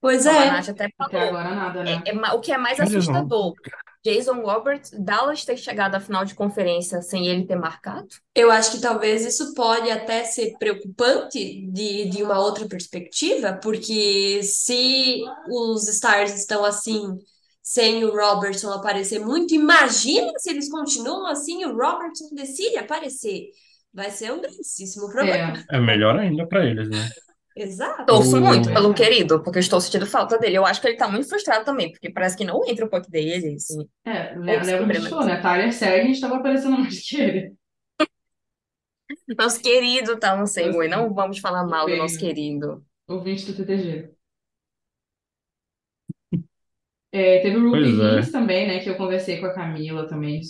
Pois 0.00 0.26
Como 0.26 0.38
a 0.38 0.44
é, 0.44 0.46
Nath 0.46 0.68
até 0.70 0.88
até 0.98 1.20
falou. 1.20 1.28
agora 1.28 1.54
nada, 1.54 1.84
né? 1.84 2.02
É, 2.06 2.10
é 2.10 2.32
o 2.34 2.40
que 2.40 2.52
é 2.52 2.58
mais 2.58 2.78
é 2.78 2.82
assustador, 2.84 3.54
Jason 4.04 4.40
Roberts, 4.40 4.90
Dallas 4.98 5.44
ter 5.44 5.56
chegado 5.56 5.94
à 5.94 6.00
final 6.00 6.24
de 6.24 6.34
conferência 6.34 7.02
sem 7.02 7.26
ele 7.26 7.46
ter 7.46 7.56
marcado? 7.56 8.08
eu 8.34 8.50
acho 8.50 8.72
que 8.72 8.80
talvez 8.80 9.24
isso 9.24 9.54
pode 9.54 9.90
até 9.90 10.24
ser 10.24 10.56
preocupante 10.58 11.66
de, 11.70 12.08
de 12.08 12.22
uma 12.22 12.38
outra 12.40 12.66
perspectiva, 12.66 13.58
porque 13.62 14.42
se 14.42 15.22
os 15.48 15.86
Stars 15.88 16.34
estão 16.34 16.64
assim, 16.64 17.18
sem 17.62 18.04
o 18.04 18.10
Robertson 18.10 18.70
aparecer 18.72 19.20
muito, 19.20 19.54
imagina 19.54 20.32
se 20.38 20.50
eles 20.50 20.70
continuam 20.70 21.26
assim 21.26 21.62
e 21.62 21.66
o 21.66 21.76
Robertson 21.76 22.28
decide 22.32 22.78
aparecer. 22.78 23.50
Vai 23.92 24.10
ser 24.10 24.32
um 24.32 24.40
grandíssimo 24.40 25.10
problema. 25.10 25.58
É, 25.70 25.76
É 25.76 25.80
melhor 25.80 26.18
ainda 26.18 26.46
pra 26.46 26.64
eles, 26.64 26.88
né? 26.88 27.08
Exato. 27.56 28.04
Torço 28.06 28.36
O- 28.36 28.40
muito 28.40 28.72
pelo 28.72 28.92
É. 28.92 28.94
querido, 28.94 29.42
porque 29.42 29.58
eu 29.58 29.60
estou 29.60 29.80
sentindo 29.80 30.06
falta 30.06 30.38
dele. 30.38 30.56
Eu 30.56 30.66
acho 30.66 30.80
que 30.80 30.88
ele 30.88 30.96
tá 30.96 31.08
muito 31.08 31.28
frustrado 31.28 31.64
também, 31.64 31.90
porque 31.92 32.10
parece 32.10 32.36
que 32.36 32.44
não 32.44 32.64
entra 32.66 32.84
o 32.86 32.90
puck 32.90 33.10
dele, 33.10 33.54
assim. 33.56 33.88
é, 34.04 34.34
Ou 34.46 34.60
lembra 34.60 34.64
que 34.86 34.92
a 34.92 34.94
gente 34.94 35.06
experimenta. 35.06 35.08
falou, 35.08 35.24
né? 35.26 35.40
Tyler 35.40 35.72
Seguin 35.72 36.10
estava 36.12 36.36
aparecendo 36.36 36.78
mais 36.78 37.00
que 37.08 37.16
ele. 37.20 37.54
Nosso 39.38 39.60
querido 39.62 40.18
tá 40.18 40.36
no 40.36 40.46
sem 40.46 40.66
Nossa. 40.72 40.88
Não 40.88 41.12
vamos 41.14 41.38
falar 41.38 41.64
mal 41.66 41.86
do 41.88 41.96
nosso 41.96 42.18
Querido. 42.18 42.84
Ouvinte 43.08 43.44
do 43.46 43.54
TTG. 43.56 44.14
É, 47.12 47.40
teve 47.40 47.56
o 47.56 47.70
Ruby 47.70 47.96
Pois 47.96 48.28
é. 48.28 48.30
Também, 48.30 48.68
né? 48.68 48.80
Que 48.80 48.88
eu 48.90 48.96
conversei 48.96 49.40
com 49.40 49.46
a 49.46 49.54
Camila 49.54 50.06
também 50.08 50.40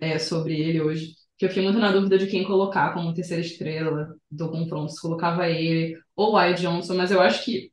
é, 0.00 0.18
sobre 0.18 0.54
ele 0.60 0.80
hoje. 0.82 1.14
Que 1.36 1.44
eu 1.46 1.48
fiquei 1.48 1.64
muito 1.64 1.78
na 1.78 1.90
dúvida 1.90 2.16
de 2.16 2.26
quem 2.26 2.44
colocar 2.44 2.94
como 2.94 3.12
terceira 3.12 3.42
estrela 3.42 4.14
do 4.30 4.50
confronto. 4.50 4.92
Se 4.92 5.00
colocava 5.00 5.48
ele 5.48 5.98
ou 6.14 6.34
o 6.34 6.52
Johnson, 6.54 6.94
mas 6.94 7.10
eu 7.10 7.20
acho 7.20 7.44
que 7.44 7.72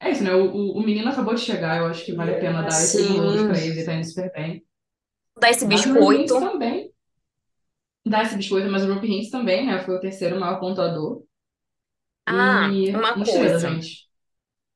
é 0.00 0.10
isso, 0.10 0.24
né? 0.24 0.34
O, 0.34 0.72
o, 0.72 0.82
menino 0.82 1.08
acabou 1.08 1.32
de 1.32 1.40
chegar, 1.40 1.78
eu 1.78 1.86
acho 1.86 2.04
que 2.04 2.12
vale 2.12 2.32
a 2.34 2.40
pena 2.40 2.62
dar 2.62 2.72
Sim. 2.72 3.12
minutos 3.12 3.42
pra 3.44 3.60
ele, 3.60 3.84
tá 3.84 3.94
indo 3.94 4.04
super 4.04 4.32
bem. 4.32 4.64
Dá 5.38 5.50
esse 5.50 5.64
biscoito. 5.64 6.40
também. 6.40 6.90
Dá 8.04 8.22
esse 8.22 8.36
biscoito, 8.36 8.68
mas 8.68 8.84
o 8.84 8.92
Ruby 8.92 9.12
Hintz 9.12 9.30
também, 9.30 9.64
né? 9.64 9.78
Foi 9.84 9.94
o 9.94 10.00
terceiro 10.00 10.40
maior 10.40 10.58
pontuador. 10.58 11.22
Ah, 12.26 12.68
E 12.68 12.90
uma 12.90 13.14
uma 13.14 13.22
estrela, 13.22 13.50
coisa. 13.50 13.70
gente. 13.70 14.08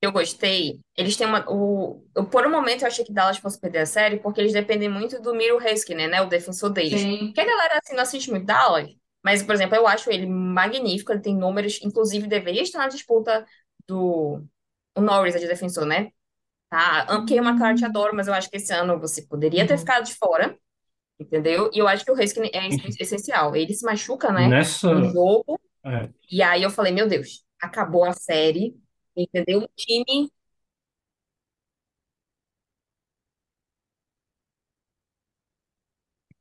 Eu 0.07 0.13
gostei. 0.13 0.81
Eles 0.97 1.17
têm 1.17 1.27
uma. 1.27 1.45
O, 1.49 2.05
eu, 2.15 2.27
por 2.27 2.47
um 2.47 2.51
momento 2.51 2.83
eu 2.83 2.89
achei 2.89 3.05
que 3.05 3.13
Dallas 3.13 3.39
fosse 3.39 3.61
perder 3.61 3.81
a 3.81 3.87
série, 3.87 4.19
porque 4.21 4.41
eles 4.41 4.53
dependem 4.53 4.89
muito 4.89 5.21
do 5.21 5.35
Miro 5.35 5.61
Heiskanen, 5.61 6.09
né? 6.09 6.21
O 6.23 6.29
defensor 6.29 6.71
deles. 6.71 7.01
Sim. 7.01 7.27
Porque 7.27 7.41
a 7.41 7.45
galera 7.47 7.79
assim 7.83 7.95
não 7.95 8.03
assiste 8.03 8.31
muito 8.31 8.47
Dallas, 8.47 8.89
mas, 9.25 9.43
por 9.43 9.55
exemplo, 9.55 9.77
eu 9.77 9.87
acho 9.87 10.11
ele 10.11 10.27
magnífico, 10.27 11.13
ele 11.13 11.21
tem 11.21 11.37
números, 11.37 11.81
inclusive 11.83 12.27
deveria 12.27 12.63
estar 12.63 12.79
na 12.79 12.89
disputa 12.89 13.45
do 13.87 14.43
o 14.97 15.01
Norris 15.01 15.35
é 15.37 15.39
de 15.39 15.47
defensor, 15.49 15.85
né? 15.87 16.11
Tá, 16.71 17.07
porque 17.09 17.41
o 17.41 17.45
McCarthy 17.45 17.85
adoro, 17.85 18.15
mas 18.15 18.29
eu 18.29 18.35
acho 18.35 18.51
que 18.51 18.57
esse 18.57 18.73
ano 18.73 18.99
você 19.01 19.23
poderia 19.23 19.67
ter 19.67 19.75
Uhum. 19.75 19.79
ficado 19.79 20.05
de 20.07 20.15
fora, 20.15 20.59
entendeu? 21.19 21.71
E 21.75 21.79
eu 21.79 21.89
acho 21.89 22.05
que 22.05 22.13
o 22.13 22.19
Heiskanen 22.21 22.51
é 22.55 22.69
es- 22.69 22.79
essencial. 23.01 23.57
Ele 23.57 23.75
se 23.75 23.85
machuca, 23.87 24.33
né? 24.33 24.49
Nessa. 24.49 24.93
No 24.95 25.05
jogo, 25.13 25.61
é, 25.85 26.09
e 26.31 26.43
aí 26.43 26.63
eu 26.63 26.71
falei, 26.71 26.93
meu 26.93 27.09
Deus, 27.09 27.45
acabou 27.61 28.05
a 28.05 28.13
série, 28.13 28.75
entendeu? 29.17 29.61
O 29.65 29.69
time 29.77 30.31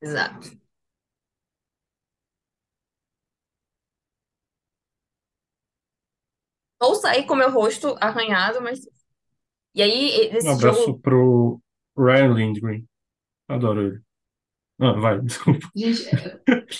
Exato. 0.01 0.49
Ou 6.79 6.95
sair 6.95 7.25
com 7.25 7.35
meu 7.35 7.51
rosto 7.51 7.95
arranhado, 7.99 8.61
mas. 8.61 8.79
E 9.75 9.81
aí, 9.83 10.29
Um 10.41 10.49
esse 10.49 10.49
abraço 10.49 10.93
jogo. 10.93 10.99
pro 10.99 11.59
Ryan 11.97 12.33
Lindgren. 12.33 12.87
Adoro 13.49 13.87
ele. 13.87 14.01
Ah, 14.79 14.93
vai, 14.93 15.21
desculpa. 15.23 15.71
Gente, 15.75 16.07
é- 16.07 16.39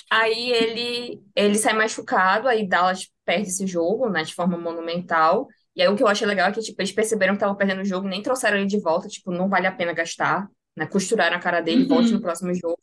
Aí 0.10 0.52
ele, 0.52 1.24
ele 1.36 1.56
sai 1.56 1.74
machucado, 1.74 2.48
aí 2.48 2.68
Dallas 2.68 3.12
perde 3.26 3.50
esse 3.50 3.68
jogo, 3.68 4.10
né, 4.10 4.24
de 4.24 4.34
forma 4.36 4.58
monumental. 4.58 5.48
E 5.76 5.82
aí 5.82 5.88
o 5.90 5.96
que 5.96 6.04
eu 6.04 6.08
achei 6.08 6.26
legal 6.28 6.50
é 6.50 6.52
que, 6.54 6.62
tipo, 6.62 6.82
eles 6.82 6.92
perceberam 6.92 7.34
que 7.34 7.38
estavam 7.38 7.56
perdendo 7.56 7.82
o 7.82 7.86
jogo, 7.86 8.08
nem 8.08 8.22
trouxeram 8.22 8.58
ele 8.58 8.68
de 8.68 8.80
volta, 8.80 9.08
tipo, 9.10 9.32
não 9.32 9.50
vale 9.50 9.68
a 9.68 9.72
pena 9.72 9.94
gastar, 9.94 10.50
né? 10.76 10.86
Costuraram 10.88 11.36
a 11.38 11.40
cara 11.40 11.62
dele, 11.62 11.86
volte 11.86 12.14
no 12.14 12.18
Uhum. 12.18 12.22
próximo 12.22 12.54
jogo. 12.54 12.80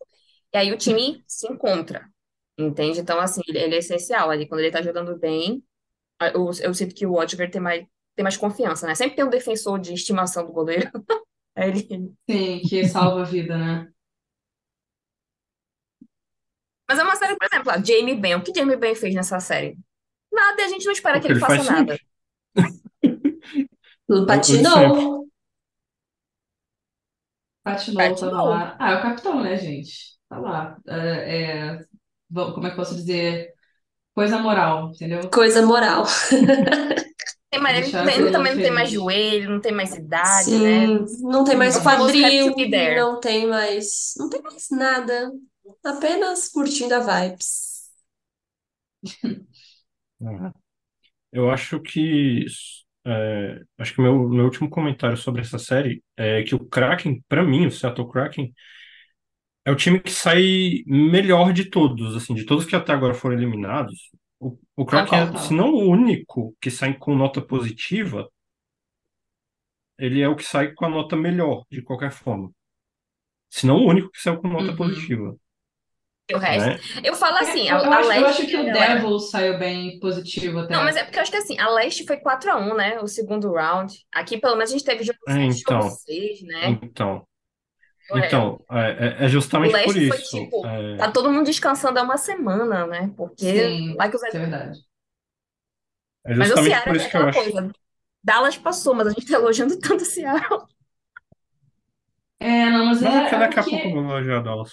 E 0.53 0.59
aí 0.59 0.73
o 0.73 0.79
time 0.79 1.23
se 1.27 1.47
encontra, 1.51 2.09
entende? 2.59 3.01
Então, 3.01 3.19
assim, 3.21 3.41
ele, 3.49 3.59
ele 3.59 3.75
é 3.77 3.79
essencial 3.79 4.31
ali. 4.31 4.49
Quando 4.49 4.61
ele 4.61 4.71
tá 4.71 4.83
jogando 4.83 5.19
bem, 5.19 5.65
eu, 6.35 6.51
eu 6.63 6.75
sinto 6.75 6.95
que 6.95 7.07
o 7.07 7.15
Odegaard 7.15 7.53
tem 7.53 7.61
mais, 7.63 7.87
tem 8.17 8.23
mais 8.23 8.37
confiança, 8.37 8.87
né? 8.87 8.95
Sempre 8.95 9.17
tem 9.17 9.25
um 9.25 9.31
defensor 9.31 9.79
de 9.81 9.95
estimação 9.95 10.47
do 10.47 10.53
goleiro. 10.53 10.91
Ele... 11.57 12.15
sim, 12.29 12.61
que 12.69 12.85
salva 12.89 13.21
a 13.23 13.25
vida, 13.25 13.57
né? 13.59 13.93
Mas 16.89 16.99
é 16.99 17.03
uma 17.03 17.17
série, 17.17 17.37
por 17.37 17.47
exemplo, 17.47 17.71
a 17.71 17.79
Jamie 17.83 18.17
Benn. 18.17 18.37
O 18.39 18.43
que 18.43 18.53
Jamie 18.55 18.77
Benn 18.77 18.95
fez 18.95 19.15
nessa 19.15 19.41
série? 19.41 19.79
Nada, 20.33 20.63
e 20.63 20.65
a 20.65 20.69
gente 20.69 20.85
não 20.87 20.93
espera 20.93 21.21
que 21.21 21.27
ele 21.29 21.35
ele 21.35 21.41
faça 21.41 21.63
nada. 21.65 21.99
sempre. 21.99 22.01
É 24.09 24.27
patinou. 24.27 25.29
Patinou, 27.63 28.15
Patinou. 28.15 28.43
lá. 28.49 28.77
Ah, 28.79 28.93
é 28.93 28.97
o 28.99 29.03
capitão, 29.03 29.43
né, 29.43 29.57
gente? 29.57 30.19
Tá 30.29 30.39
lá. 30.39 30.77
É, 30.89 31.75
é, 31.77 31.85
como 32.35 32.67
é 32.67 32.71
que 32.71 32.75
eu 32.75 32.77
posso 32.77 32.95
dizer? 32.97 33.55
Coisa 34.15 34.39
moral, 34.41 34.91
entendeu? 34.93 35.21
Coisa 35.31 35.63
moral. 35.63 36.05
Tem 37.51 37.61
mais, 37.61 38.01
tem- 38.03 38.31
também 38.31 38.55
não 38.55 38.61
tem 38.61 38.71
mais 38.73 38.91
joelho, 38.91 39.51
não 39.51 39.61
tem 39.61 39.73
mais 39.73 39.95
idade, 39.95 40.59
né? 40.59 40.89
Sim, 40.89 41.05
não 41.21 41.45
tem 41.45 41.57
mais 41.57 41.77
É 41.77 41.81
quadril, 41.81 42.55
não 42.95 43.21
tem 43.21 43.47
mais, 43.47 44.15
não 44.17 44.29
tem 44.31 44.41
mais 44.43 44.69
nada. 44.71 45.31
Apenas 45.85 46.49
curtindo 46.49 46.95
a 46.95 47.01
vibes. 47.01 47.91
Eu 51.33 51.51
acho 51.51 51.81
que 51.81 52.45
é, 53.07 53.61
acho 53.79 53.95
que 53.95 54.01
meu, 54.03 54.29
meu 54.29 54.45
último 54.45 54.69
comentário 54.71 55.17
sobre 55.17 55.41
essa 55.43 55.59
série 55.59 56.03
é 56.17 56.43
que 56.43 56.55
o 56.55 56.65
Kraken, 56.65 57.23
pra 57.29 57.43
mim, 57.43 57.67
o 57.67 57.71
Seattle 57.73 58.09
Kraken, 58.11 58.53
é 59.65 59.71
o 59.71 59.77
time 59.77 60.01
que 60.01 60.11
sai 60.11 60.83
melhor 60.87 61.53
de 61.53 61.67
todos, 61.71 62.17
assim, 62.17 62.35
de 62.35 62.45
todos 62.45 62.65
que 62.67 62.75
até 62.77 62.93
agora 62.93 63.15
foram 63.15 63.37
eliminados. 63.37 64.11
O, 64.41 64.59
o 64.77 64.85
Kraken 64.87 65.19
é, 65.21 65.37
se 65.37 65.55
não 65.55 65.73
o 65.73 65.89
único 65.91 66.55
que 66.61 66.71
sai 66.71 66.95
com 66.99 67.15
nota 67.15 67.41
positiva, 67.41 68.29
ele 69.99 70.21
é 70.21 70.29
o 70.29 70.37
que 70.37 70.45
sai 70.45 70.73
com 70.75 70.85
a 70.87 70.89
nota 70.89 71.17
melhor, 71.17 71.65
de 71.71 71.83
qualquer 71.83 72.11
forma. 72.13 72.53
Se 73.51 73.67
não 73.67 73.79
o 73.79 73.89
único 73.91 74.11
que 74.11 74.21
saiu 74.21 74.41
com 74.41 74.49
nota 74.49 74.73
Uhum. 74.73 74.77
positiva, 74.77 75.37
o 76.35 76.39
resto. 76.39 76.73
né? 76.75 76.81
Eu 77.05 77.15
falo 77.15 77.37
É, 77.41 77.45
assim, 77.45 77.69
eu, 77.69 77.77
a, 77.77 77.87
eu 77.87 77.93
a 77.97 77.99
acho, 77.99 78.13
eu 78.17 78.25
Leste, 78.25 78.27
acho 78.27 78.47
que 78.47 78.57
o. 78.57 78.71
Devil 78.73 79.19
saiu 79.19 79.59
bem 79.59 79.99
positivo 80.01 80.61
Não, 80.69 80.83
até. 80.83 80.85
mas 80.85 80.97
é 80.97 81.05
porque 81.05 81.19
eu 81.19 81.23
acho 81.23 81.31
que 81.31 81.37
assim, 81.37 81.59
a 81.59 81.69
Leste 81.71 82.07
foi 82.07 82.19
4x1, 82.19 82.75
né? 82.77 83.01
O 83.01 83.07
segundo 83.09 83.53
round. 83.53 83.95
Aqui, 84.13 84.39
pelo 84.41 84.57
menos, 84.57 84.71
a 84.71 84.73
gente 84.73 84.85
teve 84.85 85.05
jogo 85.05 85.19
É, 85.29 85.33
7, 85.39 85.61
jogo 85.61 85.83
então, 85.83 86.01
6, 86.05 86.43
né? 86.43 86.81
então, 86.83 87.27
É, 88.11 88.29
então, 88.29 88.65
é, 88.71 89.23
é- 89.23 89.27
é 89.27 89.29
o 89.61 89.69
justamente 89.69 89.81
por 89.81 89.97
Leste 89.97 90.03
foi 90.03 90.19
isso. 90.21 90.21
tipo, 90.21 90.67
é, 90.67 90.79
tá 90.97 91.11
todo 91.11 91.31
mundo 91.31 91.47
descansando 91.47 91.99
há 91.99 92.03
uma 92.03 92.17
semana, 92.19 92.87
né? 92.87 93.13
Porque 93.17 93.47
Sim, 93.49 93.97
lá 93.97 94.09
que 94.09 94.17
os 94.17 94.23
isso 94.23 94.37
é 94.37 94.41
verdade. 94.41 94.79
é 96.25 96.35
Mas 96.35 96.51
o 96.51 96.57
Ceará 96.57 96.87
por 96.87 96.97
é 96.97 96.97
isso 96.97 97.11
que 97.11 97.17
eu 97.17 97.23
aquela 97.23 97.29
acho. 97.29 97.51
coisa. 97.51 97.71
Dallas 98.23 98.57
passou, 98.59 98.95
mas 98.95 99.09
a 99.09 99.11
gente 99.13 99.27
tá 99.27 99.35
elogiando 99.37 99.79
tanto 99.81 100.03
o 100.03 100.07
Ceará. 100.07 100.49
É, 102.41 102.71
não, 102.71 102.87
mas 102.87 103.03
Mas 103.03 103.15
é 103.15 103.23
que 103.23 103.35
é, 103.35 103.37
é 103.37 103.39
daqui 103.39 103.59
a 103.61 103.65
pouco 103.69 103.87
eu 103.89 103.93
vou 103.93 104.03
elogiar 104.05 104.41
Dallas. 104.43 104.73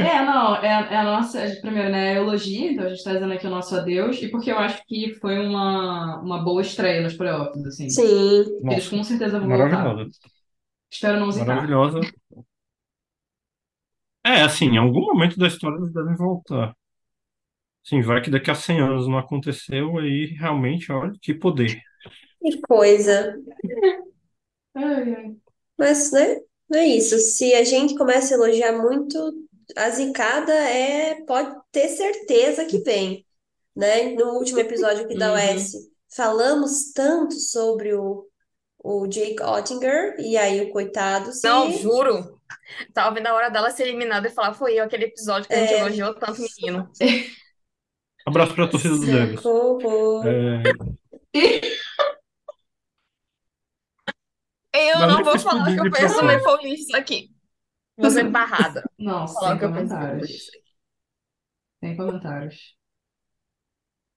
É, 0.00 0.24
não, 0.24 0.56
é, 0.56 0.66
é 0.66 0.96
a 0.96 1.04
nossa. 1.04 1.40
Primeiro, 1.60 1.90
né? 1.90 2.16
Elogio, 2.16 2.72
então 2.72 2.86
a 2.86 2.88
gente 2.88 3.04
tá 3.04 3.12
dizendo 3.12 3.32
aqui 3.32 3.46
o 3.46 3.50
nosso 3.50 3.74
adeus, 3.76 4.22
e 4.22 4.28
porque 4.28 4.50
eu 4.50 4.58
acho 4.58 4.84
que 4.86 5.14
foi 5.20 5.38
uma, 5.38 6.20
uma 6.20 6.42
boa 6.42 6.62
estreia 6.62 7.02
nos 7.02 7.14
playoffs, 7.14 7.64
assim. 7.66 7.88
Sim. 7.88 8.04
Eles 8.04 8.62
Nossa, 8.62 8.90
com 8.90 9.04
certeza 9.04 9.38
vão 9.38 9.48
voltar. 9.48 9.68
maravilhosa. 9.68 10.10
Espero 10.90 11.20
não 11.20 11.30
zicar. 11.30 11.46
Maravilhosa. 11.46 12.00
É, 14.24 14.42
assim, 14.42 14.66
em 14.66 14.78
algum 14.78 15.00
momento 15.00 15.38
da 15.38 15.46
história 15.46 15.76
eles 15.76 15.92
devem 15.92 16.14
voltar. 16.16 16.74
Sim, 17.82 18.02
vai 18.02 18.20
que 18.20 18.30
daqui 18.30 18.50
a 18.50 18.54
100 18.54 18.80
anos 18.80 19.08
não 19.08 19.18
aconteceu, 19.18 19.98
aí 19.98 20.26
realmente, 20.38 20.92
olha, 20.92 21.12
que 21.20 21.34
poder. 21.34 21.80
Que 22.42 22.60
coisa. 22.62 23.36
Mas, 25.78 26.12
né? 26.12 26.36
Não 26.68 26.78
é 26.78 26.86
isso. 26.86 27.18
Se 27.18 27.52
a 27.54 27.64
gente 27.64 27.96
começa 27.96 28.34
a 28.34 28.36
elogiar 28.36 28.72
muito, 28.78 29.18
a 29.76 29.90
zicada 29.90 30.52
é, 30.52 31.24
pode 31.24 31.54
ter 31.72 31.88
certeza 31.88 32.64
que 32.64 32.78
vem, 32.82 33.26
né? 33.76 34.10
No 34.14 34.34
último 34.38 34.60
episódio 34.60 35.04
aqui 35.04 35.16
da 35.16 35.32
Uhum. 35.32 35.38
OS, 35.56 35.72
falamos 36.14 36.92
tanto 36.92 37.34
sobre 37.34 37.94
o, 37.94 38.26
o 38.82 39.06
Jake 39.06 39.42
Ottinger, 39.42 40.16
e 40.18 40.36
aí 40.36 40.60
o 40.62 40.70
coitado 40.70 41.32
se. 41.32 41.46
Não, 41.46 41.70
juro. 41.72 42.40
Tava 42.94 43.14
vendo 43.14 43.28
a 43.28 43.34
hora 43.34 43.48
dela 43.50 43.70
ser 43.70 43.84
eliminada 43.84 44.28
e 44.28 44.30
falar, 44.30 44.54
foi 44.54 44.74
eu, 44.78 44.84
aquele 44.84 45.04
episódio 45.06 45.48
que 45.48 45.54
a 45.54 45.58
gente 45.58 45.74
É. 45.74 45.80
elogiou 45.80 46.14
tanto 46.14 46.40
menino. 46.42 46.90
Abraço 48.26 48.54
pra 48.54 48.68
torcida 48.68 48.96
do 48.96 49.06
Devils. 49.06 49.40
Socorro. 49.40 50.22
É, 50.26 50.62
Eu 54.72 54.98
Mas 54.98 55.08
não 55.08 55.24
vou 55.24 55.38
falar 55.38 55.68
o 55.70 55.74
que 55.74 55.80
eu 55.80 55.90
penso 55.90 56.18
propósito. 56.18 56.24
Maple 56.24 56.68
Leafs 56.68 56.94
aqui. 56.94 57.30
Vou 58.00 58.10
ser 58.10 58.30
barrada. 58.30 58.82
Não, 58.98 59.26
sem 59.26 59.58
comentários. 59.58 60.50
Sem 61.80 61.94
comentários. 61.96 62.76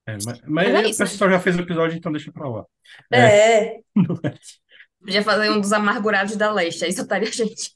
é, 0.06 0.14
mas, 0.26 0.42
mas 0.48 0.68
Mas 0.68 0.68
é 0.68 0.80
o 0.80 0.84
né? 0.84 0.94
pessoal 0.98 1.30
já 1.32 1.40
fez 1.40 1.56
o 1.58 1.62
episódio, 1.62 1.98
então 1.98 2.12
deixa 2.12 2.32
pra 2.32 2.50
lá. 2.50 2.66
É, 3.12 3.18
É. 3.18 3.80
Podia 5.00 5.22
fazer 5.24 5.50
um 5.52 5.60
dos 5.60 5.74
amargurados 5.74 6.36
da 6.36 6.52
Leste, 6.52 6.86
aí 6.86 6.94
só 6.94 7.02
estaria 7.04 7.28
a 7.30 7.32
gente. 7.32 7.72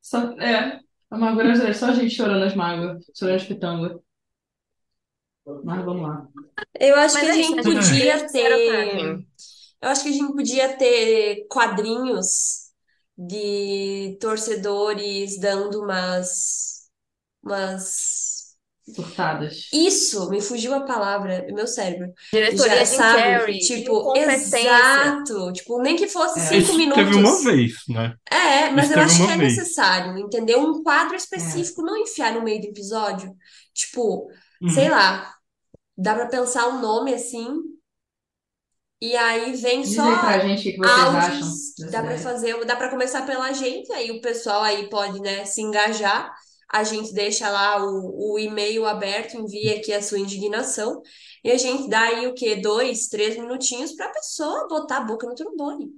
Só, 0.00 0.18
é, 0.40 0.80
amargura 1.10 1.52
é 1.68 1.72
só 1.72 1.86
a 1.86 1.94
gente 1.94 2.14
chorando 2.14 2.44
as 2.44 2.54
mágoas, 2.54 3.04
chorando 3.16 3.36
as 3.36 3.44
pitangas. 3.46 3.92
Mas 5.64 5.84
vamos 5.84 6.02
lá. 6.08 6.28
Eu 6.78 6.96
acho 6.96 7.14
Mas 7.14 7.24
que 7.24 7.26
a 7.26 7.30
é 7.30 7.34
gente 7.34 7.56
né, 7.56 7.62
gente? 7.62 7.74
podia 7.74 8.28
ter. 8.30 9.26
Eu 9.80 9.88
acho 9.88 10.02
que 10.04 10.08
a 10.10 10.12
gente 10.12 10.32
podia 10.32 10.76
ter 10.76 11.46
quadrinhos 11.48 12.61
de 13.16 14.16
torcedores 14.20 15.38
dando 15.40 15.82
umas, 15.82 16.88
umas... 17.42 18.56
Surtadas. 18.94 19.70
Isso, 19.72 20.28
me 20.28 20.40
fugiu 20.40 20.74
a 20.74 20.84
palavra, 20.84 21.46
meu 21.52 21.66
cérebro. 21.66 22.12
Diretoria 22.32 22.80
Já 22.80 22.84
sabe, 22.84 23.22
Carrey, 23.22 23.58
tipo, 23.58 24.16
exato, 24.16 25.52
tipo, 25.52 25.80
nem 25.82 25.96
que 25.96 26.08
fosse 26.08 26.40
É. 26.40 26.40
cinco 26.40 26.58
Isso 26.58 26.92
teve 26.92 27.14
uma 27.14 27.36
minutos. 27.36 27.44
vez, 27.44 27.72
né? 27.88 28.16
É, 28.30 28.70
mas 28.70 28.86
Isso 28.86 28.92
eu 28.92 29.00
acho 29.00 29.24
que 29.24 29.30
é 29.30 29.36
vez. 29.36 29.54
necessário, 29.54 30.18
entendeu? 30.18 30.60
Um 30.60 30.82
quadro 30.82 31.14
específico, 31.16 31.82
não 31.82 31.96
enfiar 31.98 32.34
no 32.34 32.42
meio 32.42 32.60
do 32.60 32.68
episódio. 32.68 33.34
Tipo, 33.74 34.28
sei 34.66 34.88
Uhum. 34.88 34.90
lá, 34.90 35.34
dá 35.96 36.14
pra 36.14 36.26
pensar 36.28 36.68
um 36.68 36.80
nome 36.82 37.14
assim, 37.14 37.48
e 39.02 39.16
aí 39.16 39.54
vem 39.56 39.84
Diz 39.84 39.94
só 39.94 40.02
aí 40.02 40.18
pra 40.18 40.38
gente 40.40 40.68
o 40.70 40.72
que 40.72 40.78
vocês 40.78 41.14
acham 41.14 41.48
dá 41.90 42.02
pra 42.02 42.16
ideia. 42.16 42.18
fazer, 42.18 42.64
dá 42.64 42.76
pra 42.76 42.90
começar 42.90 43.26
pela 43.26 43.52
gente, 43.52 43.92
aí 43.92 44.10
o 44.10 44.20
pessoal 44.20 44.62
aí 44.62 44.88
pode, 44.88 45.20
né, 45.20 45.44
se 45.44 45.60
engajar. 45.62 46.32
A 46.70 46.84
gente 46.84 47.12
deixa 47.12 47.50
lá 47.50 47.84
o, 47.84 48.34
o 48.34 48.38
e-mail 48.38 48.86
aberto, 48.86 49.36
envia 49.36 49.76
aqui 49.76 49.92
a 49.92 50.02
sua 50.02 50.18
indignação, 50.18 51.02
e 51.44 51.50
a 51.50 51.58
gente 51.58 51.88
dá 51.88 52.00
aí 52.02 52.26
o 52.26 52.34
quê? 52.34 52.56
Dois, 52.56 53.08
três 53.08 53.36
minutinhos 53.36 53.92
pra 53.92 54.08
pessoa 54.10 54.66
botar 54.68 54.98
a 54.98 55.04
boca 55.04 55.26
no 55.26 55.34
trombone. 55.34 55.90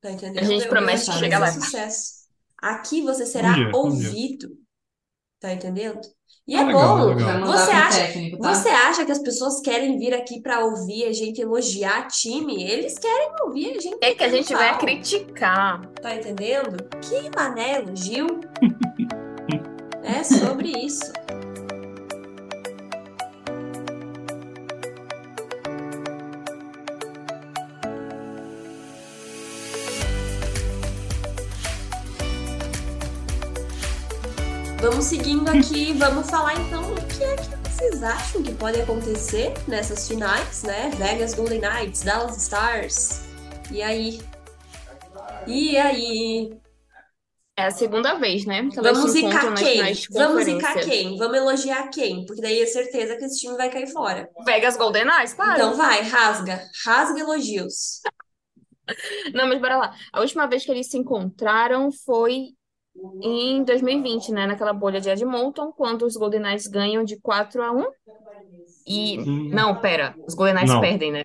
Tá 0.00 0.10
A 0.36 0.42
entendendo? 0.42 0.44
gente 0.44 0.66
Eu, 0.66 0.68
promete 0.68 1.04
que 1.04 1.12
chega 1.12 1.38
lá. 1.38 1.52
sucesso. 1.52 2.18
Aqui 2.58 3.02
você 3.02 3.26
Um 3.26 3.26
será 3.26 3.50
dia, 3.52 3.78
um 3.82 3.96
dia. 3.96 4.18
ouvido. 4.18 4.48
Tá 5.40 5.52
entendendo? 5.52 6.00
E 6.48 6.56
Ah, 6.56 6.62
é 6.62 6.64
legal, 6.64 6.96
bom. 6.98 7.04
legal. 7.14 7.40
Você 7.44 7.70
acha, 7.70 7.98
técnico, 8.06 8.38
tá? 8.38 8.54
você 8.54 8.68
acha 8.70 9.04
que 9.04 9.12
as 9.12 9.18
pessoas 9.18 9.60
querem 9.60 9.98
vir 9.98 10.14
aqui 10.14 10.40
pra 10.40 10.64
ouvir 10.64 11.04
a 11.04 11.12
gente 11.12 11.40
elogiar 11.42 12.08
time? 12.08 12.62
Eles 12.64 12.98
querem 12.98 13.28
ouvir 13.44 13.76
a 13.76 13.80
gente 13.80 13.98
É 14.00 14.14
que 14.14 14.24
a 14.24 14.28
gente 14.28 14.54
vai 14.54 14.78
criticar. 14.78 15.84
Tá 16.00 16.14
entendendo? 16.16 16.82
Que 17.02 17.28
mané 17.36 17.76
elogio. 17.76 18.26
É 20.02 20.24
sobre 20.24 20.70
isso. 20.70 21.12
Vamos 34.90 35.04
seguindo 35.04 35.46
aqui, 35.50 35.92
vamos 35.92 36.30
falar 36.30 36.54
então 36.54 36.94
o 36.94 36.96
que 37.06 37.22
é 37.22 37.36
que 37.36 37.68
vocês 37.68 38.02
acham 38.02 38.42
que 38.42 38.54
pode 38.54 38.80
acontecer 38.80 39.52
nessas 39.68 40.08
finais, 40.08 40.62
né? 40.62 40.88
Vegas 40.96 41.34
Golden 41.34 41.60
Knights, 41.60 42.02
Dallas 42.02 42.38
Stars. 42.38 43.20
E 43.70 43.82
aí? 43.82 44.18
E 45.46 45.76
aí? 45.76 46.58
É 47.54 47.66
a 47.66 47.70
segunda 47.70 48.14
vez, 48.14 48.46
né? 48.46 48.66
Que 48.70 48.80
Vamos 48.80 49.04
nas 49.04 49.12
quem? 49.12 49.30
Vamos 50.10 50.46
conferência. 50.46 50.84
quem? 50.84 51.18
Vamos 51.18 51.36
elogiar 51.36 51.90
quem? 51.90 52.24
Porque 52.24 52.40
daí 52.40 52.62
é 52.62 52.66
certeza 52.66 53.14
que 53.16 53.26
esse 53.26 53.40
time 53.40 53.58
vai 53.58 53.68
cair 53.68 53.88
fora. 53.88 54.26
Vegas 54.46 54.78
Golden 54.78 55.04
Knights, 55.04 55.34
claro. 55.34 55.52
Então 55.52 55.74
vai, 55.74 56.00
rasga. 56.00 56.66
Rasga 56.86 57.20
elogios. 57.20 58.00
Não, 59.34 59.46
mas 59.46 59.60
bora 59.60 59.76
lá. 59.76 59.94
A 60.10 60.20
última 60.20 60.46
vez 60.46 60.64
que 60.64 60.70
eles 60.70 60.88
se 60.88 60.96
encontraram 60.96 61.92
foi 61.92 62.56
em 63.22 63.62
2020, 63.64 64.32
né? 64.32 64.46
Naquela 64.46 64.72
bolha 64.72 65.00
de 65.00 65.08
Edmonton, 65.08 65.72
quando 65.72 66.04
os 66.06 66.16
Golden 66.16 66.40
Knights 66.40 66.66
ganham 66.66 67.04
de 67.04 67.20
4 67.20 67.62
a 67.62 67.72
1. 67.72 67.84
E. 68.86 69.18
Hum. 69.20 69.50
Não, 69.52 69.80
pera. 69.80 70.16
Os 70.26 70.34
Golden 70.34 70.54
Knights 70.54 70.74
Não. 70.74 70.80
perdem, 70.80 71.12
né? 71.12 71.22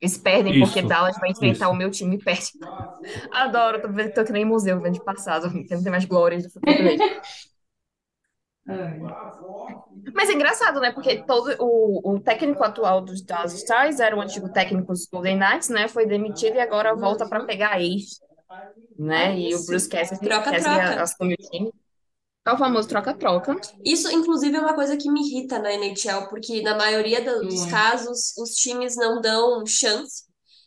Eles 0.00 0.18
perdem 0.18 0.60
porque 0.60 0.80
Isso, 0.80 0.88
Dallas 0.88 1.16
vai 1.18 1.30
enfrentar 1.30 1.66
isso. 1.66 1.72
o 1.72 1.74
meu 1.74 1.90
time 1.90 2.16
e 2.16 2.18
perde. 2.18 2.50
Adoro, 3.32 3.80
tô, 3.80 3.88
tô 4.12 4.24
que 4.24 4.32
nem 4.32 4.44
museu 4.44 4.80
vendo 4.80 4.94
de 4.94 5.02
passado, 5.02 5.50
quero 5.66 5.82
ter 5.82 5.90
mais 5.90 6.04
glórias 6.04 6.44
do. 6.44 6.60
Ai. 8.68 8.98
Mas 10.14 10.28
é 10.28 10.32
engraçado, 10.32 10.80
né? 10.80 10.92
Porque 10.92 11.22
todo 11.24 11.54
o, 11.60 12.14
o 12.14 12.20
técnico 12.20 12.62
atual 12.62 13.00
dos 13.00 13.22
Dallas 13.22 13.54
Stars 13.54 14.00
era 14.00 14.16
o 14.16 14.20
antigo 14.20 14.48
técnico 14.52 14.92
dos 14.92 15.06
Golden 15.06 15.36
Knights, 15.38 15.68
né? 15.68 15.88
Foi 15.88 16.06
demitido 16.06 16.56
e 16.56 16.60
agora 16.60 16.94
volta 16.94 17.28
para 17.28 17.44
pegar 17.44 17.72
a 17.72 17.80
ex, 17.80 18.20
né? 18.98 19.38
E 19.38 19.54
o 19.54 19.64
Bruce 19.64 19.88
Cassidy, 19.88 20.20
Troca, 20.20 20.50
Cassidy 20.50 20.62
troca. 20.64 21.02
assume 21.02 21.34
o 21.34 21.36
time. 21.50 21.72
É 22.46 22.52
o 22.52 22.58
famoso 22.58 22.88
troca-troca. 22.88 23.56
Isso, 23.84 24.10
inclusive, 24.10 24.56
é 24.56 24.60
uma 24.60 24.74
coisa 24.74 24.96
que 24.96 25.10
me 25.10 25.20
irrita 25.20 25.58
na 25.58 25.72
NHL, 25.72 26.28
porque 26.28 26.62
na 26.62 26.76
maioria 26.76 27.20
do- 27.22 27.40
dos 27.42 27.54
Muito. 27.60 27.70
casos 27.70 28.36
os 28.38 28.50
times 28.54 28.96
não 28.96 29.20
dão 29.20 29.66
chance. 29.66 30.24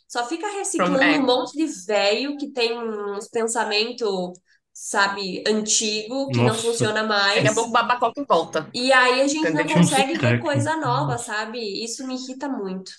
Só 0.07 0.25
fica 0.27 0.47
reciclando 0.49 1.01
É. 1.01 1.19
um 1.19 1.25
monte 1.25 1.55
de 1.57 1.65
velho 1.85 2.35
que 2.37 2.51
tem 2.51 2.77
uns 2.77 3.27
pensamento, 3.29 4.33
sabe, 4.73 5.43
antigo, 5.47 6.31
que 6.31 6.41
não 6.43 6.47
Nossa. 6.47 6.61
funciona 6.63 7.03
mais. 7.03 7.35
Daqui 7.35 7.47
a 7.47 7.53
pouco 7.53 7.69
o 7.69 7.73
babacoca 7.73 8.25
volta. 8.27 8.69
E 8.73 8.91
aí 8.91 9.21
a 9.21 9.27
gente 9.27 9.53
não 9.53 9.61
Entendeu? 9.61 9.75
consegue 9.77 10.13
ver 10.15 10.19
Técnico. 10.19 10.43
coisa 10.45 10.75
nova, 10.77 11.17
sabe? 11.17 11.59
Isso 11.83 12.05
me 12.05 12.15
irrita 12.15 12.49
muito. 12.49 12.91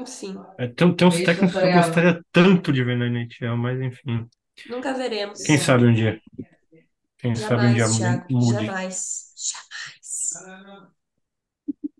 Enfim, 0.00 0.44
É, 0.58 0.66
tem, 0.68 0.94
tem 0.94 1.08
uns 1.08 1.22
técnicos 1.22 1.58
que 1.58 1.64
eu 1.64 1.72
gostaria 1.72 2.20
tanto 2.32 2.72
de 2.72 2.84
ver 2.84 2.96
na 2.96 3.06
NHL, 3.06 3.56
mas 3.56 3.80
enfim. 3.80 4.26
nunca 4.68 4.92
veremos. 4.92 5.42
Quem 5.42 5.58
sabe 5.58 5.86
um 5.86 5.94
dia. 5.94 6.20
Quem 7.18 7.34
sabe 7.34 7.66
um 7.66 7.72
dia 7.72 7.84
Jamais, 7.86 7.96
Thiago. 7.98 8.24
mu- 8.30 8.40
mude. 8.46 8.66
Jamais. 8.66 9.32
Jamais. 9.36 10.32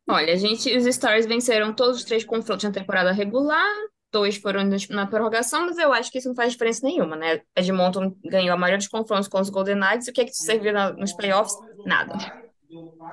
Olha, 0.09 0.33
a 0.33 0.37
gente, 0.37 0.75
os 0.77 0.87
Stars 0.87 1.27
venceram 1.27 1.75
todos 1.75 1.99
os 1.99 2.05
três 2.05 2.25
confrontos 2.25 2.65
na 2.65 2.71
temporada 2.73 3.11
regular, 3.13 3.67
dois 4.13 4.37
foram 4.37 4.63
na 4.91 5.07
prorrogação, 5.07 5.67
mas 5.67 5.79
eu 5.79 5.93
acho 5.93 6.11
que 6.13 6.19
isso 6.19 6.29
não 6.29 6.35
faz 6.35 6.53
diferença 6.53 6.87
nenhuma, 6.87 7.17
né? 7.17 7.41
Edmonton 7.57 8.17
ganhou 8.25 8.55
a 8.55 8.57
maioria 8.57 8.79
dos 8.79 8.89
confrontos 8.89 9.29
com 9.29 9.41
os 9.41 9.51
Golden 9.51 9.77
Knights, 9.77 10.07
o 10.09 10.13
que 10.13 10.21
é 10.21 10.25
que 10.25 10.31
isso 10.31 10.43
serviu 10.43 10.73
na- 10.73 10.93
nos 10.93 11.13
playoffs? 11.13 11.57
Nada. 11.85 12.15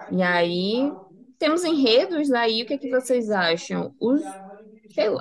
E 0.09 0.21
aí, 0.21 0.97
temos 1.39 1.63
enredos 1.63 2.31
aí, 2.31 2.63
o 2.63 2.65
que 2.65 2.73
é 2.73 2.77
que 2.77 2.89
vocês 2.89 3.29
acham? 3.29 3.95
Os, 3.99 4.21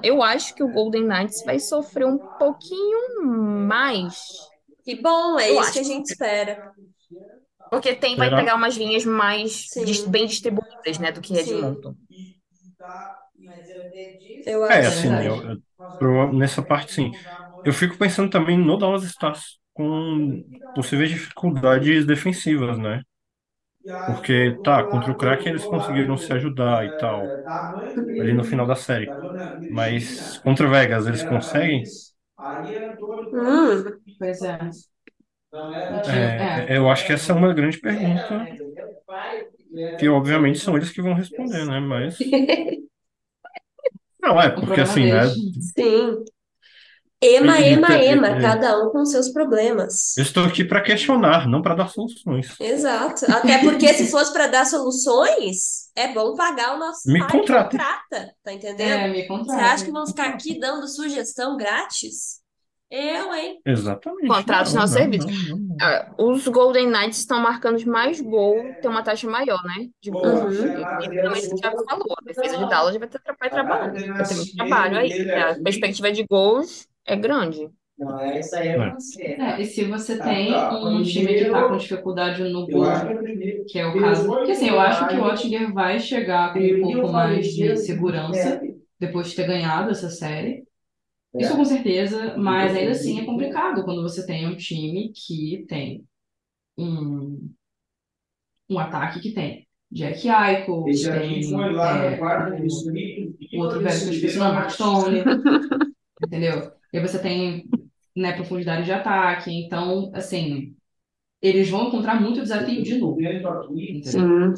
eu 0.02 0.22
acho 0.22 0.54
que 0.54 0.62
o 0.62 0.68
Golden 0.68 1.04
Knights 1.06 1.42
vai 1.44 1.58
sofrer 1.58 2.06
um 2.06 2.18
pouquinho 2.38 3.24
mais, 3.24 4.50
Que 4.84 4.94
bom, 4.96 5.38
é 5.38 5.50
Eu 5.50 5.60
isso 5.60 5.72
que 5.72 5.78
a 5.78 5.82
gente 5.82 6.06
espera. 6.06 6.74
porque 7.70 7.94
tem, 7.94 8.16
vai 8.16 8.32
pegar 8.34 8.54
umas 8.54 8.76
linhas 8.76 9.04
mais 9.04 9.70
Sim. 9.70 9.84
dis- 9.84 10.06
bem 10.06 10.26
distribuídas, 10.26 10.98
né, 10.98 11.10
do 11.12 11.20
que 11.20 11.34
Sim. 11.34 11.38
Edmonton. 11.40 11.96
Eu 14.44 14.62
É, 14.68 14.86
acho. 14.86 14.86
assim, 14.86 15.22
eu, 15.22 15.60
eu- 16.00 16.32
nessa 16.32 16.62
parte, 16.62 16.92
sim. 16.92 17.12
Eu 17.64 17.72
fico 17.72 17.96
pensando 17.98 18.30
também 18.30 18.58
no 18.58 18.76
Dallas 18.78 19.04
Stars 19.04 19.58
com 19.74 20.44
possíveis 20.74 21.10
dificuldades 21.10 22.06
defensivas, 22.06 22.78
né? 22.78 23.02
Porque, 24.04 24.58
tá, 24.62 24.84
contra 24.84 25.12
o 25.12 25.16
Kraken 25.16 25.52
eles 25.52 25.66
conseguiram 25.66 26.16
se 26.16 26.32
ajudar 26.32 26.86
e 26.86 26.92
tal, 26.94 27.36
ali 28.18 28.34
no 28.34 28.44
final 28.44 28.66
da 28.66 28.76
série. 28.76 29.16
Mas 29.68 30.38
contra 30.38 30.66
o 30.66 30.70
Vegas 30.70 31.06
eles 31.06 31.22
conseguem? 31.24 31.92
Hum, 33.32 34.00
Pois 34.18 34.42
é. 34.42 34.58
É, 36.06 36.76
eu 36.76 36.88
acho 36.90 37.04
que 37.06 37.12
essa 37.12 37.32
é 37.32 37.34
uma 37.34 37.52
grande 37.54 37.78
pergunta, 37.78 38.48
que 39.96 40.08
obviamente 40.08 40.58
são 40.58 40.76
eles 40.76 40.90
que 40.90 41.02
vão 41.02 41.14
responder, 41.14 41.64
né? 41.66 41.80
Mas. 41.80 42.34
Não, 44.20 44.40
é, 44.40 44.50
porque 44.50 44.80
assim, 44.80 45.06
né? 45.06 45.36
sim. 45.60 46.24
Ema, 47.22 47.60
E- 47.60 47.72
ema, 47.74 47.96
e- 47.96 48.06
ema, 48.06 48.30
e- 48.30 48.42
cada 48.42 48.82
um 48.84 48.90
com 48.90 49.04
seus 49.04 49.28
problemas. 49.28 50.16
Eu 50.16 50.22
estou 50.24 50.44
aqui 50.44 50.64
para 50.64 50.80
questionar, 50.80 51.46
não 51.48 51.62
para 51.62 51.76
dar 51.76 51.88
soluções. 51.88 52.54
Exato. 52.58 53.24
Até 53.30 53.58
porque 53.58 53.94
se 53.94 54.10
fosse 54.10 54.32
para 54.32 54.48
dar 54.48 54.64
soluções, 54.66 55.90
é 55.94 56.08
bom 56.12 56.34
pagar 56.34 56.74
o 56.74 56.78
nosso 56.78 57.02
Me 57.10 57.20
pai 57.20 57.30
contrata. 57.30 57.70
contrata, 57.70 58.34
tá 58.42 58.52
entendendo? 58.52 58.90
É, 58.90 59.08
me 59.08 59.22
Você 59.22 59.28
contrata. 59.28 59.62
acha 59.62 59.84
que 59.84 59.92
vão 59.92 60.06
ficar 60.06 60.30
aqui 60.30 60.58
dando 60.58 60.88
sugestão 60.88 61.56
grátis? 61.56 62.42
Eu, 62.90 63.32
hein? 63.32 63.58
Exatamente. 63.64 64.26
Contratos 64.28 64.74
não 64.74 64.82
não, 64.82 64.86
servidos. 64.88 65.48
não, 65.48 65.56
não. 65.56 65.76
Ah, 65.80 66.12
os 66.18 66.46
Golden 66.48 66.88
Knights 66.90 67.20
estão 67.20 67.40
marcando 67.40 67.82
mais 67.86 68.20
gol, 68.20 68.56
tem 68.82 68.90
uma 68.90 69.02
taxa 69.02 69.26
maior, 69.30 69.62
né? 69.64 69.86
De 70.02 70.10
gol. 70.10 70.22
Uhum. 70.26 70.52
E 70.52 71.22
também 71.22 71.46
o 71.52 71.54
Thiago 71.54 71.84
falou, 71.88 72.14
a 72.20 72.24
defesa 72.26 72.58
de 72.58 72.68
Dallas 72.68 72.94
vai 72.96 73.08
ter 73.08 73.18
vai 73.40 73.48
trabalhar, 73.48 73.92
vai 73.92 74.24
ter 74.26 74.34
muito 74.34 74.56
trabalho 74.56 74.98
aí. 74.98 75.30
A 75.30 75.54
perspectiva 75.62 76.12
de 76.12 76.26
gols 76.28 76.86
é 77.06 77.16
grande. 77.16 77.70
É, 79.20 79.60
e 79.60 79.64
se 79.66 79.84
você 79.84 80.18
tem 80.18 80.52
um 80.54 81.02
time 81.02 81.34
que 81.34 81.50
tá 81.50 81.68
com 81.68 81.76
dificuldade 81.76 82.42
no 82.44 82.66
gol, 82.66 82.84
que 83.68 83.78
é 83.78 83.86
o 83.86 83.98
caso. 84.00 84.26
Porque 84.26 84.52
assim, 84.52 84.68
eu 84.68 84.80
acho 84.80 85.08
que 85.08 85.14
o 85.14 85.24
Oettinger 85.24 85.72
vai 85.72 86.00
chegar 86.00 86.52
com 86.52 86.58
um 86.58 86.80
pouco 86.80 87.12
mais 87.12 87.54
de 87.54 87.76
segurança 87.76 88.60
depois 88.98 89.30
de 89.30 89.36
ter 89.36 89.46
ganhado 89.46 89.90
essa 89.90 90.10
série. 90.10 90.64
Isso 91.38 91.56
com 91.56 91.64
certeza, 91.64 92.36
mas 92.36 92.74
ainda 92.74 92.90
assim 92.90 93.20
é 93.20 93.24
complicado 93.24 93.84
quando 93.84 94.02
você 94.02 94.26
tem 94.26 94.46
um 94.46 94.56
time 94.56 95.12
que 95.14 95.64
tem 95.68 96.04
um, 96.76 97.50
um 98.68 98.78
ataque 98.78 99.20
que 99.20 99.32
tem 99.32 99.66
Jack 99.90 100.26
Eichel, 100.28 100.84
tem 101.12 101.42
é, 101.54 102.20
o 103.52 103.60
outro 103.60 103.80
velho 103.80 104.00
que 104.00 104.06
eu 104.06 104.12
esqueci 104.12 104.36
o 104.36 104.40
nome, 104.40 104.54
Mark 104.54 104.70
Stone, 104.70 105.22
entendeu? 106.20 106.72
E 106.92 106.98
aí 106.98 107.02
você 107.06 107.18
tem 107.18 107.64
né, 108.16 108.32
profundidade 108.34 108.84
de 108.84 108.92
ataque, 108.92 109.50
então, 109.50 110.10
assim, 110.14 110.74
eles 111.42 111.70
vão 111.70 111.88
encontrar 111.88 112.20
muito 112.20 112.42
desafio 112.42 112.82
de 112.82 112.98
novo, 112.98 113.20
entendeu? 113.88 114.52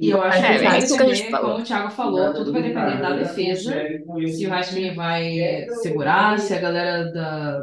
E 0.00 0.10
eu 0.10 0.22
acho 0.22 0.38
que 0.38 0.44
É, 0.46 0.58
vai 0.58 0.76
é 0.76 0.78
isso 0.78 0.96
que 0.96 1.02
a 1.02 1.06
gente 1.14 1.30
falou. 1.30 1.50
como 1.52 1.62
o 1.62 1.66
Thiago 1.66 1.90
falou, 1.90 2.34
tudo 2.34 2.52
vai 2.52 2.62
depender 2.62 3.00
da 3.00 3.12
defesa, 3.12 3.72
se 4.24 4.46
o 4.46 4.54
Heisman 4.54 4.94
vai 4.94 5.66
segurar, 5.70 6.38
se 6.38 6.54
a 6.54 6.60
galera 6.60 7.12
da, 7.12 7.58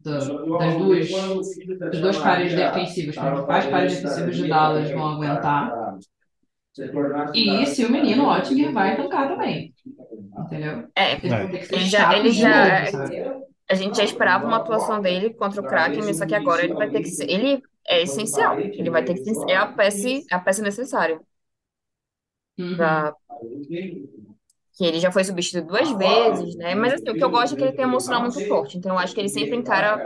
da- 0.00 0.18
das 0.56 0.76
duas, 0.76 1.08
dos 1.90 2.00
dois 2.00 2.18
pares 2.18 2.54
defensivos, 2.54 3.16
os 3.16 3.46
pais 3.46 3.66
pares 3.66 3.92
defensivos 3.92 4.36
de 4.36 4.46
Dallas 4.48 4.90
vão 4.90 5.08
aguentar, 5.08 5.80
e 7.32 7.66
se 7.66 7.84
o 7.84 7.90
menino 7.90 8.26
Oettinger 8.28 8.72
vai 8.72 8.96
tancar 8.96 9.28
também, 9.28 9.74
entendeu? 10.36 10.88
É, 10.94 11.16
que 11.16 11.28
ser 11.28 11.50
Ele 11.70 11.84
já- 11.86 12.16
ele 12.16 12.30
já- 12.32 12.48
novo, 12.80 12.86
sabe? 12.86 13.24
a 13.70 13.74
gente 13.74 13.96
já 13.96 14.04
esperava 14.04 14.46
uma 14.46 14.58
atuação 14.58 15.00
dele 15.00 15.34
contra 15.34 15.60
o 15.60 15.66
Kraken, 15.66 16.02
mas 16.04 16.18
só 16.18 16.26
que 16.26 16.34
agora 16.34 16.64
ele 16.64 16.74
vai 16.74 16.88
ter 16.90 17.00
que 17.02 17.08
ser. 17.08 17.28
Ele 17.30 17.62
é 17.86 18.02
essencial. 18.02 18.70
Ele 18.76 18.90
vai 18.90 19.04
ter 19.04 19.14
que 19.14 19.24
ser. 19.24 19.44
É 19.48 19.56
a 19.56 19.66
peça, 19.66 20.08
é 20.08 20.34
a 20.34 20.40
peça 20.40 20.62
necessária. 20.62 21.20
Uhum. 22.58 22.76
Pra, 22.76 23.14
que 24.76 24.84
ele 24.84 25.00
já 25.00 25.10
foi 25.10 25.24
substituído 25.24 25.68
duas 25.68 25.90
vezes, 25.92 26.54
né? 26.56 26.74
Mas 26.74 26.94
assim, 26.94 27.10
o 27.10 27.16
que 27.16 27.24
eu 27.24 27.30
gosto 27.30 27.54
é 27.54 27.56
que 27.56 27.64
ele 27.64 27.72
tem 27.72 27.84
um 27.86 27.88
emocional 27.88 28.22
muito 28.22 28.40
forte. 28.46 28.76
Então 28.76 28.92
eu 28.92 28.98
acho 28.98 29.14
que 29.14 29.20
ele 29.20 29.28
sempre 29.28 29.56
encara 29.56 30.02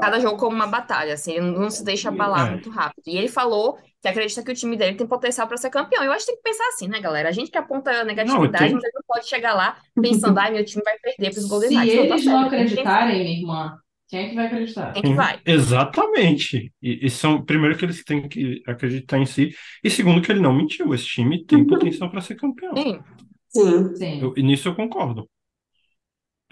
cada 0.00 0.20
jogo 0.20 0.36
como 0.36 0.54
uma 0.54 0.66
batalha, 0.66 1.14
assim, 1.14 1.32
ele 1.32 1.50
não 1.50 1.70
se 1.70 1.84
deixa 1.84 2.08
abalar 2.08 2.48
É. 2.48 2.50
muito 2.50 2.70
rápido. 2.70 3.02
E 3.06 3.16
ele 3.16 3.28
falou 3.28 3.78
que 4.00 4.08
acredita 4.08 4.42
que 4.42 4.50
o 4.50 4.54
time 4.54 4.76
dele 4.76 4.96
tem 4.96 5.06
potencial 5.06 5.46
para 5.48 5.56
ser 5.56 5.70
campeão. 5.70 6.02
Eu 6.04 6.12
acho 6.12 6.24
que 6.26 6.32
tem 6.32 6.36
que 6.42 6.48
pensar 6.50 6.66
assim, 6.68 6.88
né, 6.88 7.00
galera? 7.00 7.28
A 7.28 7.32
gente 7.32 7.50
que 7.50 7.58
aponta 7.58 8.04
negatividade, 8.04 8.64
tem- 8.64 8.74
mas 8.74 8.84
ele 8.84 8.92
não 8.94 9.02
pode 9.06 9.28
chegar 9.28 9.54
lá 9.54 9.76
pensando, 10.00 10.38
ai, 10.38 10.50
meu 10.52 10.64
time 10.64 10.82
vai 10.84 10.98
perder 10.98 11.30
para 11.30 11.38
os 11.40 11.46
Golden 11.46 11.68
Se 11.68 11.74
Knights. 11.76 11.94
Não, 11.96 12.08
tá 12.08 12.14
eles 12.14 12.24
não 12.26 12.40
acreditarem, 12.46 13.18
minha 13.24 13.38
irmã, 13.38 13.78
quem 14.08 14.20
é 14.26 14.28
que 14.28 14.34
vai 14.34 14.46
acreditar? 14.46 14.92
Quem 14.92 15.02
que 15.02 15.14
vai? 15.14 15.40
Exatamente. 15.46 16.72
E, 16.82 17.06
e 17.06 17.10
são, 17.10 17.44
primeiro 17.44 17.76
que 17.76 17.84
eles 17.84 18.02
têm 18.04 18.28
que 18.28 18.62
acreditar 18.66 19.18
em 19.18 19.26
si, 19.26 19.54
e 19.84 19.90
segundo 19.90 20.20
que 20.22 20.32
ele 20.32 20.40
não 20.40 20.52
mentiu. 20.52 20.92
Esse 20.94 21.06
time 21.06 21.44
tem 21.44 21.64
potencial 21.66 22.10
para 22.10 22.20
ser 22.20 22.34
campeão. 22.36 22.74
Sim. 22.76 23.00
Sim. 23.48 23.94
Sim. 23.96 24.20
Eu- 24.22 24.34
e 24.36 24.42
nisso 24.42 24.68
eu 24.68 24.74
concordo. 24.74 25.28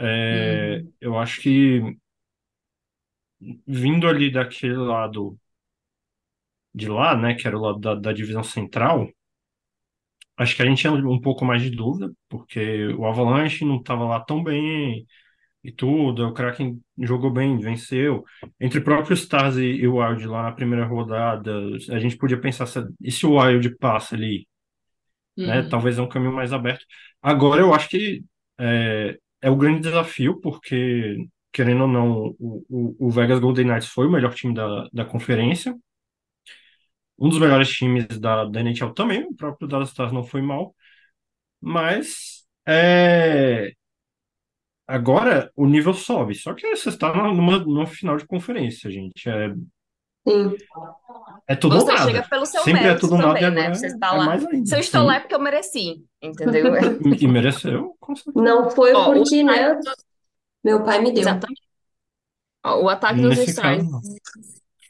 É, 0.01 0.83
eu 1.01 1.19
acho 1.19 1.41
que 1.41 1.83
vindo 3.67 4.09
ali 4.09 4.31
daquele 4.31 4.77
lado 4.77 5.39
de 6.75 6.89
lá, 6.89 7.17
né, 7.17 7.35
que 7.35 7.47
era 7.47 7.57
o 7.57 7.61
lado 7.61 7.79
da, 7.79 7.95
da 7.95 8.13
divisão 8.13 8.43
central, 8.43 9.09
acho 10.37 10.55
que 10.55 10.63
a 10.63 10.67
gente 10.67 10.79
tinha 10.81 10.93
um 10.93 11.21
pouco 11.21 11.45
mais 11.45 11.63
de 11.63 11.71
dúvida, 11.71 12.13
porque 12.29 12.87
o 12.95 13.05
Avalanche 13.07 13.65
não 13.65 13.77
estava 13.77 14.05
lá 14.05 14.21
tão 14.21 14.43
bem 14.43 15.07
e 15.63 15.73
tudo, 15.73 16.29
o 16.29 16.33
Kraken 16.33 16.81
jogou 16.99 17.31
bem, 17.31 17.59
venceu. 17.59 18.25
Entre 18.61 18.79
o 18.79 18.85
próprio 18.85 19.15
Stars 19.15 19.57
e, 19.57 19.65
e 19.65 19.89
o 19.89 19.97
Wild 19.97 20.27
lá 20.27 20.45
na 20.45 20.53
primeira 20.53 20.87
rodada, 20.87 21.53
a 21.91 21.99
gente 21.99 22.17
podia 22.17 22.41
pensar, 22.41 22.67
se, 22.67 22.81
e 23.01 23.11
se 23.11 23.27
o 23.27 23.41
Wild 23.41 23.77
passa 23.77 24.15
ali? 24.15 24.47
Né? 25.37 25.61
Uhum. 25.61 25.69
Talvez 25.69 25.99
é 25.99 26.03
um 26.03 26.09
caminho 26.09 26.33
mais 26.33 26.53
aberto. 26.53 26.85
Agora 27.21 27.61
eu 27.61 27.75
acho 27.75 27.89
que 27.89 28.25
é, 28.59 29.19
é 29.43 29.51
o 29.51 29.57
grande 29.57 29.81
desafio, 29.81 30.41
porque, 30.41 31.17
querendo 31.59 31.83
ou 31.83 31.89
não, 31.89 32.37
o, 32.39 32.65
o, 32.71 33.07
o 33.09 33.11
Vegas 33.11 33.41
Golden 33.41 33.67
Knights 33.67 33.89
foi 33.89 34.07
o 34.07 34.11
melhor 34.11 34.33
time 34.33 34.55
da, 34.55 34.89
da 34.93 35.05
conferência. 35.05 35.75
Um 37.19 37.29
dos 37.29 37.41
melhores 37.41 37.69
times 37.69 38.07
da, 38.21 38.45
da 38.45 38.61
NHL 38.61 38.93
também, 38.95 39.25
o 39.25 39.35
próprio 39.35 39.67
Dallas 39.67 39.89
Stars 39.89 40.13
não 40.13 40.23
foi 40.23 40.41
mal. 40.41 40.73
Mas 41.61 42.47
é, 42.67 43.73
agora 44.87 45.51
o 45.57 45.67
nível 45.67 45.93
sobe. 45.95 46.35
Só 46.35 46.55
que 46.55 46.69
você 46.77 46.91
está 46.91 47.13
numa, 47.13 47.59
numa 47.59 47.87
final 47.87 48.17
de 48.17 48.27
conferência, 48.27 48.89
gente. 48.91 49.29
É, 49.29 49.53
Sim. 50.27 50.57
é 51.49 51.57
tudo 51.57 51.77
Você 51.81 51.93
nada. 51.93 52.07
chega 52.07 52.29
pelo 52.29 52.47
seu 52.47 52.63
Sempre 52.63 52.81
é 52.81 52.85
mérito 52.85 53.09
tudo 53.09 53.17
nada 53.19 53.39
e 53.39 53.41
também, 53.41 53.55
né? 53.55 53.61
agora 53.63 53.75
Você 53.75 53.87
é, 53.87 53.89
está 53.89 54.07
é 54.09 54.19
lá. 54.19 54.27
mais 54.27 54.47
ainda. 54.47 54.67
Se 54.67 54.75
eu 54.75 54.81
estou 54.81 55.01
Sim. 55.01 55.07
lá 55.07 55.15
é 55.17 55.21
porque 55.21 55.35
eu 55.35 55.41
mereci, 55.41 56.05
entendeu? 56.23 56.65
E 57.21 57.27
mereceu, 57.27 57.97
com 58.01 58.15
certeza. 58.15 58.45
Não 58.45 58.71
foi 58.71 58.93
Ó, 58.93 59.11
o 59.11 59.15
porque, 59.15 59.43
né? 59.43 59.79
Meu 60.65 60.83
pai 60.85 61.01
me 61.01 61.13
deu. 61.13 61.23
Exatamente. 61.23 61.63
Ó, 62.65 62.83
o 62.85 62.89
ataque 62.89 63.21
dos 63.21 63.37
Nesse 63.37 63.51
Stars 63.51 63.83
caso, 63.83 63.91
não. 63.91 64.01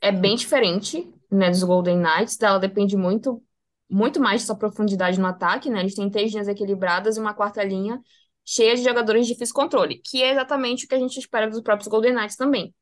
é 0.01 0.13
bem 0.13 0.37
diferente, 0.37 1.13
né, 1.31 1.51
dos 1.51 1.63
Golden 1.63 1.99
Knights. 1.99 2.39
Ela 2.41 2.59
depende 2.59 2.97
muito, 2.97 3.43
muito 3.89 4.21
mais 4.21 4.43
dessa 4.43 4.55
profundidade 4.57 5.21
no 5.21 5.27
ataque, 5.27 5.71
né? 5.71 5.81
Eles 5.81 5.95
têm 5.95 6.11
três 6.11 6.33
linhas 6.33 6.49
equilibradas 6.49 7.17
e 7.17 7.21
uma 7.21 7.35
quarta 7.35 7.63
linha 7.63 8.01
cheia 8.45 8.75
de 8.75 8.83
jogadores 8.83 9.27
de 9.27 9.33
difícil 9.35 9.55
controle, 9.55 10.01
que 10.05 10.23
é 10.23 10.31
exatamente 10.33 10.87
o 10.87 10.89
que 10.89 10.95
a 10.95 10.99
gente 10.99 11.19
espera 11.19 11.49
dos 11.51 11.61
próprios 11.61 11.89
Golden 11.89 12.15
Knights 12.15 12.37
também. 12.37 12.75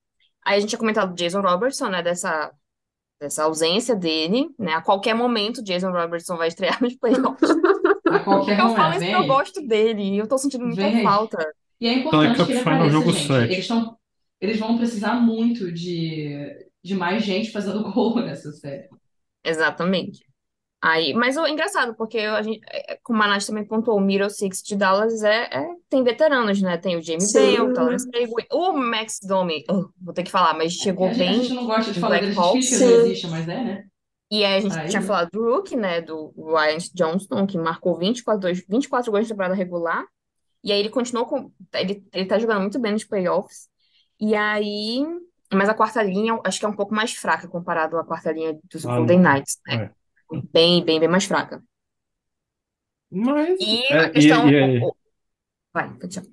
Aí 0.45 0.57
a 0.59 0.61
gente 0.61 0.71
tinha 0.71 0.79
comentado 0.79 1.11
do 1.11 1.17
Jason 1.17 1.41
Robertson, 1.41 1.89
né, 1.89 2.03
dessa, 2.03 2.53
dessa 3.21 3.45
ausência 3.45 3.97
dele, 3.97 4.49
né? 4.59 4.75
A 4.75 4.83
qualquer 4.83 5.15
momento, 5.15 5.63
Jason 5.63 5.91
Robertson 5.93 6.37
vai 6.37 6.49
estrear 6.49 6.83
nos 6.83 6.97
playoffs. 6.97 7.51
A 8.09 8.21
qualquer 8.21 8.59
Eu 8.59 8.69
falo 8.71 8.95
momento, 8.95 8.97
isso 8.97 9.05
porque 9.05 9.15
eu 9.15 9.21
aí. 9.21 9.27
gosto 9.27 9.67
dele 9.67 10.03
e 10.15 10.19
eu 10.19 10.29
tô 10.29 10.39
sentindo 10.39 10.67
muita 10.67 10.83
Vem 10.83 10.97
aí. 10.99 11.03
falta. 11.03 11.39
E 11.81 11.87
é 11.87 11.93
Stanley 11.99 12.01
importante 12.01 12.37
Cup 12.39 12.47
que 12.47 12.53
ele 12.53 12.61
Final, 12.63 12.75
apareça, 12.75 12.93
jogo 12.93 13.13
gente. 13.13 13.27
7. 13.27 13.53
Eles 13.53 13.59
estão, 13.65 13.99
eles 14.41 14.59
vão 14.59 14.77
precisar 14.79 15.15
muito 15.15 15.73
de, 15.73 16.69
de 16.83 16.95
mais 16.95 17.23
gente 17.25 17.51
fazendo 17.51 17.83
gol 17.93 18.17
nessa 18.21 18.53
série. 18.53 18.89
Exatamente. 19.45 20.25
Aí, 20.83 21.15
mas 21.15 21.37
o 21.37 21.47
engraçado, 21.47 21.97
porque 21.97 22.19
a 22.19 22.43
gente, 22.43 22.61
é, 22.71 22.99
como 23.03 23.23
a 23.23 23.27
Nath 23.27 23.47
também 23.47 23.65
pontuou, 23.67 23.97
o 23.99 24.01
Middle 24.01 24.31
Six 24.31 24.63
de 24.63 24.77
Dallas 24.77 25.23
é, 25.25 25.49
é- 25.51 25.75
tem 25.89 26.05
veteranos, 26.05 26.61
né? 26.61 26.77
Tem 26.77 26.97
o 26.97 27.03
Jamie 27.03 27.33
Benn, 27.33 27.73
o. 27.73 27.99
Seguin, 27.99 28.27
o 28.53 28.73
Max 28.73 29.19
Domi, 29.27 29.65
oh, 29.71 29.89
vou 30.01 30.15
ter 30.15 30.23
que 30.23 30.31
falar, 30.31 30.55
mas 30.55 30.75
É, 30.75 30.77
chegou 30.85 31.09
a 31.09 31.13
gente, 31.13 31.23
a 31.23 31.33
bem 31.33 31.43
gente 31.43 31.55
não 31.55 31.67
gosta 31.67 31.93
de 31.93 31.99
falar 31.99 32.21
deles, 32.21 32.37
existe, 32.37 33.27
mas 33.29 33.49
é, 33.49 33.65
né? 33.65 33.85
E 34.31 34.45
aí 34.45 34.57
a 34.57 34.61
gente 34.61 34.77
Aí, 34.77 34.89
tinha 34.89 35.03
falado 35.03 35.31
do 35.33 35.43
Rook, 35.43 35.75
né? 35.77 36.01
Do 36.03 36.33
Ryan 36.37 36.79
Johnston, 36.95 37.47
que 37.47 37.57
marcou 37.59 37.97
24, 37.97 38.41
dois- 38.41 38.65
24 38.69 39.11
gols 39.11 39.25
de 39.25 39.31
temporada 39.31 39.55
regular. 39.55 40.05
E 40.67 40.73
aí 40.73 40.81
ele 40.81 40.91
continuou 40.91 41.27
com. 41.29 41.53
Ele, 41.75 42.07
ele 42.15 42.27
tá 42.27 42.39
jogando 42.41 42.63
muito 42.63 42.81
bem 42.81 42.93
nos 42.93 43.05
playoffs. 43.05 43.69
E 44.21 44.37
aí. 44.37 45.05
Mas 45.55 45.71
a 45.71 45.75
quarta 45.75 46.03
linha, 46.03 46.41
acho 46.45 46.61
que 46.61 46.67
é 46.67 46.69
um 46.69 46.77
pouco 46.77 46.95
mais 46.95 47.15
fraca 47.15 47.49
comparado 47.49 47.99
à 47.99 48.05
quarta 48.05 48.33
linha 48.33 48.59
dos 48.65 48.85
Ah, 48.85 48.99
Golden. 48.99 49.21
Knights, 49.23 49.61
né? 49.67 49.83
É. 49.85 49.91
Bem, 50.53 50.85
bem, 50.85 51.01
bem 51.01 51.09
mais 51.09 51.25
fraca. 51.27 51.63
Mas, 53.11 53.61
E 53.61 53.83
é, 53.89 53.99
a 54.05 54.11
e, 54.15 54.15
questão. 54.15 54.43
e 54.51 54.55
o- 54.63 54.89
o- 54.89 54.97
Vai, 55.75 55.89
falar. 55.89 56.27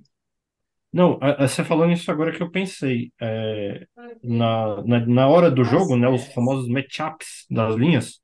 não, 0.92 1.20
você 1.40 1.64
falando 1.64 1.94
isso 1.94 2.12
agora 2.12 2.32
que 2.36 2.42
eu 2.44 2.52
pensei, 2.52 3.12
é, 3.20 3.86
na, 4.24 4.84
na, 4.84 5.06
na 5.06 5.28
hora 5.28 5.50
do 5.50 5.64
jogo, 5.64 5.96
né, 5.98 6.08
os 6.08 6.26
famosos 6.34 6.68
matchups 6.70 7.46
das 7.50 7.76
linhas, 7.76 8.20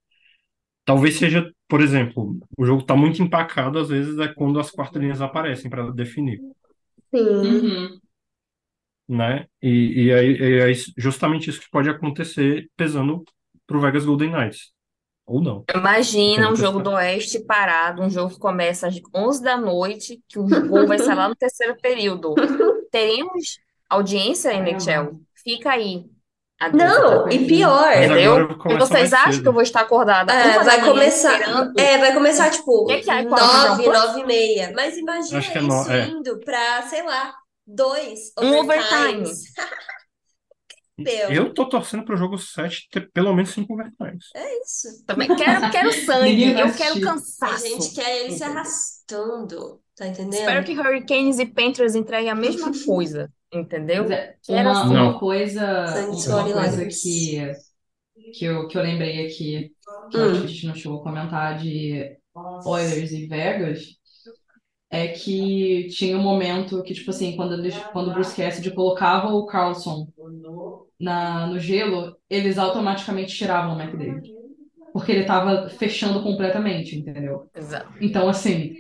talvez 0.86 1.18
seja, 1.18 1.52
por 1.70 1.82
exemplo, 1.82 2.40
o 2.58 2.66
jogo 2.66 2.84
tá 2.84 2.96
muito 2.96 3.22
empacado, 3.22 3.78
às 3.78 3.90
vezes 3.90 4.18
é 4.18 4.28
quando 4.28 4.60
as 4.60 4.72
quartas 4.72 5.00
linhas 5.00 5.22
aparecem 5.22 5.70
para 5.70 5.92
definir, 5.92 6.42
Sim. 7.14 7.20
Uhum. 7.20 8.00
né? 9.08 9.46
E, 9.62 10.06
e 10.06 10.14
aí 10.14 10.32
e 10.32 10.60
é 10.60 10.74
justamente 10.98 11.50
isso 11.50 11.62
que 11.62 11.70
pode 11.70 11.88
acontecer 11.88 12.68
pesando 12.76 13.24
pro 13.68 13.80
Vegas 13.80 14.04
Golden 14.04 14.32
Knights, 14.32 14.72
ou 15.28 15.40
não. 15.42 15.64
Imagina 15.76 16.52
um 16.52 16.56
jogo 16.56 16.80
do 16.80 16.90
Oeste 16.90 17.46
parado, 17.46 18.02
um 18.02 18.10
jogo 18.10 18.34
que 18.34 18.40
começa 18.40 18.88
às 18.88 19.00
11 19.16 19.44
da 19.44 19.56
noite, 19.56 20.20
que 20.28 20.40
o 20.40 20.48
gol 20.68 20.88
vai 20.88 20.98
ser 20.98 21.14
lá 21.14 21.30
no 21.30 21.36
terceiro 21.36 21.78
período. 21.80 22.34
Teremos 22.92 23.60
audiência. 23.88 24.52
NHL? 24.54 25.22
Fica 25.36 25.70
aí 25.70 26.10
Não, 26.74 27.30
e 27.30 27.46
pior. 27.46 27.86
Mas 27.96 28.06
Entendeu? 28.06 28.50
E 28.70 28.78
vocês 28.78 29.14
acham 29.14 29.32
cedo. 29.32 29.42
que 29.44 29.48
eu 29.48 29.54
vou 29.54 29.62
estar 29.62 29.82
acordada 29.82 30.34
É, 30.34 30.60
vai 30.60 30.78
manhã 30.82 30.92
começar. 30.92 31.40
É, 31.78 31.98
vai 31.98 32.14
começar 32.14 32.50
tipo 32.52 32.86
Que 32.86 33.00
que 33.02 33.10
é 33.12 33.24
qual 33.26 33.40
a 33.42 33.68
nove, 33.70 33.88
nove 33.88 34.20
e 34.22 34.26
meia. 34.26 34.72
Mas 34.76 34.98
imagina 34.98 35.38
Acho 35.40 35.52
que 35.52 35.58
é 35.58 35.62
isso 35.62 35.68
no- 35.70 35.92
é. 35.92 36.08
indo 36.08 36.40
pra, 36.42 36.82
sei 36.84 37.04
lá, 37.04 37.34
dois 37.66 38.34
Um 38.42 38.58
overtimes. 38.60 39.44
Meu, 40.98 41.32
Eu 41.32 41.54
tô 41.54 41.66
torcendo 41.70 42.04
pro 42.04 42.18
jogo 42.18 42.38
7 42.38 42.90
ter 42.92 43.10
pelo 43.14 43.34
menos 43.34 43.52
cinco 43.52 43.74
overtimes. 43.74 44.26
é 44.36 44.62
isso. 44.62 45.06
Também 45.06 45.34
quero, 45.34 45.72
quero 45.72 45.94
sangue, 45.94 46.50
eu 46.52 46.56
quero 46.56 46.66
assistir. 46.96 47.04
A 47.08 47.12
cansaço. 47.14 47.68
gente 47.68 47.96
quer 47.96 48.18
ele 48.26 48.34
se 48.36 48.44
arrastando. 48.44 49.80
Tá 49.96 50.08
entendendo? 50.08 50.34
Espero 50.34 50.66
que 50.66 50.78
Hurricanes 50.78 51.40
e 51.40 51.46
Panthers 51.46 51.96
entreguem 51.96 52.30
a 52.30 52.36
mesma 52.36 52.70
coisa, 52.86 53.32
entendeu? 53.52 54.06
É, 54.12 54.38
Quero 54.44 54.70
uma, 54.70 54.84
assim. 54.84 54.90
uma 54.90 54.94
Não. 54.94 55.20
coisa, 55.20 56.08
uma 56.28 56.52
coisa 56.52 56.86
que, 56.88 57.40
que, 58.32 58.46
eu, 58.46 58.68
que 58.68 58.78
eu 58.78 58.84
lembrei 58.84 59.26
aqui, 59.28 59.76
que 60.10 60.20
eu 60.20 60.24
Hum. 60.24 60.32
acho 60.32 60.42
que 60.42 60.48
a 60.48 60.50
gente 60.50 60.68
não 60.68 60.76
chegou 60.76 61.02
a 61.02 61.04
comentar 61.04 61.58
de 61.60 62.18
Oilers 62.64 63.12
e 63.12 63.28
Vegas, 63.28 63.98
é 64.90 65.08
que 65.10 65.88
tinha 65.90 66.18
um 66.18 66.22
momento 66.24 66.82
que, 66.84 66.94
tipo 66.94 67.12
assim, 67.12 67.36
quando, 67.36 67.54
eles, 67.56 67.86
quando 67.92 68.10
o 68.10 68.14
Bruce 68.14 68.36
Cassidy 68.36 68.72
colocava 68.74 69.28
o 69.30 69.46
Carlson 69.46 70.08
na, 71.00 71.48
no 71.48 71.60
gelo, 71.60 72.18
eles 72.30 72.58
automaticamente 72.58 73.36
tiravam 73.36 73.76
o 73.78 73.82
McDavid. 73.82 74.34
Porque 74.94 75.12
ele 75.12 75.26
tava 75.26 75.70
fechando 75.70 76.24
completamente, 76.24 76.96
entendeu? 76.98 77.50
Exato. 77.54 77.92
Então, 78.00 78.30
assim, 78.30 78.76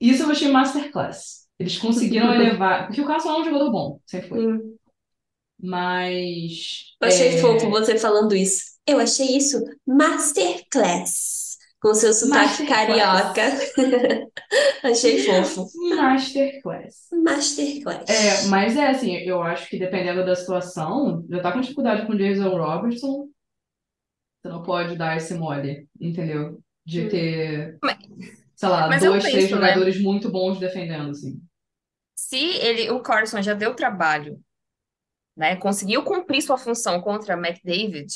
isso 0.00 0.24
eu 0.24 0.30
achei 0.30 0.50
masterclass. 0.50 1.41
Eles 1.62 1.78
conseguiram 1.78 2.32
elevar. 2.34 2.86
Porque 2.86 3.00
o 3.00 3.06
Carlson 3.06 3.30
é 3.30 3.40
um 3.40 3.44
jogador 3.44 3.70
bom, 3.70 4.00
sempre 4.06 4.28
foi. 4.28 4.46
Hum. 4.46 4.76
Mas. 5.60 6.94
Eu 7.00 7.08
achei 7.08 7.28
é, 7.28 7.38
fofo 7.38 7.70
você 7.70 7.96
falando 7.98 8.34
isso. 8.34 8.64
Eu 8.86 8.98
achei 8.98 9.36
isso 9.36 9.62
masterclass. 9.86 11.52
Com 11.80 11.94
seu 11.94 12.12
sotaque 12.12 12.64
carioca. 12.66 13.42
achei 14.84 15.18
fofo. 15.24 15.66
Masterclass. 15.96 17.08
Masterclass. 17.12 18.08
É, 18.08 18.46
mas 18.48 18.76
é 18.76 18.88
assim, 18.88 19.16
eu 19.16 19.42
acho 19.42 19.68
que 19.68 19.78
dependendo 19.78 20.24
da 20.24 20.34
situação, 20.36 21.24
já 21.28 21.40
tá 21.40 21.52
com 21.52 21.60
dificuldade 21.60 22.06
com 22.06 22.12
o 22.12 22.16
Jason 22.18 22.48
Robertson, 22.50 23.28
você 24.40 24.48
não 24.48 24.62
pode 24.62 24.96
dar 24.96 25.16
esse 25.16 25.34
mole, 25.34 25.86
entendeu? 26.00 26.60
De 26.84 27.02
Hum. 27.02 27.08
ter, 27.08 27.78
Mas- 27.82 27.98
sei 28.54 28.68
lá, 28.68 28.88
dois, 28.98 29.22
três 29.24 29.36
penso, 29.36 29.54
né? 29.56 29.68
jogadores 29.68 30.00
muito 30.00 30.30
bons 30.30 30.58
defendendo, 30.58 31.10
assim. 31.10 31.40
Se 32.22 32.38
ele, 32.38 32.88
o 32.90 33.00
Carson 33.00 33.42
já 33.42 33.52
deu 33.52 33.74
trabalho, 33.74 34.40
né, 35.36 35.56
conseguiu 35.56 36.04
cumprir 36.04 36.40
sua 36.40 36.56
função 36.56 37.00
contra 37.00 37.34
McDavid, 37.34 38.06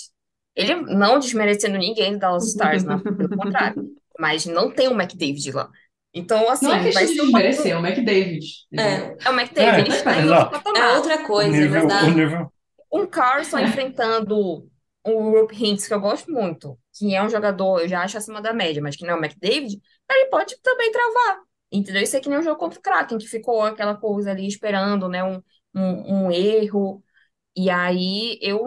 ele 0.54 0.76
não 0.76 1.18
desmerecendo 1.18 1.76
ninguém 1.76 2.12
do 2.12 2.18
Dallas 2.20 2.46
Stars, 2.46 2.84
não, 2.84 3.00
pelo 3.00 3.28
contrário, 3.34 3.82
mas 4.18 4.46
não 4.46 4.70
tem 4.70 4.86
o 4.88 4.92
McDavid 4.92 5.50
lá. 5.52 5.70
Então, 6.14 6.48
assim, 6.48 6.66
Não 6.66 6.74
é 6.74 6.82
questão 6.84 7.04
de 7.04 7.14
desmerecer, 7.14 7.72
é 7.72 7.76
o 7.76 7.84
McDavid, 7.84 8.46
entendeu? 8.72 9.16
É 9.24 9.30
o 9.30 9.32
McDavid, 9.32 9.76
É, 9.76 9.80
ele 9.80 9.88
está 9.90 10.14
em 10.14 10.30
outro 10.30 10.60
exato. 10.60 10.76
É 10.76 10.96
outra 10.96 11.16
O 11.16 11.26
coisa, 11.26 11.50
nível, 11.50 11.86
o 11.86 12.10
nível. 12.10 12.52
Um 12.92 13.06
Carson 13.06 13.58
enfrentando 13.58 14.70
o 15.04 15.30
Rope 15.30 15.54
Hintz, 15.54 15.86
que 15.88 15.94
eu 15.94 16.00
gosto 16.00 16.30
muito, 16.32 16.78
que 16.94 17.14
é 17.14 17.22
um 17.22 17.28
jogador, 17.28 17.80
eu 17.80 17.88
já 17.88 18.02
acho 18.02 18.16
acima 18.16 18.40
da 18.40 18.52
média, 18.52 18.80
mas 18.80 18.96
que 18.96 19.04
não 19.04 19.14
é 19.14 19.16
o 19.16 19.24
McDavid, 19.24 19.78
ele 20.10 20.26
pode 20.30 20.56
também 20.62 20.90
travar. 20.92 21.45
Entendeu? 21.72 22.02
Isso 22.02 22.16
é 22.16 22.20
que 22.20 22.28
nem 22.28 22.38
o 22.38 22.42
jogo 22.42 22.58
contra 22.58 22.78
o 22.78 22.82
Kraken, 22.82 23.18
que 23.18 23.26
ficou 23.28 23.62
aquela 23.62 23.96
coisa 23.96 24.30
ali 24.30 24.46
esperando, 24.46 25.08
né? 25.08 25.24
Um, 25.24 25.42
um, 25.74 26.26
um 26.26 26.32
erro. 26.32 27.02
E 27.56 27.70
aí 27.70 28.38
eu 28.42 28.64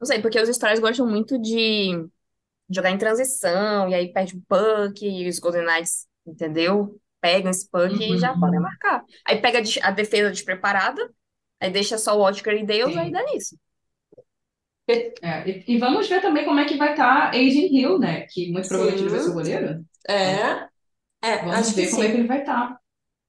não 0.00 0.06
sei, 0.06 0.20
porque 0.22 0.40
os 0.40 0.48
Stars 0.50 0.80
gostam 0.80 1.06
muito 1.08 1.38
de 1.40 1.92
jogar 2.70 2.90
em 2.90 2.98
transição, 2.98 3.88
e 3.88 3.94
aí 3.94 4.12
perde 4.12 4.36
o 4.36 4.42
puck, 4.48 5.04
e 5.06 5.28
os 5.28 5.38
Golden 5.38 5.64
Knights, 5.66 6.06
entendeu? 6.26 7.00
Pegam 7.20 7.50
esse 7.50 7.68
puck 7.70 8.02
e 8.02 8.18
já 8.18 8.34
Uhum. 8.34 8.38
podem 8.38 8.60
marcar. 8.60 9.04
Aí 9.26 9.40
pega 9.40 9.60
a 9.82 9.90
defesa 9.92 10.30
despreparada, 10.30 11.10
aí 11.60 11.70
deixa 11.70 11.98
só 11.98 12.16
o 12.18 12.26
Otker 12.28 12.54
e 12.54 12.66
Deus, 12.66 12.96
Sim. 12.96 12.98
aí 12.98 13.12
dá 13.12 13.22
nisso. 13.24 13.56
É, 15.22 15.48
e, 15.48 15.64
e 15.74 15.78
vamos 15.78 16.08
ver 16.08 16.20
também 16.20 16.44
como 16.44 16.60
é 16.60 16.64
que 16.66 16.76
vai 16.76 16.90
estar 16.92 17.30
Aiden 17.32 17.74
Hill, 17.74 17.98
né? 17.98 18.22
Que 18.28 18.50
muito 18.52 18.68
provavelmente 18.68 19.02
ele 19.02 19.10
vai 19.10 19.20
ser 19.20 19.30
o 19.30 19.32
Sim, 19.32 19.34
goleiro. 19.34 19.84
é, 20.08 20.68
é, 21.22 21.36
Vamos 21.40 21.54
acho 21.54 21.74
que 21.74 21.84
ver 21.84 21.90
como 21.90 22.02
é 22.04 22.10
que 22.10 22.16
sim. 22.16 22.18
ele 22.18 22.28
vai 22.28 22.40
estar. 22.40 22.80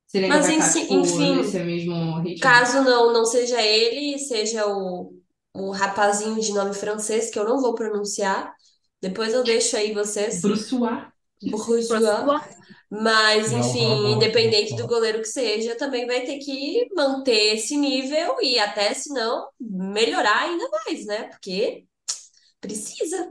Se 0.08 0.18
ele 0.18 0.28
ainda 0.28 0.40
Mas 0.40 0.42
vai 0.42 0.52
estar, 0.52 0.74
ensi- 0.74 0.88
tipo, 0.88 0.94
enfim, 0.94 1.36
nesse 1.36 1.60
mesmo 1.64 2.22
ritmo. 2.22 2.52
caso 2.52 2.84
não, 2.84 3.14
não 3.14 3.26
seja 3.26 3.62
ele, 3.62 4.20
seja 4.20 4.68
o, 4.68 5.14
o 5.54 5.72
rapazinho 5.72 6.40
de 6.42 6.54
nome 6.54 6.74
francês, 6.76 7.30
que 7.32 7.40
eu 7.40 7.46
não 7.46 7.62
vou 7.62 7.76
pronunciar, 7.76 8.54
depois 9.02 9.34
eu 9.34 9.44
deixo 9.46 9.78
aí 9.78 9.94
vocês, 9.94 10.42
Bruçois. 10.42 11.04
bourgeois. 11.42 12.42
Mas, 12.92 13.52
enfim, 13.52 13.82
não, 13.82 14.02
não, 14.02 14.14
independente 14.14 14.76
do 14.76 14.88
goleiro 14.88 15.20
que 15.20 15.28
seja, 15.28 15.76
também 15.76 16.06
vai 16.06 16.22
ter 16.26 16.38
que 16.40 16.88
manter 16.96 17.56
esse 17.56 17.76
nível 17.78 18.38
e 18.42 18.60
até, 18.60 18.94
se 18.94 19.10
não, 19.14 19.50
melhorar 19.60 20.44
ainda 20.44 20.70
mais, 20.70 21.06
né? 21.06 21.26
Porque 21.30 21.86
precisa. 22.62 23.30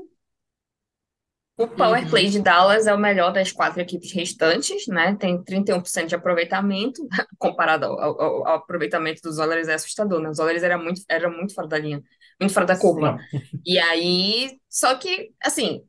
O 1.56 1.68
power 1.68 2.02
Uhum. 2.02 2.10
play 2.10 2.28
de 2.28 2.40
Dallas 2.40 2.86
é 2.86 2.94
o 2.94 2.98
melhor 2.98 3.32
das 3.32 3.52
quatro 3.52 3.80
equipes 3.80 4.10
restantes, 4.12 4.86
né? 4.88 5.14
Tem 5.16 5.42
31% 5.44 6.08
de 6.08 6.14
aproveitamento, 6.14 7.06
comparado 7.38 7.86
ao, 7.86 8.00
ao- 8.20 8.46
ao 8.48 8.54
aproveitamento 8.56 9.20
dos 9.22 9.38
Oilers 9.38 9.68
é 9.68 9.74
assustador, 9.74 10.20
né? 10.20 10.30
Os 10.30 10.38
Oilers 10.38 10.62
era 10.62 10.78
muito, 10.78 11.02
era 11.08 11.28
muito 11.30 11.54
fora 11.54 11.68
da 11.68 11.78
linha, 11.78 12.02
muito 12.40 12.52
fora 12.54 12.66
da 12.66 12.76
curva. 12.76 13.16
Não. 13.16 13.18
E 13.64 13.78
aí, 13.78 14.58
só 14.68 14.94
que, 14.96 15.30
assim, 15.42 15.82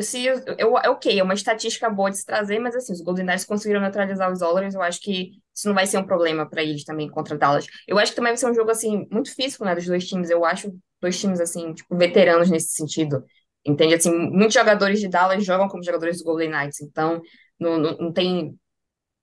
se, 0.00 0.24
eu, 0.26 0.40
eu- 0.58 0.72
ok, 0.74 1.18
é 1.18 1.22
uma 1.22 1.34
estatística 1.34 1.88
boa 1.90 2.10
de 2.10 2.18
se 2.18 2.24
trazer, 2.26 2.58
mas 2.58 2.74
assim, 2.76 2.92
os 2.92 3.00
Golden 3.00 3.24
Knights 3.26 3.44
conseguiram 3.44 3.80
neutralizar 3.80 4.30
os 4.32 4.42
Oilers, 4.42 4.74
eu 4.74 4.82
acho 4.82 5.00
que 5.00 5.32
isso 5.54 5.66
não 5.68 5.74
vai 5.74 5.86
ser 5.86 5.98
um 5.98 6.06
problema 6.06 6.48
para 6.48 6.62
eles 6.62 6.84
também 6.84 7.08
contra 7.08 7.36
Dallas. 7.38 7.66
Eu 7.86 7.98
acho 7.98 8.12
que 8.12 8.16
também 8.16 8.32
vai 8.32 8.36
ser 8.36 8.50
um 8.50 8.54
jogo, 8.54 8.70
assim, 8.70 9.06
muito 9.10 9.34
físico, 9.34 9.64
né, 9.64 9.74
dos 9.74 9.86
dois 9.86 10.06
times, 10.06 10.30
eu 10.30 10.44
acho 10.44 10.72
dois 11.00 11.18
times, 11.18 11.40
assim, 11.40 11.72
tipo, 11.74 11.96
veteranos 11.96 12.50
nesse 12.50 12.72
sentido, 12.74 13.24
entende? 13.64 13.94
Assim, 13.94 14.10
muitos 14.30 14.54
jogadores 14.54 15.00
de 15.00 15.08
Dallas 15.08 15.44
jogam 15.44 15.68
como 15.68 15.82
jogadores 15.84 16.18
do 16.18 16.24
Golden 16.24 16.50
Knights, 16.50 16.80
então 16.80 17.20
não, 17.58 17.78
não, 17.78 17.96
não 17.96 18.12
tem, 18.12 18.54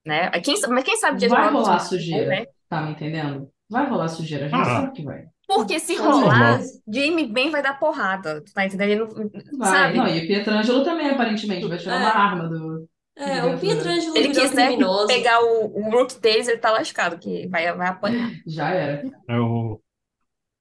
né, 0.04 0.30
quem, 0.40 0.56
sabe- 0.56 0.74
mas 0.74 0.84
quem 0.84 0.96
sabe 0.96 1.18
Jason 1.18 1.34
Vai 1.34 1.50
rolar 1.50 1.78
sujeira. 1.80 2.26
né? 2.28 2.46
Tá 2.68 2.82
me 2.82 2.92
entendendo? 2.92 3.48
Vai 3.68 3.88
rolar 3.88 4.08
sujeira. 4.08 4.46
A 4.46 4.48
gente 4.48 4.60
Ah. 4.60 4.64
sabe 4.64 4.92
que 4.92 5.02
vai. 5.02 5.24
Porque 5.48 5.78
se 5.78 5.96
rolar. 5.96 6.60
Jamie 6.92 7.26
Ben 7.26 7.50
vai 7.50 7.62
dar 7.62 7.78
porrada, 7.78 8.42
tá 8.52 8.64
entendendo? 8.66 8.90
Ele 8.90 9.00
não- 9.00 9.58
Vai. 9.58 9.68
sabe? 9.70 9.96
Não, 9.98 10.08
e 10.08 10.24
o 10.24 10.26
Pietrangelo 10.26 10.82
também, 10.84 11.08
aparentemente, 11.10 11.66
vai 11.68 11.78
tirar 11.78 11.94
É. 11.94 11.98
uma 12.00 12.10
arma 12.10 12.48
do. 12.48 12.88
É, 13.16 13.44
o 13.44 13.58
Pietrangelo 13.58 14.12
Se 14.12 14.18
ele 14.18 14.28
quiser 14.28 14.66
criminoso. 14.66 15.06
pegar 15.06 15.40
o, 15.40 15.78
o 15.78 15.90
rook 15.90 16.20
deles, 16.20 16.48
ele 16.48 16.58
tá 16.58 16.70
lascado, 16.72 17.16
que 17.18 17.46
vai, 17.48 17.72
vai 17.74 17.88
apanhar. 17.88 18.30
Já 18.46 18.70
era. 18.70 19.08
É, 19.28 19.38
o 19.38 19.80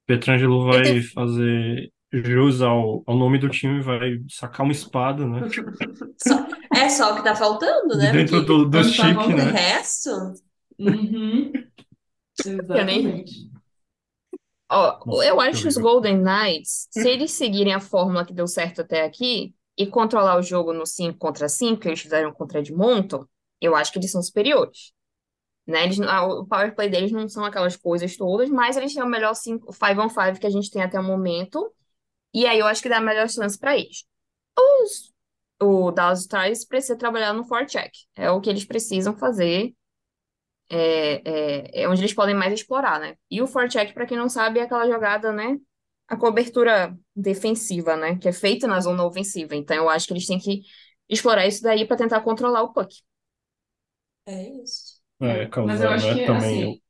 Pietrangelo 0.08 0.66
vai 0.66 0.84
tem- 0.84 1.02
fazer 1.02 1.92
jus 2.24 2.62
ao, 2.62 3.04
ao 3.06 3.16
nome 3.18 3.38
do 3.38 3.50
time, 3.50 3.82
vai 3.82 4.20
sacar 4.30 4.64
uma 4.66 4.72
espada, 4.72 5.26
né? 5.28 5.42
Só- 6.18 6.48
é 6.76 6.90
só 6.90 7.14
o 7.14 7.16
que 7.18 7.24
tá 7.24 7.36
faltando, 7.36 7.98
né? 7.98 8.12
Dentro 8.12 8.38
Porque 8.46 8.46
do, 8.46 8.70
tá 8.70 8.84
chip, 8.84 9.18
o 9.18 9.30
né? 9.30 9.44
resto. 9.52 10.10
Uhum. 10.80 11.52
Eu 12.46 12.86
nem- 12.86 13.24
Exatamente. 13.26 13.50
Ó, 14.70 15.00
Nossa, 15.06 15.26
eu 15.26 15.40
acho 15.40 15.62
que 15.62 15.68
os. 15.68 15.78
Golden 15.78 16.18
Knights, 16.18 16.88
se 16.92 17.08
eles 17.08 17.32
seguirem 17.32 17.74
a 17.74 17.80
fórmula 17.80 18.26
que 18.26 18.34
deu 18.34 18.48
certo 18.48 18.82
até 18.82 19.04
aqui 19.04 19.54
e 19.78 19.86
controlar 19.86 20.38
o 20.38 20.42
jogo 20.42 20.74
no 20.74 20.86
5 20.86 21.18
contra 21.20 21.48
5, 21.48 21.82
que 21.82 21.88
eles 21.88 22.02
fizeram 22.02 22.32
contra 22.34 22.60
Edmonton, 22.60 23.26
eu 23.62 23.76
acho 23.76 23.92
que 23.92 24.00
eles 24.00 24.12
são 24.12 24.22
superiores. 24.22 24.92
Né? 25.68 25.84
Eles, 25.86 26.00
o 26.00 26.46
power 26.46 26.76
play 26.76 26.90
deles 26.90 27.12
não 27.12 27.28
são 27.30 27.46
aquelas 27.46 27.76
coisas 27.76 28.16
todas, 28.18 28.50
mas 28.50 28.78
eles 28.78 28.94
têm 28.94 29.04
o 29.04 29.08
melhor 29.08 29.34
5 29.36 29.70
on 29.70 30.10
5 30.10 30.40
que 30.40 30.48
a 30.48 30.52
gente 30.52 30.72
tem 30.72 30.82
até 30.84 31.00
o 31.00 31.04
momento. 31.04 31.72
E 32.36 32.46
aí 32.46 32.60
eu 32.60 32.68
acho 32.68 32.84
que 32.84 32.90
dá 32.90 32.98
a 32.98 33.02
melhor 33.02 33.30
chance 33.30 33.58
para 33.58 33.78
eles. 33.78 34.04
Os, 34.60 35.14
o 35.62 35.92
Dallas 35.92 36.22
Stars 36.22 36.66
precisa 36.66 36.98
trabalhar 36.98 37.34
no 37.34 37.46
forecheck. 37.46 37.92
É 38.16 38.30
o 38.30 38.42
que 38.42 38.50
eles 38.50 38.66
precisam 38.66 39.18
fazer. 39.18 39.74
É, 40.70 41.22
é, 41.80 41.84
é 41.84 41.90
onde 41.90 42.02
eles 42.02 42.14
podem 42.14 42.36
mais 42.36 42.54
explorar, 42.54 43.00
né? 43.00 43.16
E 43.32 43.42
o 43.42 43.48
forecheck, 43.48 43.94
para 43.94 44.06
quem 44.06 44.18
não 44.18 44.28
sabe, 44.28 44.60
é 44.60 44.64
aquela 44.64 44.88
jogada, 44.88 45.32
né? 45.32 45.58
A 46.08 46.18
cobertura 46.18 46.96
defensiva, 47.16 47.96
né? 47.96 48.18
Que 48.18 48.28
é 48.30 48.34
feita 48.34 48.68
na 48.68 48.82
zona 48.82 49.06
ofensiva. 49.06 49.56
Então 49.56 49.78
eu 49.78 49.90
acho 49.90 50.08
que 50.08 50.14
eles 50.14 50.28
têm 50.28 50.40
que 50.40 50.64
explorar 51.08 51.48
isso 51.48 51.64
daí 51.64 51.88
para 51.88 51.98
tentar 51.98 52.22
controlar 52.22 52.64
o 52.64 52.74
puck. 52.74 52.94
É 54.26 54.50
isso. 54.64 54.96
É, 55.22 55.48
Mas 55.66 55.82
eu 55.82 55.90
acho 55.90 56.08
né, 56.08 56.14
que, 56.16 56.26
também. 56.26 56.62
assim, 56.64 56.82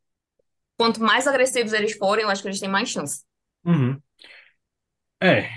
Quanto 0.78 1.02
mais 1.02 1.28
agressivos 1.28 1.74
eles 1.74 1.94
forem, 1.94 2.24
eu 2.24 2.30
acho 2.30 2.42
que 2.42 2.48
eles 2.48 2.60
têm 2.60 2.70
mais 2.70 2.90
chance. 2.90 3.24
Uhum. 3.66 4.02
É, 5.22 5.50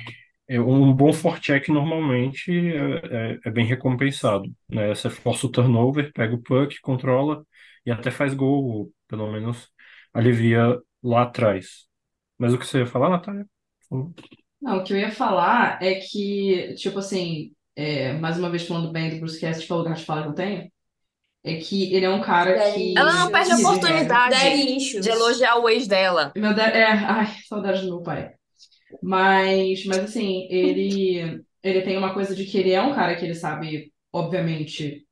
é, 0.49 0.61
um 0.61 0.93
bom 0.93 1.13
forecheck 1.13 1.71
normalmente 1.71 2.51
é, 2.51 3.33
é, 3.33 3.39
é 3.45 3.51
bem 3.51 3.67
recompensado, 3.67 4.51
né? 4.69 4.89
Você 4.89 5.11
força 5.11 5.47
o 5.47 5.51
turnover, 5.51 6.13
pega 6.13 6.35
o 6.35 6.43
puck, 6.43 6.81
controla 6.81 7.45
e 7.85 7.91
até 7.91 8.11
faz 8.11 8.35
gol, 8.35 8.65
ou 8.65 8.93
pelo 9.07 9.31
menos 9.31 9.69
alivia 10.13 10.79
lá 11.03 11.23
atrás. 11.23 11.87
Mas 12.39 12.55
o 12.55 12.59
que 12.59 12.67
você 12.67 12.79
ia 12.79 12.87
falar, 12.87 13.11
Natália? 13.11 13.47
Não, 14.61 14.79
o 14.79 14.85
que 14.85 14.93
eu 14.93 14.99
ia 14.99 15.11
falar 15.11 15.83
é 15.83 15.97
que, 15.97 16.75
tipo 16.75 16.99
assim, 16.99 17.53
é, 17.77 18.13
mais 18.15 18.39
uma 18.39 18.51
vez 18.51 18.67
falando 18.67 18.91
bem 18.91 19.11
do 19.11 19.21
Bruce 19.21 19.41
Cassidy, 19.41 19.67
que 19.67 19.73
é 19.73 19.75
o 19.75 19.79
lugar 19.79 19.95
de 19.95 20.05
fala 20.05 20.23
que 20.23 20.29
eu 20.29 20.35
tenho, 20.35 20.71
é 21.45 21.57
que 21.57 21.95
ele 21.95 22.05
é 22.05 22.11
um 22.11 22.21
cara 22.21 22.73
que. 22.73 22.97
Ela 22.97 23.13
não 23.13 23.31
perde 23.31 23.53
a 23.53 23.57
oportunidade 23.57 25.01
de 25.01 25.09
elogiar 25.09 25.57
o 25.57 25.69
ex 25.69 25.87
dela. 25.87 26.33
Meu 26.37 26.55
Deus, 26.55 26.69
é, 26.69 26.85
ai, 26.85 27.27
saudade 27.47 27.83
do 27.83 27.89
meu 27.89 28.03
pai. 28.03 28.38
Mas, 29.03 29.85
mas 29.87 29.99
assim, 30.01 30.47
ele, 30.51 31.43
ele 31.63 31.83
tem 31.83 31.97
uma 31.99 32.15
coisa 32.15 32.35
de 32.35 32.45
que 32.47 32.59
ele 32.59 32.73
é 32.73 32.83
um 32.83 32.95
cara 32.95 33.17
que 33.17 33.25
ele 33.25 33.35
sabe, 33.35 33.93
obviamente, 34.13 35.07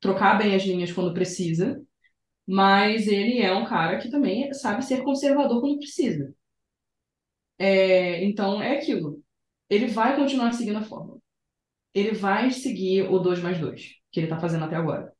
trocar 0.00 0.38
bem 0.38 0.54
as 0.54 0.62
linhas 0.64 0.92
quando 0.92 1.14
precisa, 1.14 1.82
mas 2.46 3.08
ele 3.08 3.40
é 3.40 3.54
um 3.54 3.66
cara 3.66 3.98
que 3.98 4.10
também 4.10 4.52
sabe 4.54 4.84
ser 4.84 5.02
conservador 5.04 5.60
quando 5.60 5.78
precisa. 5.78 6.34
É, 7.58 8.24
então 8.24 8.62
é 8.62 8.76
aquilo. 8.78 9.22
Ele 9.70 9.86
vai 9.88 10.16
continuar 10.16 10.52
seguindo 10.52 10.78
a 10.78 10.82
fórmula. 10.82 11.20
Ele 11.94 12.12
vai 12.12 12.50
seguir 12.52 13.04
o 13.10 13.18
2 13.20 13.40
mais 13.42 13.58
2, 13.60 13.94
que 14.12 14.20
ele 14.20 14.28
tá 14.28 14.40
fazendo 14.40 14.64
até 14.66 14.76
agora. 14.76 15.12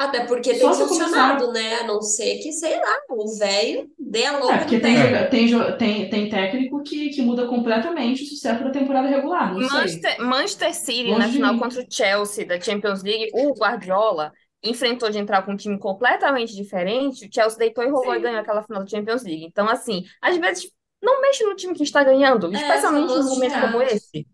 Até 0.00 0.24
porque 0.24 0.52
tem 0.52 0.60
Só 0.60 0.72
funcionado, 0.72 1.52
né? 1.52 1.80
A 1.80 1.86
não 1.86 2.00
ser 2.00 2.38
que, 2.38 2.50
sei 2.52 2.74
lá, 2.74 2.96
o 3.10 3.36
velho 3.36 3.86
dê 3.98 4.24
a 4.24 4.32
É, 4.32 4.38
louca 4.38 4.58
porque 4.60 4.78
do 4.78 4.82
tem, 4.82 4.96
tem, 5.28 5.76
tem, 5.76 6.08
tem 6.08 6.30
técnico 6.30 6.82
que, 6.82 7.10
que 7.10 7.20
muda 7.20 7.46
completamente 7.46 8.22
o 8.22 8.26
sucesso 8.26 8.64
da 8.64 8.70
temporada 8.70 9.08
regular, 9.08 9.52
não 9.52 9.60
sei. 9.60 9.78
Manchester, 9.78 10.20
Manchester 10.22 10.74
City, 10.74 11.10
Longe 11.10 11.18
na 11.18 11.28
final 11.28 11.58
contra 11.58 11.82
o 11.82 11.86
Chelsea 11.86 12.46
da 12.46 12.58
Champions 12.58 13.02
League, 13.02 13.28
o 13.34 13.52
Guardiola 13.52 14.32
enfrentou 14.64 15.10
de 15.10 15.18
entrar 15.18 15.42
com 15.42 15.52
um 15.52 15.56
time 15.56 15.78
completamente 15.78 16.56
diferente. 16.56 17.26
O 17.26 17.30
Chelsea 17.30 17.58
deitou 17.58 17.84
e 17.84 17.90
rolou 17.90 18.14
Sim. 18.14 18.20
e 18.20 18.22
ganhou 18.22 18.40
aquela 18.40 18.62
final 18.62 18.82
da 18.82 18.88
Champions 18.88 19.22
League. 19.22 19.44
Então, 19.44 19.68
assim, 19.68 20.04
às 20.22 20.34
vezes, 20.38 20.70
não 21.02 21.20
mexe 21.20 21.44
no 21.44 21.54
time 21.54 21.74
que 21.74 21.82
está 21.82 22.02
ganhando, 22.02 22.50
especialmente 22.50 23.02
num 23.02 23.16
famoso 23.16 23.34
momento 23.34 23.60
como 23.60 23.82
esse. 23.82 24.26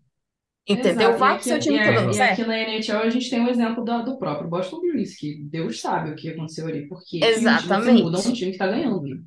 Entendeu? 0.67 1.11
Exato. 1.11 1.17
Vá 1.17 1.31
E 1.31 1.35
aqui, 1.35 1.45
seu 1.45 1.59
time 1.59 1.79
que 1.79 1.85
tá 1.85 1.91
dando 1.91 2.11
e 2.11 2.13
certo. 2.13 2.31
aqui 2.33 2.43
na 2.45 2.57
NHL 2.59 2.99
a 3.03 3.09
gente 3.09 3.29
tem 3.29 3.41
um 3.41 3.49
exemplo 3.49 3.83
do, 3.85 4.03
do 4.03 4.17
próprio 4.17 4.49
Boston 4.49 4.79
Bruins, 4.81 5.15
que 5.17 5.41
Deus 5.43 5.79
sabe 5.79 6.11
o 6.11 6.15
que 6.15 6.29
aconteceu 6.29 6.67
ali. 6.67 6.87
Porque 6.87 7.19
que 7.19 7.19
você 7.19 7.29
Exatamente. 7.39 8.03
muda 8.03 8.19
um 8.19 8.33
time 8.33 8.51
que 8.51 8.57
tá 8.57 8.67
ganhando, 8.67 9.01
né? 9.03 9.17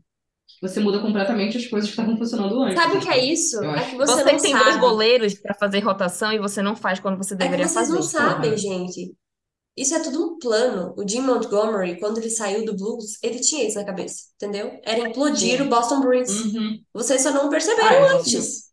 Você 0.62 0.80
muda 0.80 1.00
completamente 1.00 1.56
as 1.56 1.66
coisas 1.66 1.88
que 1.88 1.94
estavam 1.94 2.18
funcionando 2.18 2.62
antes. 2.62 2.76
Sabe 2.82 2.96
o 2.98 3.00
que 3.00 3.08
é 3.08 3.24
isso? 3.24 3.62
É 3.64 3.90
que 3.90 3.96
você 3.96 4.22
Você 4.22 4.24
não 4.24 4.36
tem 4.38 4.56
dois 4.58 4.74
sabe. 4.74 4.80
goleiros 4.80 5.34
para 5.34 5.54
fazer 5.54 5.80
rotação 5.80 6.32
e 6.32 6.38
você 6.38 6.60
não 6.62 6.76
faz 6.76 7.00
quando 7.00 7.16
você 7.16 7.34
É 7.34 7.36
que 7.36 7.42
deveria 7.44 7.66
vocês 7.66 7.88
fazer. 7.88 7.92
não 7.92 8.02
sabem, 8.02 8.56
gente. 8.56 9.14
Isso 9.76 9.94
é 9.94 10.00
tudo 10.00 10.22
um 10.34 10.38
plano. 10.38 10.94
O 10.98 11.08
Jim 11.08 11.22
Montgomery, 11.22 11.98
quando 11.98 12.18
ele 12.18 12.30
saiu 12.30 12.64
do 12.64 12.76
Blues, 12.76 13.18
ele 13.22 13.40
tinha 13.40 13.66
isso 13.66 13.78
na 13.78 13.84
cabeça, 13.84 14.24
entendeu? 14.36 14.78
Era 14.84 15.08
implodir 15.08 15.58
Sim. 15.58 15.62
o 15.62 15.68
Boston 15.68 16.00
Bruins. 16.00 16.30
Uhum. 16.30 16.82
Vocês 16.92 17.22
só 17.22 17.32
não 17.32 17.46
Ah, 17.46 17.50
perceberam 17.50 18.04
ele 18.04 18.18
antes. 18.18 18.69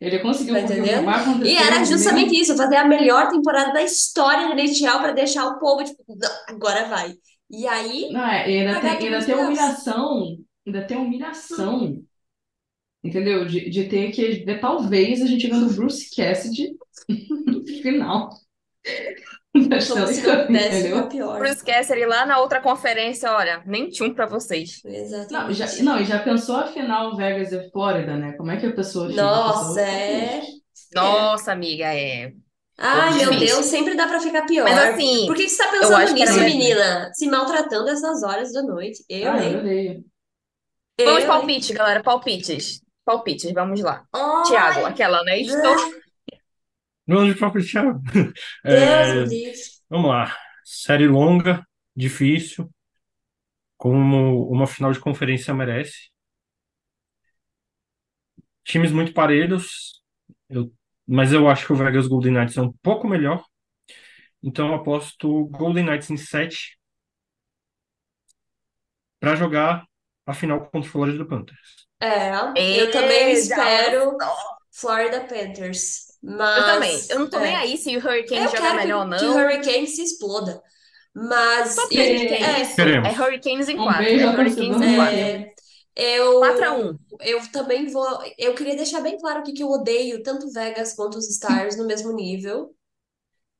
Ele 0.00 0.18
conseguiu, 0.18 0.54
Tá 0.54 0.60
entendendo? 0.60 1.06
E 1.46 1.56
era 1.56 1.78
mesmo. 1.80 1.96
justamente 1.96 2.34
isso, 2.40 2.56
fazer 2.56 2.76
a 2.76 2.84
melhor 2.84 3.28
temporada 3.28 3.72
da 3.72 3.82
história 3.82 4.48
da 4.48 4.54
NHL 4.54 4.98
para 5.00 5.12
deixar 5.12 5.46
o 5.46 5.58
povo, 5.58 5.84
tipo, 5.84 6.02
"Não, 6.08 6.30
agora 6.48 6.84
vai. 6.86 7.14
E 7.50 7.66
aí, 7.66 8.10
Não, 8.12 8.20
é, 8.26 8.44
ainda 8.44 8.80
tem, 8.80 8.90
ainda 8.90 9.24
tem 9.24 9.34
humilhação, 9.34 10.36
ainda 10.66 10.86
tem 10.86 10.96
humilhação, 10.96 12.02
entendeu? 13.02 13.46
De, 13.46 13.70
de 13.70 13.84
ter 13.88 14.10
que, 14.12 14.44
de, 14.44 14.58
talvez, 14.58 15.22
a 15.22 15.26
gente 15.26 15.46
vendo 15.46 15.66
o 15.70 15.74
Bruce 15.74 16.10
Cassidy 16.14 16.76
no 17.46 17.64
final 17.82 18.30
da 19.68 19.86
como 19.86 20.06
se 20.06 20.14
Stanley 20.14 20.22
não 20.22 20.36
Cup, 20.36 20.46
pudesse 20.46 20.78
entendeu? 20.80 20.96
ficar 20.96 21.06
pior. 21.08 21.38
Bruce 21.38 21.64
Cassidy 21.64 22.04
lá 22.06 22.26
na 22.26 22.38
outra 22.40 22.60
conferência, 22.60 23.30
olha, 23.32 23.62
nem 23.66 23.88
tchum 23.88 24.12
para 24.14 24.26
vocês. 24.26 24.82
Não, 25.30 25.52
já, 25.52 25.66
Exatamente. 25.68 25.82
não, 25.82 26.00
e 26.00 26.04
já 26.04 26.18
pensou 26.18 26.56
a 26.56 26.66
final 26.66 27.16
Vegas 27.16 27.52
e 27.52 27.70
Flórida, 27.70 28.16
né? 28.16 28.32
Como 28.36 28.50
é 28.50 28.56
que 28.58 28.66
a 28.66 28.72
pessoa 28.74 29.08
Nossa, 29.10 29.80
é. 29.80 30.42
Nossa, 30.94 31.52
amiga, 31.52 31.86
é. 31.94 32.32
Ai, 32.76 33.14
meu 33.14 33.30
difícil. 33.30 33.56
Deus, 33.56 33.66
sempre 33.66 33.94
dá 33.94 34.06
pra 34.08 34.18
ficar 34.20 34.46
pior. 34.46 34.64
Mas 34.64 34.78
assim, 34.78 35.26
Por 35.26 35.36
que 35.36 35.48
você 35.48 35.56
tá 35.62 35.76
eu 35.76 35.80
pensando 35.80 36.12
nisso, 36.14 36.40
menina? 36.40 37.10
Se 37.14 37.28
maltratando 37.28 37.88
essas 37.88 38.22
horas 38.24 38.52
da 38.52 38.62
noite. 38.62 39.04
Eu, 39.08 39.30
Ah, 39.30 39.38
eu 39.38 39.42
hein? 39.44 39.56
odeio. 39.58 40.04
Vamos 41.00 41.22
Eu, 41.22 41.26
palpite, 41.28 41.72
galera, 41.72 42.02
palpites. 42.02 42.80
palpites, 43.04 43.52
vamos 43.52 43.80
lá. 43.80 44.04
Ai, 44.12 44.42
Thiago, 44.44 44.86
aquela, 44.86 45.22
né? 45.24 45.38
Estou... 45.40 45.76
Vamos 47.06 47.26
de 47.32 47.38
próprio 47.38 47.64
Thiago. 47.66 48.00
Deus 48.64 48.64
É, 48.64 49.24
vamos 49.90 50.10
lá. 50.10 50.36
Série 50.64 51.06
longa, 51.08 51.66
difícil, 51.96 52.70
como 53.76 54.48
uma 54.50 54.66
final 54.66 54.92
de 54.92 55.00
conferência 55.00 55.54
merece. 55.54 56.10
Times 58.64 58.92
muito 58.92 59.12
parelhos, 59.12 60.02
eu- 60.48 60.72
mas 61.06 61.32
eu 61.32 61.48
acho 61.48 61.66
que 61.66 61.72
o 61.72 61.76
Vegas 61.76 62.06
Golden 62.06 62.32
Knights 62.32 62.56
é 62.56 62.62
um 62.62 62.72
pouco 62.82 63.06
melhor. 63.06 63.44
Então 64.42 64.68
eu 64.68 64.74
aposto 64.74 65.46
Golden 65.46 65.84
Knights 65.86 66.10
em 66.10 66.16
7 66.16 66.78
para 69.20 69.36
jogar 69.36 69.84
a 70.26 70.34
final 70.34 70.60
contra 70.60 70.80
o 70.80 70.92
Florida 70.92 71.24
Panthers. 71.26 71.86
É, 72.56 72.80
eu 72.80 72.90
também 72.90 73.32
espero. 73.32 74.16
Florida 74.72 75.20
Panthers. 75.26 76.13
Eu 76.56 76.64
também. 76.64 76.92
Mas 76.96 77.10
Eu 77.10 77.18
não 77.18 77.28
tô 77.30 77.38
nem 77.38 77.54
é, 77.54 77.56
aí 77.56 77.76
se 77.76 77.96
o 77.96 78.00
Hurricane 78.00 78.40
eu 78.44 78.50
joga 78.50 78.60
quero 78.60 78.76
melhor 78.76 79.02
ou 79.04 79.10
que, 79.10 79.16
que 79.16 79.24
o 79.26 79.34
não. 79.34 79.44
Hurricane 79.44 79.86
se 79.86 80.02
exploda. 80.02 80.62
Mas 81.14 81.76
e- 81.90 81.98
é. 82.28 82.62
É 83.02 83.12
Hurricanes 83.20 83.68
em 83.68 83.78
Um 83.78 83.84
4. 83.84 84.02
beijo 84.04 84.26
É 84.26 84.30
Hurricanes 84.30 84.56
em 84.58 84.70
do 84.70 84.94
4. 84.94 85.14
Hurricane. 85.14 85.54
é, 85.96 86.18
eu 86.18 86.38
4 86.40 86.64
a 86.64 86.72
1. 86.72 86.98
eu 87.20 87.52
também 87.52 87.86
vou. 87.88 88.06
Eu 88.38 88.54
queria 88.54 88.76
deixar 88.76 89.00
bem 89.00 89.16
claro 89.18 89.40
aqui 89.40 89.52
que 89.52 89.62
eu 89.62 89.70
odeio 89.70 90.22
tanto 90.22 90.50
Vegas 90.52 90.94
quanto 90.94 91.18
os 91.18 91.28
Stars 91.30 91.76
no 91.76 91.86
mesmo 91.86 92.12
nível. 92.12 92.74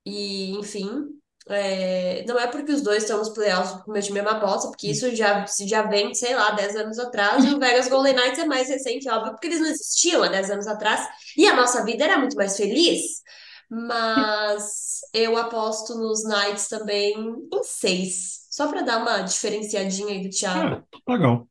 E, 0.06 0.52
enfim, 0.58 1.08
é, 1.48 2.24
não 2.26 2.38
é 2.38 2.46
porque 2.46 2.72
os 2.72 2.80
dois 2.82 3.02
estão 3.02 3.18
nos 3.18 3.28
playoffs 3.28 3.82
com 3.82 3.90
o 3.90 3.94
meu 3.94 4.02
time 4.02 4.18
é 4.18 4.40
bosta, 4.40 4.68
porque 4.68 4.88
isso 4.88 5.14
já, 5.14 5.44
já 5.66 5.82
vem, 5.82 6.14
sei 6.14 6.34
lá, 6.34 6.52
10 6.52 6.76
anos 6.76 6.98
atrás, 6.98 7.44
e 7.44 7.54
o 7.54 7.58
Vegas 7.58 7.88
Golden 7.88 8.14
Knights 8.14 8.38
é 8.38 8.46
mais 8.46 8.68
recente, 8.68 9.08
óbvio, 9.08 9.32
porque 9.32 9.48
eles 9.48 9.60
não 9.60 9.68
existiam 9.68 10.22
há 10.22 10.28
10 10.28 10.50
anos 10.50 10.66
atrás, 10.66 11.06
e 11.36 11.46
a 11.46 11.54
nossa 11.54 11.84
vida 11.84 12.04
era 12.04 12.18
muito 12.18 12.36
mais 12.36 12.56
feliz. 12.56 13.22
Mas 13.70 15.00
eu 15.12 15.36
aposto 15.36 15.94
nos 15.94 16.22
Knights 16.24 16.68
também 16.68 17.14
em 17.52 17.62
6, 17.62 18.46
só 18.50 18.68
pra 18.68 18.82
dar 18.82 18.98
uma 18.98 19.20
diferenciadinha 19.20 20.08
aí 20.08 20.22
do 20.22 20.30
Thiago. 20.30 20.86
É, 21.08 21.12
legal. 21.12 21.48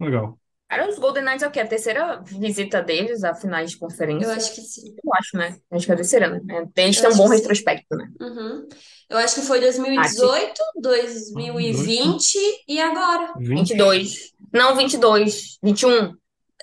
Legal. 0.00 0.38
Cara, 0.68 0.88
os 0.88 0.98
Golden 0.98 1.22
Knights 1.24 1.42
é 1.42 1.46
o 1.46 1.50
quê? 1.50 1.60
A 1.60 1.66
terceira 1.66 2.20
visita 2.24 2.82
deles 2.82 3.22
a 3.22 3.34
finais 3.34 3.70
de 3.70 3.76
Eu 3.76 3.80
conferência? 3.80 4.32
acho 4.32 4.54
que 4.54 4.60
sim. 4.62 4.94
Eu 5.04 5.14
acho, 5.14 5.36
né? 5.36 5.56
Acho 5.70 5.86
que 5.86 5.92
é 5.92 5.94
a 5.94 5.96
terceira, 5.98 6.28
né? 6.28 6.40
É, 6.50 6.82
Eles 6.82 6.96
Eu 6.96 7.02
têm 7.02 7.12
um 7.12 7.16
bom 7.16 7.28
retrospecto, 7.28 7.94
né? 7.96 8.08
Uhum. 8.20 8.66
Eu 9.10 9.18
acho 9.18 9.34
que 9.36 9.42
foi 9.42 9.58
Ah, 9.58 9.62
2018, 9.62 10.62
Ah, 10.62 10.80
dois, 10.80 11.30
2020 11.32 12.38
e 12.66 12.80
agora. 12.80 13.32
20. 13.38 13.58
22. 13.68 14.32
Não, 14.52 14.74
22. 14.74 15.58
21. 15.62 16.14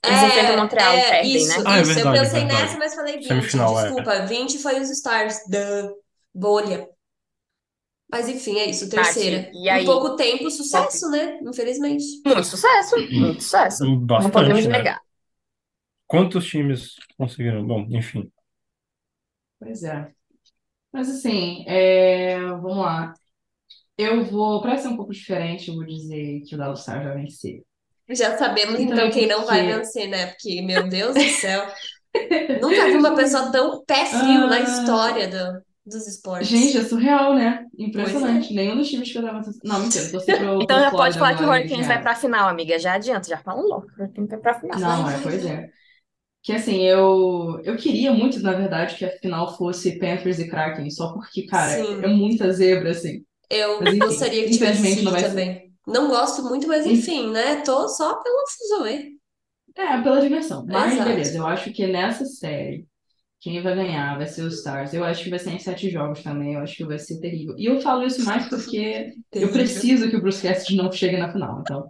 Eles 0.04 0.24
enfrentam 0.24 0.58
Montreal 0.58 0.94
e 0.94 0.98
É, 0.98 1.00
é, 1.00 1.10
perdem, 1.12 1.36
isso, 1.36 1.48
né? 1.60 1.64
Ah, 1.68 1.78
é 1.78 1.82
isso. 1.82 1.92
Eu 1.92 1.96
verdade, 1.96 2.20
pensei 2.20 2.40
verdade. 2.40 2.62
nessa, 2.64 2.78
mas 2.80 2.96
falei 2.96 3.14
20. 3.18 3.28
Semifinal, 3.28 3.80
é. 3.80 3.84
Desculpa, 3.84 4.20
20 4.26 4.58
foi 4.58 4.80
os 4.80 4.90
Stars 4.90 5.36
da 5.48 5.92
bolha. 6.34 6.90
Mas 8.12 8.28
enfim, 8.28 8.58
é 8.60 8.70
isso, 8.70 8.90
terceira. 8.90 9.50
e 9.54 9.70
Em 9.70 9.70
aí? 9.70 9.86
pouco 9.86 10.16
tempo, 10.16 10.50
sucesso, 10.52 11.10
né? 11.10 11.40
Infelizmente. 11.42 12.04
Muito 12.26 12.44
sucesso, 12.44 12.96
muito 13.12 13.42
sucesso. 13.44 13.84
Não 13.86 14.00
Bastante, 14.06 14.32
podemos 14.32 14.66
né? 14.68 14.78
negar. 14.78 15.02
Quantos 16.08 16.46
times 16.46 16.96
conseguiram? 17.18 17.66
Bom, 17.66 17.88
enfim. 17.90 18.32
Pois 19.60 19.84
é. 19.84 20.12
Mas 20.94 21.10
assim, 21.10 21.66
é, 21.68 22.40
vamos 22.40 22.78
lá. 22.78 23.14
Eu 23.98 24.26
vou, 24.26 24.62
para 24.62 24.78
ser 24.78 24.90
um 24.90 24.98
pouco 24.98 25.14
diferente, 25.14 25.70
eu 25.70 25.76
vou 25.76 25.86
dizer 25.86 26.42
que 26.44 26.56
o 26.56 26.58
Dallas 26.58 26.80
Stars 26.82 27.04
vai 27.06 27.16
vencer. 27.18 27.64
Já 28.10 28.38
sabemos 28.38 28.80
Então, 28.80 28.98
então 28.98 29.12
quem 29.12 29.28
não 29.28 29.46
vai 29.46 29.66
vencer, 29.66 30.08
né? 30.10 30.28
Porque, 30.28 30.62
meu 30.62 30.88
Deus 30.90 31.16
do 31.16 31.24
céu, 31.30 31.66
nunca 32.62 32.88
vi 32.88 32.98
uma 32.98 33.16
pessoa 33.16 33.52
tão 33.52 33.84
pé 33.86 34.06
frio 34.06 34.48
na 34.48 34.58
Ah. 34.58 34.62
história 34.62 35.28
do- 35.28 35.64
dos 35.86 36.08
esportes. 36.08 36.48
Gente, 36.48 36.78
é 36.78 36.84
surreal, 36.84 37.34
né? 37.34 37.66
Impressionante. 37.78 38.54
Nenhum 38.54 38.78
dos 38.78 38.90
times 38.90 39.12
que 39.12 39.18
eu 39.18 39.24
tava. 39.24 39.42
Não, 39.64 39.80
mentira, 39.80 40.10
torci 40.12 40.34
pro, 40.38 40.62
Então 40.62 40.78
pro 40.78 40.86
já 40.86 40.92
pode 40.92 41.18
falar 41.18 41.36
que 41.36 41.44
o 41.44 41.48
Hurricanes 41.48 41.88
vai 41.88 42.02
pra 42.02 42.16
final, 42.16 42.50
amiga. 42.50 42.78
Já 42.80 42.94
adianta, 42.94 43.28
já 43.28 43.38
fala 43.38 43.62
logo. 43.62 43.88
O 43.98 44.02
Hurricanes 44.02 44.30
vai 44.30 44.40
pra 44.40 44.60
final. 44.60 44.80
Não, 44.80 45.10
é, 45.10 45.20
pois 45.22 45.46
é. 45.46 45.70
Que 46.44 46.54
assim, 46.54 46.82
eu, 46.82 47.60
eu 47.64 47.78
queria 47.78 48.12
muito, 48.14 48.40
na 48.42 48.54
verdade, 48.54 48.96
que 48.96 49.06
a 49.06 49.12
final 49.20 49.56
fosse 49.58 50.00
Panthers 50.00 50.40
e 50.40 50.50
Kraken, 50.50 50.90
só 50.90 51.14
porque, 51.14 51.46
cara, 51.46 51.84
Sim. 51.84 52.02
é 52.04 52.08
muita 52.08 52.52
zebra, 52.52 52.92
assim. 52.92 53.24
Eu 53.50 53.80
Mas, 53.80 53.90
enfim, 53.96 54.00
gostaria 54.00 54.44
que 54.46 54.52
tivesse 54.52 55.04
não 55.04 55.12
vai 55.12 55.22
ser. 55.22 55.30
também. 55.30 55.72
Não 55.86 56.08
gosto 56.08 56.44
muito, 56.44 56.68
mas 56.68 56.86
enfim, 56.86 57.32
né? 57.32 57.58
Tô 57.62 57.88
só 57.88 58.16
pelo 58.24 58.38
fuzuê. 58.48 59.12
É, 59.76 60.02
pela 60.02 60.20
diversão. 60.22 60.66
Mas 60.68 60.94
Exato. 60.94 61.10
beleza, 61.10 61.38
eu 61.38 61.46
acho 61.48 61.72
que 61.72 61.88
nessa 61.88 62.26
série, 62.26 62.88
quem 63.42 63.62
vai 63.64 63.76
ganhar 63.76 64.18
vai 64.18 64.28
ser 64.28 64.44
os 64.44 64.56
Stars. 64.60 64.94
Eu 64.94 65.04
acho 65.06 65.24
que 65.26 65.32
vai 65.32 65.40
ser 65.40 65.52
em 65.52 65.60
sete 65.60 65.90
jogos 65.90 66.24
também, 66.24 66.54
eu 66.56 66.62
acho 66.62 66.78
que 66.78 66.86
vai 66.86 67.00
ser 67.00 67.20
terrível. 67.20 67.56
E 67.58 67.66
eu 67.66 67.82
falo 67.82 68.06
isso 68.06 68.24
mais 68.26 68.48
porque 68.50 69.14
eu 69.34 69.52
preciso 69.52 70.10
que 70.10 70.18
o 70.18 70.22
Bruce 70.22 70.42
Cassidy 70.48 70.78
não 70.78 70.92
chegue 70.92 71.18
na 71.18 71.32
final, 71.34 71.62
então 71.62 71.90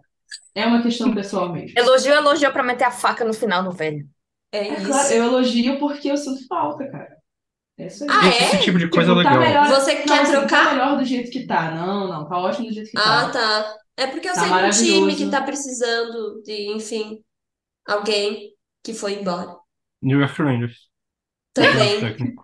é 0.55 0.65
uma 0.65 0.83
questão 0.83 1.13
pessoal 1.15 1.53
mesmo. 1.53 1.79
Elogio, 1.79 2.13
elogio 2.13 2.51
pra 2.53 2.63
meter 2.63 2.85
a 2.85 2.91
faca 2.91 3.25
no 3.25 3.33
final 3.33 3.63
no 3.63 3.71
velho. 3.71 4.07
É 4.51 4.67
É 4.67 4.79
isso. 4.79 4.85
claro, 4.87 5.13
eu 5.13 5.23
elogio 5.25 5.79
porque 5.79 6.09
eu 6.11 6.17
sinto 6.17 6.45
falta, 6.47 6.89
cara. 6.89 7.17
É 7.77 7.87
isso 7.87 8.03
aí. 8.05 8.09
Ah, 8.09 8.27
é? 8.27 8.37
Esse 8.43 8.59
tipo 8.63 8.77
de 8.79 8.89
coisa 8.89 9.13
Tipo, 9.13 9.23
tá 9.23 9.31
legal. 9.31 9.39
melhor. 9.39 9.67
Você 9.67 10.05
Não, 10.05 10.05
quer 10.05 10.21
assim, 10.21 10.33
tá 10.33 10.39
trocar? 10.41 10.71
melhor 10.71 10.97
do 10.97 11.05
jeito 11.05 11.31
que 11.31 11.45
tá. 11.47 11.71
Não, 11.75 12.07
não, 12.07 12.27
tá 12.29 12.37
ótimo 12.37 12.67
do 12.67 12.73
jeito 12.73 12.91
que 12.91 12.97
Ah, 12.97 13.01
tá. 13.01 13.31
tá. 13.31 13.77
É 13.97 14.07
porque 14.07 14.29
eu 14.29 14.33
Tá 14.33 14.41
sei 14.41 14.49
de 14.49 14.53
um 14.55 14.69
time 14.69 15.15
que 15.15 15.29
tá 15.29 15.41
precisando 15.41 16.41
de, 16.43 16.67
enfim, 16.75 17.23
alguém 17.87 18.53
que 18.83 18.93
foi 18.93 19.15
embora. 19.15 19.57
New 20.01 20.19
York 20.19 20.37
Rangers. 20.39 20.90
Também, 21.53 22.35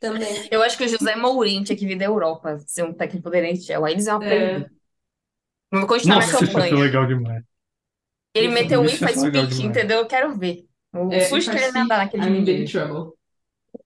também. 0.00 0.48
Eu 0.50 0.62
acho 0.62 0.76
que 0.78 0.84
o 0.84 0.88
José 0.88 1.16
Mourinho 1.16 1.64
tinha 1.64 1.76
que 1.76 1.86
vir 1.86 1.96
da 1.98 2.04
Europa, 2.06 2.58
ser 2.66 2.84
um 2.84 2.92
técnico 2.94 3.30
do 3.30 3.36
NHL. 3.36 3.84
Aí 3.84 3.94
eles 3.94 4.06
iam 4.06 4.16
aprender. 4.16 4.62
É, 4.66 4.70
Vamos 5.72 5.88
continuar 5.88 6.16
na 6.18 6.26
Nossa, 6.26 6.44
isso 6.44 6.52
vai 6.52 6.62
ser 6.62 6.68
campanha. 6.70 6.84
legal 6.84 7.06
demais. 7.06 7.44
Ele 8.34 8.46
Isso- 8.46 8.54
meteu 8.54 8.80
um 8.80 8.84
isso 8.84 8.96
e 8.96 8.98
faz 8.98 9.16
pique, 9.16 9.30
demais. 9.30 9.60
entendeu? 9.60 9.98
Eu 9.98 10.06
quero 10.06 10.36
ver. 10.38 10.66
O 10.92 11.12
é, 11.12 11.20
susto 11.20 11.50
que 11.50 11.56
ele 11.56 11.66
ia 11.66 11.72
dar 11.72 11.98
naquele 11.98 12.24
I'm 12.24 12.44
in 12.62 12.64
trouble. 12.66 13.12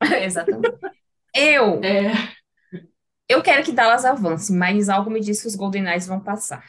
Exatamente. 0.22 0.78
Eu, 1.34 1.82
É, 1.84 2.12
eu 3.28 3.42
quero 3.42 3.64
que 3.64 3.72
Dallas 3.72 4.04
avance, 4.04 4.52
mas 4.52 4.88
algo 4.88 5.10
me 5.10 5.20
diz 5.20 5.40
que 5.40 5.48
os 5.48 5.54
Golden 5.56 5.82
Knights 5.82 6.06
vão 6.06 6.20
passar. 6.20 6.64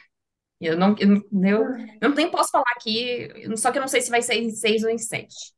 Eu 0.62 0.78
não, 0.78 0.96
eu, 1.00 1.08
não- 1.32 1.50
eu, 1.50 1.66
eu 2.02 2.10
nem 2.16 2.32
posso 2.32 2.52
falar 2.52 2.66
aqui, 2.78 3.30
só 3.58 3.72
que 3.72 3.78
eu 3.78 3.82
não 3.82 3.88
sei 3.90 4.02
se 4.02 4.10
vai 4.12 4.22
ser 4.22 4.36
em 4.36 4.52
seis 4.52 4.84
ou 4.84 4.90
em 4.90 4.98
sete. 4.98 5.54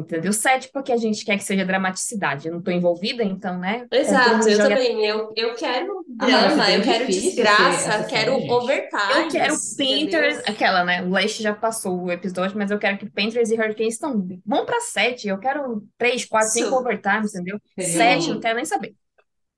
Entendeu? 0.00 0.32
Sete 0.32 0.70
porque 0.72 0.92
a 0.92 0.96
gente 0.96 1.24
quer 1.24 1.36
que 1.36 1.44
seja 1.44 1.64
dramaticidade. 1.64 2.48
Eu 2.48 2.54
não 2.54 2.62
tô 2.62 2.70
envolvida, 2.70 3.22
então, 3.22 3.58
né? 3.58 3.86
É, 3.90 4.00
Exato, 4.00 4.48
eu 4.48 4.56
joga- 4.56 4.68
também. 4.70 5.04
Eu, 5.06 5.32
eu 5.36 5.54
quero 5.54 6.04
Ah, 6.18 6.26
drama, 6.26 6.70
é 6.70 6.76
eu 6.78 6.82
quero 6.82 7.06
desgraça, 7.06 7.88
essa 7.92 8.02
eu 8.02 8.06
quero 8.08 8.32
gente. 8.40 8.50
overtime. 8.50 9.12
Eu 9.14 9.28
quero 9.28 9.54
Panthers, 9.76 10.38
aquela, 10.48 10.84
né? 10.84 11.02
O 11.02 11.10
Leste 11.10 11.42
já 11.42 11.54
passou 11.54 12.04
o 12.04 12.12
episódio, 12.12 12.56
mas 12.58 12.70
eu 12.70 12.78
quero 12.78 12.98
que 12.98 13.10
Panthers 13.10 13.50
e 13.50 13.54
Hurricanes 13.54 13.94
estão 13.94 14.26
vão 14.44 14.64
pra 14.66 14.80
sete. 14.80 15.28
Eu 15.28 15.38
quero 15.38 15.86
três, 15.98 16.24
quatro, 16.24 16.48
cinco 16.50 16.66
Isso. 16.68 16.76
overtimes, 16.78 17.34
entendeu? 17.34 17.60
Seria 17.78 17.92
Sete, 17.92 18.26
bom. 18.28 18.34
não 18.34 18.40
quero 18.40 18.56
nem 18.56 18.64
saber. 18.64 18.94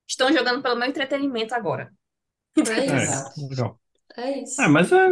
Estão 0.08 0.32
jogando 0.32 0.62
pelo 0.62 0.76
meu 0.76 0.88
entretenimento 0.88 1.54
agora. 1.54 1.90
É 2.56 2.62
É, 2.86 2.86
isso. 2.86 2.94
Exato. 2.94 3.48
legal. 3.48 3.80
É 4.16 4.42
isso. 4.42 4.60
Ah, 4.62 4.68
mas 4.68 4.90
é, 4.92 5.08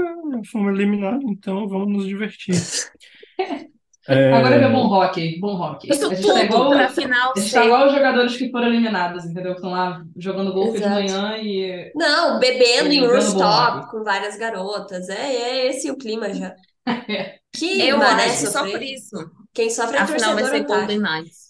fomos 0.50 0.74
eliminados, 0.74 1.24
então 1.30 1.68
vamos 1.68 1.92
nos 1.92 2.06
divertir. 2.06 2.54
É, 4.06 4.32
Agora 4.32 4.56
é 4.56 4.68
bom 4.68 4.86
hockey, 4.86 5.38
bom 5.40 5.54
hockey. 5.54 5.90
Isso 5.90 6.06
A 6.10 6.14
gente 6.14 6.26
tá 6.26 6.32
tudo 6.34 6.44
igual, 6.44 6.70
pra 6.70 6.84
a 6.86 6.88
final 6.88 7.32
gente 7.36 7.52
tá 7.52 7.64
igual 7.64 7.86
os 7.86 7.92
jogadores 7.94 8.36
que 8.36 8.50
foram 8.50 8.66
eliminados, 8.66 9.24
entendeu? 9.24 9.52
Que 9.52 9.58
estão 9.58 9.70
lá 9.70 10.02
jogando 10.16 10.52
golfe 10.52 10.78
de 10.78 10.88
manhã 10.88 11.38
e. 11.38 11.90
Não, 11.94 12.38
bebendo 12.38 12.92
em 12.92 13.00
Jogando 13.00 13.16
bom 13.16 13.20
rooftop 13.20 13.90
com 13.90 14.04
várias 14.04 14.36
garotas. 14.36 15.08
É, 15.08 15.34
é 15.34 15.66
esse 15.68 15.90
o 15.90 15.96
clima 15.96 16.32
já. 16.34 16.54
Que 17.56 17.88
Eu 17.88 18.02
acho 18.02 18.40
que 18.40 18.46
só 18.48 18.68
por 18.68 18.82
isso. 18.82 19.16
Quem 19.52 19.70
sofre 19.70 19.96
é 19.96 20.00
A 20.00 20.06
final 20.06 20.34
vai 20.34 20.44
ser 20.44 20.62
otário. 20.62 20.66
Golden 20.66 20.98
Knights. 20.98 21.44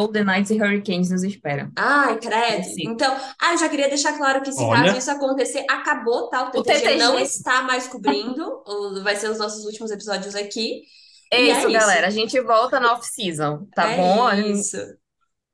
Golden 0.00 0.24
Knights 0.24 0.50
e 0.50 0.60
Hurricanes 0.60 1.10
nos 1.10 1.22
esperam. 1.22 1.70
Ai, 1.76 2.18
credo. 2.18 2.64
Sim. 2.64 2.88
Então, 2.88 3.14
ah, 3.40 3.52
eu 3.52 3.58
já 3.58 3.68
queria 3.68 3.88
deixar 3.88 4.16
claro 4.16 4.42
que 4.42 4.50
se 4.50 4.62
Olha. 4.62 4.84
caso 4.84 4.98
isso 4.98 5.10
acontecer, 5.10 5.64
acabou, 5.70 6.28
tá? 6.30 6.44
O 6.44 6.48
O 6.48 6.62
TTG 6.62 6.80
TTG. 6.80 6.98
não 6.98 7.18
está 7.18 7.62
mais 7.62 7.86
cobrindo. 7.86 8.64
Vai 9.04 9.14
ser 9.14 9.30
os 9.30 9.38
nossos 9.38 9.64
últimos 9.64 9.90
episódios 9.90 10.34
aqui. 10.34 10.82
É 11.30 11.42
E 11.42 11.50
é 11.50 11.52
isso, 11.52 11.68
isso. 11.68 11.70
galera. 11.70 12.06
A 12.08 12.10
gente 12.10 12.40
volta 12.40 12.80
na 12.80 12.92
off-season, 12.94 13.66
tá 13.74 13.86
é 13.86 13.96
bom? 13.96 14.30
Isso. 14.32 14.76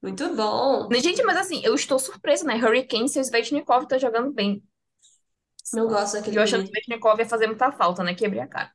Muito 0.03 0.35
bom. 0.37 0.89
Gente, 0.95 1.23
mas 1.23 1.37
assim, 1.37 1.61
eu 1.65 1.75
estou 1.75 1.99
surpresa, 1.99 2.45
né? 2.45 2.55
Hurricanes 2.57 3.15
e 3.17 3.21
o 3.21 3.25
Svechnikov 3.25 3.87
tá 3.87 3.99
jogando 3.99 4.33
bem. 4.33 4.63
Não 5.73 5.87
gosto 5.89 6.15
daquele 6.15 6.39
Eu 6.39 6.43
achando 6.43 6.63
que 6.65 6.69
o 6.69 6.73
menino. 6.73 6.77
Svechnikov 6.81 7.19
ia 7.21 7.27
fazer 7.29 7.47
muita 7.49 7.73
falta, 7.73 8.03
né? 8.05 8.15
Quebrei 8.15 8.41
a 8.43 8.47
cara. 8.49 8.71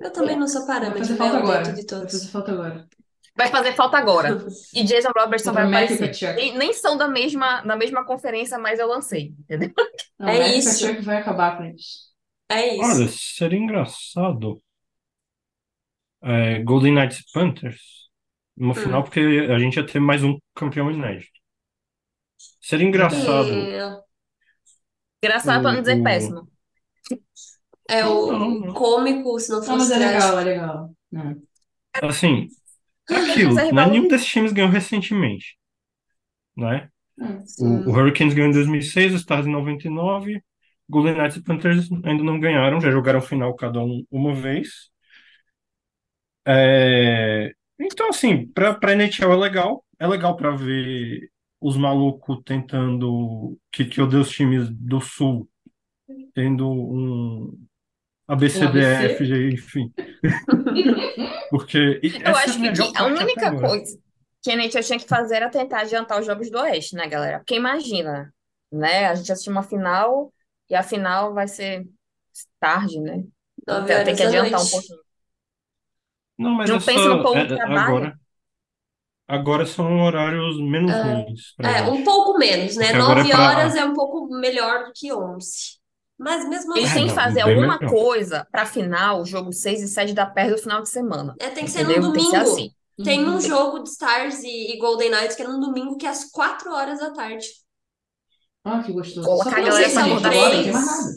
Eu 0.00 0.10
também 0.12 0.36
não 0.38 0.48
sou 0.48 0.66
Vai 0.84 0.96
parâmetro, 0.96 0.98
fazer 0.98 1.16
né? 1.16 1.18
falta 1.18 1.36
Eu 1.36 1.38
agora. 1.38 1.72
de 1.72 1.84
Vai 2.00 2.08
fazer 2.10 2.28
todos. 2.28 2.30
falta 2.30 2.52
agora. 2.52 2.88
Vai 3.36 3.48
fazer 3.50 3.74
falta 3.74 3.98
agora. 3.98 4.46
E 4.72 4.82
Jason 4.84 5.10
Robertson 5.16 5.52
vai 5.52 5.64
aparecer. 5.64 6.22
Nem, 6.34 6.56
nem 6.56 6.72
são 6.72 6.96
da 6.96 7.08
mesma, 7.08 7.60
da 7.62 7.76
mesma 7.76 8.04
conferência, 8.04 8.58
mas 8.58 8.78
eu 8.78 8.88
lancei, 8.88 9.34
entendeu? 9.40 9.70
Não, 10.18 10.28
É 10.28 10.56
isso. 10.56 11.02
Vai 11.02 11.18
acabar 11.18 11.56
com 11.58 11.64
isso. 11.64 12.06
É 12.48 12.76
isso. 12.76 12.84
Olha, 12.84 13.08
seria 13.08 13.58
engraçado 13.58 14.62
é, 16.22 16.62
Golden 16.62 16.94
Knights 16.94 17.20
e 17.20 17.32
Panthers 17.32 17.80
no 18.56 18.74
final, 18.74 19.02
Hum. 19.02 19.04
porque 19.04 19.20
a 19.20 19.58
gente 19.58 19.76
ia 19.76 19.86
ter 19.86 20.00
mais 20.00 20.22
um 20.24 20.38
campeão 20.54 20.90
inédito. 20.90 21.30
Seria 22.60 22.86
engraçado 22.86 23.72
É, 23.78 24.02
Engraçado 25.22 25.60
pra 25.62 25.72
não 25.72 25.80
dizer 25.82 26.02
o, 26.02 26.28
o... 26.28 26.36
péssimo. 26.36 26.48
é 27.88 28.04
o 28.06 28.32
Não, 28.32 28.50
não. 28.60 28.72
cômico, 28.72 29.38
se 29.40 29.50
não 29.50 29.62
Não, 29.66 29.76
mas 29.78 29.90
fosse 29.90 29.92
é 29.92 29.98
legal, 29.98 30.38
é 30.38 30.44
legal. 30.44 30.90
Assim, 32.00 32.48
é 33.10 33.16
aquilo, 33.16 33.58
é 33.58 33.72
né? 33.72 33.86
Nenhum 33.86 34.08
desses 34.08 34.26
times 34.28 34.52
ganhou 34.52 34.70
recentemente, 34.70 35.56
né? 36.56 36.90
Hum. 37.18 37.44
O, 37.58 37.90
o. 37.90 37.92
Hurricanes 37.92 38.34
ganhou 38.34 38.50
em 38.50 38.54
2006, 38.54 39.14
o 39.14 39.16
Stars 39.16 39.46
em 39.46 39.52
99, 39.52 40.42
Golden 40.90 41.16
Knights 41.16 41.36
e 41.38 41.42
Panthers 41.44 41.90
ainda 42.04 42.24
não 42.24 42.40
ganharam, 42.40 42.80
já 42.80 42.90
jogaram 42.90 43.20
final 43.20 43.54
cada 43.56 43.80
um 43.80 44.04
uma 44.10 44.34
vez. 44.34 44.90
É, 46.46 47.52
Então, 47.78 48.08
assim, 48.08 48.46
pra, 48.48 48.74
pra 48.74 48.92
NHL 48.92 49.32
é 49.32 49.36
legal, 49.36 49.84
é 49.98 50.06
legal 50.06 50.36
pra 50.36 50.50
ver 50.52 51.30
os 51.60 51.76
malucos 51.76 52.40
tentando, 52.44 53.58
que, 53.72 53.84
que 53.86 54.00
odeiam 54.00 54.22
os 54.22 54.30
times 54.30 54.68
do 54.70 55.00
Sul, 55.00 55.48
tendo 56.34 56.68
um 56.70 57.58
Um 58.28 58.28
ABCDF, 58.28 59.24
ABC? 59.24 59.48
enfim. 59.52 59.92
Porque 61.48 62.00
Eu 62.24 62.36
essa 62.36 62.50
é 62.50 62.52
a 62.52 62.54
acho 62.54 62.58
que, 62.60 62.90
a 62.94 63.04
única 63.06 63.48
agora. 63.48 63.68
coisa 63.68 63.98
que 64.42 64.50
a 64.50 64.54
NHL 64.54 64.82
tinha 64.82 64.98
que 64.98 65.08
fazer 65.08 65.36
era 65.36 65.50
tentar 65.50 65.80
adiantar 65.80 66.20
os 66.20 66.26
jogos 66.26 66.50
do 66.50 66.58
Oeste, 66.58 66.94
né, 66.96 67.08
galera? 67.08 67.38
Porque 67.38 67.56
imagina, 67.56 68.32
né? 68.72 69.06
A 69.06 69.14
gente 69.14 69.30
assistiu 69.32 69.52
uma 69.52 69.62
final 69.62 70.32
e 70.70 70.74
a 70.74 70.82
final 70.82 71.34
vai 71.34 71.48
ser 71.48 71.86
tarde, 72.60 73.00
né? 73.00 73.24
Então 73.60 73.84
tem, 73.84 74.14
que 74.14 74.22
adiantar 74.22 74.60
um 74.60 74.66
pouquinho. 74.66 75.05
Não, 76.38 76.52
mas 76.54 76.68
Não 76.68 76.76
essa 76.76 76.86
pensa 76.86 77.08
no 77.08 77.22
povo 77.22 77.38
é- 77.38 77.46
que 77.46 77.52
é- 77.54 77.56
trabalha? 77.56 77.80
agora, 77.82 78.20
agora 79.28 79.66
são 79.66 80.00
horários 80.02 80.58
menos 80.60 80.98
ruins 81.02 81.54
pra 81.56 81.68
É, 81.70 81.82
um 81.82 81.96
gente. 81.96 82.04
pouco 82.04 82.38
menos, 82.38 82.76
né? 82.76 82.92
Porque 82.92 82.96
agora 82.96 83.20
é 83.20 83.24
Nove 83.24 83.30
pra. 83.30 83.40
horas 83.50 83.74
é 83.76 83.84
um 83.84 83.94
pouco 83.94 84.28
melhor 84.38 84.84
do 84.84 84.92
que 84.94 85.12
onze. 85.12 85.76
Mas 86.18 86.48
mesmo 86.48 86.74
Eles 86.76 86.90
É, 86.90 86.92
assim, 86.92 86.94
têm 86.94 87.08
que 87.08 87.14
não, 87.14 87.14
fazer 87.14 87.44
bem 87.44 87.54
alguma 87.54 87.78
melhor. 87.78 87.90
coisa 87.90 88.46
pra 88.50 88.64
final, 88.66 89.20
o 89.22 89.26
jogo 89.26 89.52
6 89.52 89.82
e 89.82 89.88
7 89.88 90.14
da 90.14 90.24
perto 90.26 90.52
do 90.56 90.62
final 90.62 90.82
de 90.82 90.88
semana. 90.88 91.34
é, 91.40 91.50
tem 91.50 91.64
que 91.64 91.70
ser 91.70 91.84
num 91.84 91.90
Entendeu? 91.90 92.12
Tem 92.12 92.22
que 92.24 92.30
ser 92.30 92.38
domingo. 92.38 92.52
assim. 92.52 92.70
Tem 93.04 93.24
um 93.28 93.34
Uhum. 93.34 93.40
jogo 93.40 93.80
de 93.80 93.90
Stars 93.90 94.42
e, 94.42 94.72
e 94.74 94.78
Golden 94.78 95.10
Knights 95.10 95.36
que 95.36 95.42
é 95.42 95.46
num 95.48 95.60
domingo 95.60 95.96
que 95.98 96.06
é 96.06 96.08
às 96.08 96.24
quatro 96.30 96.72
horas 96.72 96.98
da 97.00 97.12
tarde. 97.12 97.46
Ah, 98.68 98.82
que 98.82 98.92
gostoso. 98.92 99.26
Colocar 99.26 99.58
a 99.58 99.60
galera 99.60 99.86
é 99.86 99.90
pra 99.92 100.06
nada. 100.06 100.28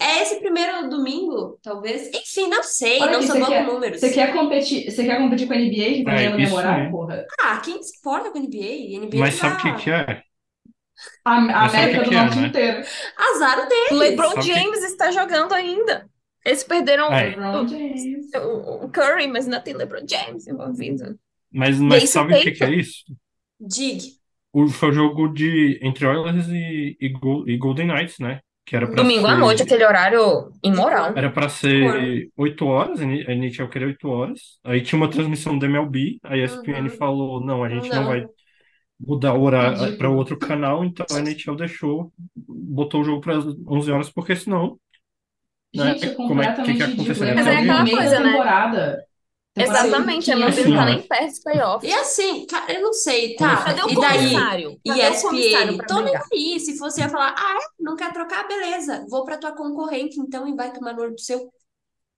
É 0.02 0.22
esse 0.22 0.40
primeiro 0.40 0.90
domingo, 0.90 1.60
talvez. 1.64 2.08
Enfim, 2.14 2.48
não 2.48 2.64
sei, 2.64 3.00
Olha 3.02 3.12
não 3.12 3.18
aqui, 3.18 3.28
sou 3.28 3.36
você 3.36 3.40
boa 3.40 3.52
com 3.52 3.54
quer, 3.54 3.66
números. 3.66 4.00
você 4.00 4.12
quer 4.12 4.34
competir, 4.34 4.92
você 4.92 5.04
quer 5.06 5.18
competir 5.18 5.48
com 5.48 5.54
a 5.54 5.58
NBA, 5.58 5.94
que 5.96 6.04
tá 6.06 6.12
É, 6.16 6.30
memorável, 6.30 6.86
aí. 6.86 6.92
porra? 6.92 7.26
Ah, 7.40 7.60
quem 7.62 7.82
se 7.82 7.98
importa 7.98 8.32
com 8.32 8.38
a 8.38 8.42
NBA? 8.42 9.00
NBA 9.00 9.18
Mas 9.18 9.34
já 9.36 9.40
sabe 9.40 9.56
o 9.56 9.58
que 9.58 9.74
tá 9.74 9.76
que 9.76 9.90
é? 9.92 10.24
A, 11.24 11.34
a 11.36 11.66
América 11.66 12.04
que 12.04 12.04
do 12.04 12.10
que 12.10 12.16
é, 12.16 12.24
Norte 12.24 12.40
né? 12.40 12.48
inteira. 12.48 12.86
azar 13.18 13.68
O 13.90 13.96
deles. 13.96 13.98
LeBron 13.98 14.30
Sabe 14.34 14.48
o 14.48 14.50
que... 14.52 14.54
James 14.54 14.84
está 14.84 15.12
jogando 15.12 15.54
ainda. 15.54 16.10
Eles 16.46 16.64
perderam 16.64 17.12
É, 17.12 17.36
LeBron 17.36 17.68
James. 17.68 18.12
o, 18.36 18.86
o 18.86 18.90
Curry, 18.92 19.28
mas 19.28 19.46
ainda 19.46 19.62
tem 19.62 19.74
LeBron 19.76 20.06
James 20.08 20.48
envolvido. 20.48 21.20
mas, 21.52 21.80
mas 21.80 22.10
sabe 22.10 22.34
o 22.34 22.40
que 22.40 22.52
que 22.52 22.64
é 22.64 22.76
isso? 22.76 23.04
Dig. 23.60 24.19
O, 24.64 24.68
foi 24.70 24.90
o 24.90 24.94
jogo 24.94 25.28
de, 25.34 25.80
entre 25.82 26.06
Oilers 26.06 26.48
e, 26.50 26.98
e, 27.00 27.08
e 27.48 27.58
Golden 27.58 27.88
Knights, 27.88 28.20
né? 28.20 28.42
Que 28.66 28.76
era 28.76 28.88
pra 28.88 29.04
Domingo 29.04 29.28
à 29.28 29.36
noite, 29.36 29.58
ser, 29.60 29.64
aquele 29.64 29.86
horário 29.86 30.52
imoral. 30.64 31.14
era 31.14 31.32
pra 31.32 31.50
Cor. 31.80 31.96
ser 31.96 32.32
8 32.38 32.66
horas, 32.66 33.02
a 33.02 33.04
NHL 33.06 33.70
queria 33.70 33.88
8 33.88 34.08
horas. 34.10 34.60
Aí 34.64 34.82
tinha 34.82 34.98
uma 35.00 35.10
transmissão 35.10 35.58
da 35.58 35.66
MLB, 35.68 36.20
a 36.24 36.38
ESPN 36.38 36.90
Uhum. 36.90 36.90
falou, 36.90 37.44
não, 37.46 37.64
a 37.64 37.70
gente 37.70 37.92
não 37.94 38.06
vai 38.06 38.22
Não. 38.22 38.30
mudar 39.00 39.34
o 39.34 39.44
horário 39.44 39.98
para 39.98 40.10
outro 40.10 40.38
canal, 40.38 40.84
então 40.86 41.06
a 41.12 41.20
NHL 41.20 41.56
deixou, 41.56 42.14
botou 42.36 43.02
o 43.02 43.04
jogo 43.04 43.22
para 43.22 43.38
as 43.38 43.46
11 43.68 43.92
horas, 43.92 44.10
porque 44.10 44.36
senão, 44.36 44.80
né, 45.74 45.94
Gente, 45.94 46.06
é 46.06 46.16
como 46.16 46.42
é 46.42 46.48
que, 46.48 46.52
que 46.54 46.66
completamente 46.66 46.84
É 47.24 47.34
Mas 47.36 47.48
é 47.48 47.58
aquela 47.58 47.90
coisa, 47.90 48.20
né? 48.20 48.32
temporada. 48.32 49.09
Temporada 49.54 49.90
Exatamente, 49.90 50.32
a 50.32 50.36
de 50.36 50.36
MLB 50.36 50.64
500 50.64 50.66
não 50.66 50.74
tá 50.74 50.86
Assim, 50.86 50.86
ó, 50.86 50.86
nem 50.86 51.08
perto 51.08 51.28
dos 51.28 51.40
E 51.82 51.92
playoffs. 51.92 51.94
assim, 51.94 52.46
cara, 52.46 52.74
eu 52.74 52.82
não 52.82 52.94
sei, 52.94 53.36
tá? 53.36 53.54
assim? 53.54 53.64
Cadê 53.64 53.82
o 53.84 53.90
E 53.90 53.98
daí? 54.00 54.52
comissário? 54.52 54.80
Cadê 54.86 55.08
o 55.10 55.20
comissário 55.20 55.74
ESPN, 55.74 55.86
tô 55.86 56.02
nem 56.02 56.16
aí. 56.34 56.60
Se 56.60 56.78
você 56.78 57.02
ia 57.02 57.10
falar, 57.10 57.36
ah, 57.38 57.58
é? 57.58 57.84
não 57.84 57.96
quer 57.96 58.14
trocar, 58.14 58.48
beleza. 58.48 59.06
Vou 59.10 59.24
pra 59.26 59.38
tua 59.38 59.52
concorrente, 59.54 60.20
então, 60.20 60.48
e 60.48 60.56
vai 60.56 60.72
tomar 60.74 60.94
no 60.94 61.02
olho 61.02 61.16
do 61.16 61.22
seu. 61.22 61.52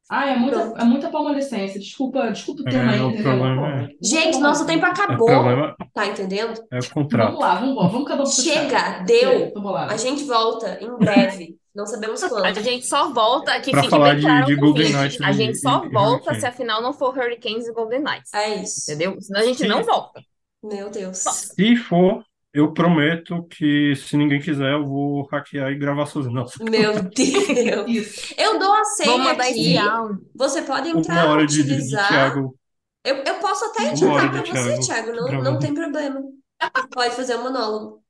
Ah, 0.09 0.27
é 0.29 0.35
muita, 0.35 0.59
Pronto. 0.59 0.77
é 0.77 0.83
muita 0.83 1.09
palmolicense. 1.09 1.79
Desculpa, 1.79 2.29
desculpa 2.31 2.63
o 2.63 2.67
termo 2.67 2.91
é, 2.91 2.95
aí, 2.95 3.13
entendeu? 3.13 3.23
problema 3.23 3.55
Porra, 3.55 3.83
é, 3.83 3.95
Gente, 4.01 4.39
nosso 4.39 4.65
tempo 4.65 4.85
é 4.85 4.89
acabou, 4.89 5.25
problema 5.25 5.75
tá 5.93 6.07
entendendo? 6.07 6.61
é 6.71 6.79
o 6.79 6.83
Vamos 6.83 6.89
contrato. 6.89 7.39
lá, 7.39 7.55
vamos 7.55 7.71
embora. 7.71 7.89
Vamos 7.89 8.07
cada 8.07 8.23
um. 8.23 8.25
Chega, 8.25 8.99
deu. 9.05 9.51
tô 9.53 9.61
A 9.75 9.97
gente 9.97 10.23
volta 10.25 10.79
em 10.81 10.97
breve. 10.97 11.57
Não 11.73 11.85
sabemos 11.85 12.21
A 12.23 12.29
quando. 12.29 12.53
gente 12.53 12.85
só 12.85 13.11
volta, 13.13 13.59
Para 13.69 13.83
fique 13.83 13.89
falar 13.89 14.15
de, 14.15 14.41
de 14.43 14.55
Golden. 14.55 14.89
Knights 14.91 15.19
A 15.21 15.31
gente 15.31 15.55
e, 15.55 15.57
só 15.57 15.83
e, 15.83 15.87
e 15.87 15.89
volta 15.89 16.33
se 16.35 16.45
Hurricanes. 16.45 16.45
a 16.45 16.51
final 16.51 16.81
não 16.81 16.93
for 16.93 17.17
Hurricanes 17.17 17.67
e 17.67 17.73
Golden 17.73 18.01
Knights. 18.01 18.33
É 18.33 18.55
isso. 18.61 18.81
Entendeu? 18.91 19.19
Senão 19.21 19.41
a 19.41 19.45
gente 19.45 19.63
não 19.65 19.83
Se, 19.83 19.83
volta. 19.83 20.21
Meu 20.63 20.89
Deus. 20.89 21.17
se 21.17 21.75
for, 21.75 22.23
eu 22.53 22.73
prometo 22.73 23.43
que 23.47 23.95
se 23.95 24.17
ninguém 24.17 24.41
quiser, 24.41 24.73
eu 24.73 24.85
vou 24.85 25.23
hackear 25.31 25.71
e 25.71 25.77
gravar 25.77 26.05
sozinho. 26.05 26.33
Não, 26.35 26.45
Meu 26.59 26.93
Deus. 27.09 28.33
Eu 28.37 28.59
dou 28.59 28.73
a 28.73 28.83
senha 28.85 29.31
aqui. 29.31 29.75
Você 30.35 30.61
pode 30.63 30.89
uma 30.89 30.99
entrar, 30.99 31.27
hora 31.29 31.45
de, 31.45 31.63
de, 31.63 31.63
de 31.63 31.71
utilizar. 31.73 32.07
Thiago, 32.07 32.55
Eu, 33.03 33.15
eu 33.23 33.35
posso 33.39 33.65
até 33.65 33.79
uma 33.79 33.91
editar 33.91 34.29
pra 34.31 34.41
de 34.41 34.51
você, 34.51 34.79
Thiago. 34.79 35.11
Não, 35.13 35.41
não 35.41 35.59
tem 35.59 35.73
problema. 35.73 36.21
Pode 36.93 37.15
fazer 37.15 37.35
um 37.37 37.43
monólogo. 37.43 38.03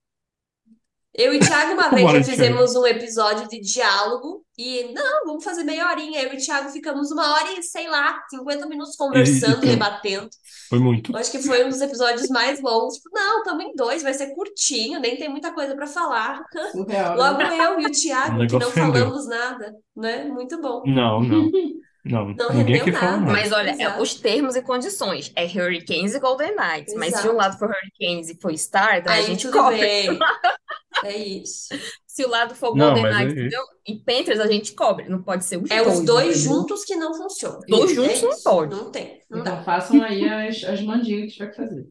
Eu 1.14 1.34
e 1.34 1.40
Thiago, 1.40 1.74
uma 1.74 1.90
vez, 1.92 2.10
já 2.10 2.24
fizemos 2.24 2.76
um 2.76 2.86
episódio 2.86 3.48
de 3.48 3.60
diálogo 3.60 4.46
e, 4.58 4.94
não, 4.94 5.26
vamos 5.26 5.44
fazer 5.44 5.64
meia 5.64 5.90
horinha. 5.90 6.22
Eu 6.22 6.34
e 6.34 6.38
Thiago 6.38 6.70
ficamos 6.70 7.12
uma 7.12 7.34
hora 7.34 7.52
e, 7.60 7.64
sei 7.64 7.90
lá, 7.90 8.18
50 8.30 8.66
minutos 8.68 8.96
conversando, 8.96 9.58
foi, 9.60 9.68
debatendo. 9.68 10.30
foi 10.70 10.80
muito. 10.80 11.12
Eu 11.12 11.18
acho 11.18 11.32
que 11.32 11.40
foi 11.40 11.66
um 11.66 11.70
dos 11.70 11.82
episódios 11.82 12.30
mais 12.30 12.62
longos. 12.62 12.96
Tipo, 12.96 13.10
não, 13.14 13.40
estamos 13.40 13.66
em 13.66 13.76
dois, 13.76 14.04
vai 14.04 14.14
ser 14.14 14.34
curtinho, 14.34 15.00
nem 15.00 15.18
tem 15.18 15.30
muita 15.30 15.54
coisa 15.54 15.76
pra 15.76 15.88
falar. 15.88 16.42
Surreal, 16.72 17.18
Logo 17.18 17.38
né? 17.40 17.58
eu 17.60 17.80
e 17.80 17.86
o 17.86 17.88
O 17.88 17.92
Thiago, 17.92 18.48
que 18.48 18.58
não 18.58 18.72
falamos 18.72 19.28
nada, 19.28 19.76
né? 19.96 20.26
Muito 20.26 20.62
bom. 20.62 20.82
Não, 20.86 21.22
não, 21.22 21.50
não. 22.04 22.34
Não 22.36 22.52
Ninguém 22.52 22.76
rendeu 22.76 22.82
aqui 22.82 22.92
fala 22.92 23.18
nada. 23.18 23.32
Mas 23.32 23.52
olha, 23.52 23.76
é, 23.80 23.84
Exato. 23.84 24.02
os 24.02 24.16
termos 24.16 24.56
e 24.56 24.62
condições. 24.62 25.32
É 25.36 25.46
Hurricanes 25.46 26.14
e 26.16 26.20
Golden 26.20 26.56
Knights. 26.56 26.94
Mas 26.96 27.16
se 27.16 27.28
um 27.30 27.34
lado 27.34 27.58
for 27.58 27.70
Hurricanes 27.70 28.30
e 28.30 28.40
for 28.42 28.52
Stars, 28.54 29.06
aí 29.08 29.22
a 29.22 29.24
Aí 29.24 29.26
gente 29.26 29.48
tudo 29.48 29.54
cobre. 29.54 29.80
bem. 29.80 30.20
É 31.04 31.18
isso. 31.18 31.70
Se 32.06 32.24
o 32.26 32.30
lado 32.30 32.54
for 32.54 32.76
Não, 32.76 32.88
Golden 32.94 33.04
mas 33.04 33.34
Knights, 33.34 33.54
é? 33.54 33.58
E 33.88 33.96
Panthers, 34.00 34.40
a 34.40 34.48
gente 34.48 34.74
cobre. 34.74 35.10
Não 35.10 35.24
pode 35.24 35.46
ser 35.46 35.58
os 35.58 35.70
É 35.72 35.82
os 35.82 36.02
dois, 36.02 36.38
juntos 36.38 36.84
que 36.86 36.96
não 36.96 37.14
funcionam. 37.14 37.60
Dois 37.68 37.92
É 37.92 37.96
juntos 37.96 38.22
não 38.22 38.30
isso. 38.32 38.44
pode. 38.44 38.76
Não 38.76 38.92
tem. 38.92 39.22
Não 39.30 39.40
Então 39.40 39.56
dá. 39.56 39.64
façam 39.64 40.04
aí 40.04 40.28
as, 40.28 40.64
as 40.64 40.82
mandingas 40.82 41.28
que 41.32 41.38
tiver 41.38 41.50
que 41.52 41.56
fazer. 41.56 41.88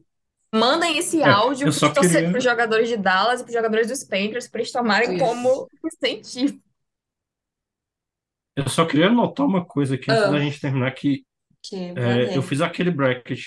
Mandem 0.53 0.97
esse 0.97 1.21
É, 1.21 1.27
áudio 1.29 1.67
eu 1.67 1.71
só 1.71 1.89
para 1.89 2.03
queria. 2.07 2.37
os 2.37 2.43
jogadores 2.43 2.89
de 2.89 2.97
Dallas 2.97 3.39
e 3.41 3.43
para 3.43 3.49
os 3.49 3.55
jogadores 3.55 3.87
dos 3.87 4.03
Panthers 4.03 4.47
para 4.47 4.61
eles 4.61 4.71
tomarem 4.71 5.15
Isso. 5.15 5.25
como 5.25 5.67
incentivo. 5.85 6.59
Eu 8.65 8.69
só 8.69 8.85
queria 8.85 9.07
anotar 9.07 9.45
uma 9.45 9.65
coisa 9.65 9.95
aqui 9.95 10.11
antes 10.11 10.25
da 10.25 10.39
Ah, 10.39 10.39
gente 10.39 10.59
terminar, 10.59 10.91
que 10.91 11.25
que 11.63 11.77
é, 11.95 12.35
eu 12.37 12.43
fiz 12.43 12.61
aquele 12.61 12.91
bracket 12.91 13.41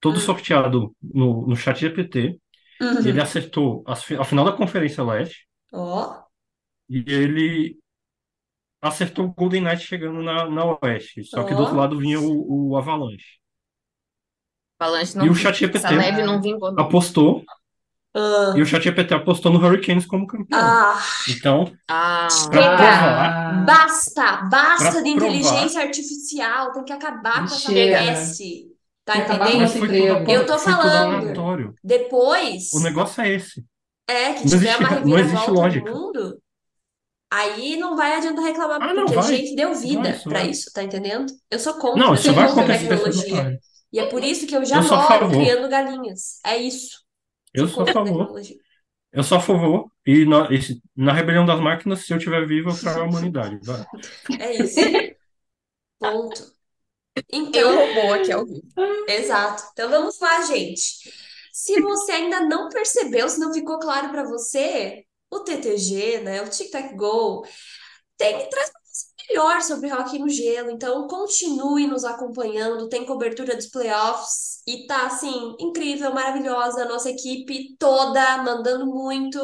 todo 0.00 0.18
Hum. 0.18 0.20
sorteado 0.20 0.94
no, 1.02 1.46
no 1.48 1.56
chat 1.56 1.80
GPT, 1.80 2.38
e 2.98 3.08
ele 3.08 3.20
Uhum. 3.20 3.22
acertou 3.22 3.84
fi- 3.96 4.16
a 4.16 4.24
final 4.24 4.44
da 4.44 4.52
Conferência 4.52 5.04
Leste, 5.04 5.46
Ó. 5.72 6.28
e 6.88 6.98
ele 7.08 7.78
acertou 8.80 9.26
o 9.26 9.32
Golden 9.34 9.62
Knights 9.62 9.84
chegando 9.84 10.20
na, 10.22 10.48
na 10.50 10.64
Oeste, 10.82 11.22
só 11.24 11.44
que 11.44 11.54
do 11.54 11.60
outro 11.62 11.76
lado 11.76 11.96
vinha 11.98 12.20
o, 12.20 12.70
o 12.72 12.76
Avalanche. 12.76 13.38
Avalanche 14.78 15.16
E 15.20 15.26
não 15.26 15.30
o 15.30 15.34
vingou. 15.34 15.40
chat 15.40 15.56
Essa 15.72 15.92
GPT 15.92 15.92
neve 15.92 16.22
não 16.24 16.40
Ah, 18.14 18.54
e 18.56 18.62
o 18.62 18.66
chat 18.66 18.82
GPT 18.82 19.14
apostou 19.14 19.52
no 19.52 19.58
Hurricanes 19.58 20.06
como 20.06 20.26
campeão. 20.26 20.58
Ah. 20.60 21.00
Então, 21.28 21.72
Ah, 21.88 22.26
provar, 22.50 22.80
ah, 22.80 23.52
Basta! 23.64 24.42
Basta 24.50 25.02
de 25.02 25.10
provar 25.14 25.26
inteligência 25.26 25.80
artificial. 25.82 26.72
Tem 26.72 26.84
que 26.84 26.92
acabar 26.92 27.38
com 27.40 27.44
essa 27.44 27.58
chega. 27.58 27.98
peste. 27.98 28.66
Tá 29.04 29.12
Tem 29.14 29.24
com 29.24 29.32
entendendo? 29.34 30.30
Eu 30.30 30.46
tô 30.46 30.58
falando. 30.58 31.16
aleatório. 31.16 31.70
O 31.70 31.74
Depois, 31.82 32.70
negócio 32.80 33.22
é 33.22 33.28
esse. 33.34 33.64
é 34.06 34.32
que 34.34 34.40
Não 34.40 34.48
tiver 34.48 34.56
existe, 34.56 34.78
uma 34.80 34.88
reviravolta 34.88 35.76
no 35.80 35.84
mundo, 35.92 36.42
aí 37.30 37.76
não 37.76 37.96
vai 37.96 38.16
adiantar 38.16 38.44
reclamar, 38.44 38.82
Ah, 38.82 38.94
não 38.94 39.06
porque 39.06 39.18
a 39.18 39.22
gente 39.22 39.54
deu 39.56 39.74
vida 39.74 40.10
isso 40.10 40.24
pra 40.28 40.40
vai. 40.40 40.50
isso, 40.50 40.70
tá 40.72 40.82
entendendo? 40.82 41.32
Eu 41.50 41.58
sou 41.58 41.74
contra, 41.74 41.98
Não, 42.04 42.14
isso 42.14 42.32
vai 42.32 42.48
contra 42.48 42.74
a 42.74 42.76
ou 42.76 42.82
tecnologia. 42.82 43.58
E 43.92 43.98
é 43.98 44.06
por 44.06 44.22
isso 44.22 44.46
que 44.46 44.54
eu 44.56 44.64
já 44.64 44.76
Eu 44.76 44.82
moro 44.82 45.30
criando 45.30 45.68
galinhas. 45.68 46.40
É 46.44 46.56
isso. 46.56 46.98
Eu 47.54 47.66
Sou 47.68 47.84
sou 47.86 47.88
a 47.88 47.92
favor. 47.92 48.40
Eu 49.12 49.22
sou 49.22 49.38
a 49.38 49.40
favor. 49.40 49.90
E 50.06 50.24
na, 50.24 50.52
e 50.52 50.60
se- 50.62 50.82
na 50.96 51.12
rebelião 51.12 51.44
das 51.46 51.60
máquinas, 51.60 52.00
se 52.04 52.12
eu 52.12 52.18
estiver 52.18 52.46
vivo, 52.46 52.70
eu 52.70 52.76
trago 52.78 53.00
a 53.00 53.04
humanidade. 53.04 53.58
Vai. 53.62 53.84
É 54.38 54.52
isso. 54.54 54.80
Ponto. 55.98 56.52
Então, 57.32 57.60
Eu 57.60 57.74
robô 57.74 58.12
aqui 58.14 58.32
ao 58.32 58.46
vivo. 58.46 58.62
Exato. 59.08 59.64
Então 59.72 59.90
vamos 59.90 60.18
lá, 60.20 60.42
gente. 60.42 61.10
Se 61.52 61.80
você 61.80 62.12
ainda 62.12 62.40
não 62.40 62.68
percebeu, 62.68 63.28
se 63.28 63.40
não 63.40 63.52
ficou 63.52 63.78
claro 63.80 64.10
para 64.10 64.24
você, 64.24 65.04
o 65.30 65.40
TTG, 65.40 66.20
né, 66.20 66.42
o 66.42 66.48
Tic 66.48 66.70
Tac 66.70 66.94
Go, 66.94 67.44
tem 68.18 68.48
traz 68.50 68.70
melhor 69.28 69.60
sobre 69.62 69.92
hockey 69.92 70.18
no 70.18 70.28
gelo. 70.28 70.70
Então 70.70 71.06
continue 71.06 71.86
nos 71.86 72.04
acompanhando, 72.04 72.88
tem 72.88 73.04
cobertura 73.04 73.54
dos 73.54 73.66
playoffs 73.66 74.60
e 74.66 74.86
tá 74.86 75.06
assim 75.06 75.54
incrível, 75.58 76.12
maravilhosa, 76.12 76.84
nossa 76.84 77.10
equipe 77.10 77.76
toda 77.78 78.38
mandando 78.42 78.86
muito. 78.86 79.38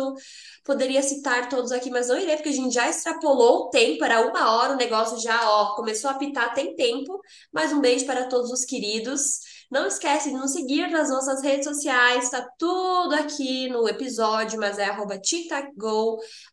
Poderia 0.65 1.03
citar 1.03 1.49
todos 1.49 1.73
aqui, 1.73 1.91
mas 1.91 2.09
não 2.09 2.19
irei, 2.19 2.37
porque 2.37 2.49
a 2.49 2.53
gente 2.53 2.75
já 2.75 2.89
extrapolou 2.89 3.67
o 3.67 3.71
tempo, 3.71 4.05
era 4.05 4.27
uma 4.27 4.51
hora, 4.57 4.75
o 4.75 4.77
negócio 4.77 5.21
já, 5.21 5.39
ó, 5.51 5.75
começou 5.75 6.11
a 6.11 6.15
apitar, 6.15 6.55
tem 6.55 6.75
tempo. 6.75 7.21
Mais 7.53 7.73
um 7.73 7.81
beijo 7.81 8.07
para 8.07 8.29
todos 8.29 8.51
os 8.51 8.65
queridos. 8.65 9.41
Não 9.71 9.87
esquece 9.87 10.31
de 10.31 10.37
nos 10.37 10.53
seguir 10.53 10.89
nas 10.91 11.11
nossas 11.11 11.43
redes 11.43 11.65
sociais, 11.67 12.31
tá 12.31 12.47
tudo 12.59 13.15
aqui 13.15 13.69
no 13.69 13.89
episódio, 13.89 14.59
mas 14.61 14.79
é 14.79 14.85
arroba. 14.87 15.21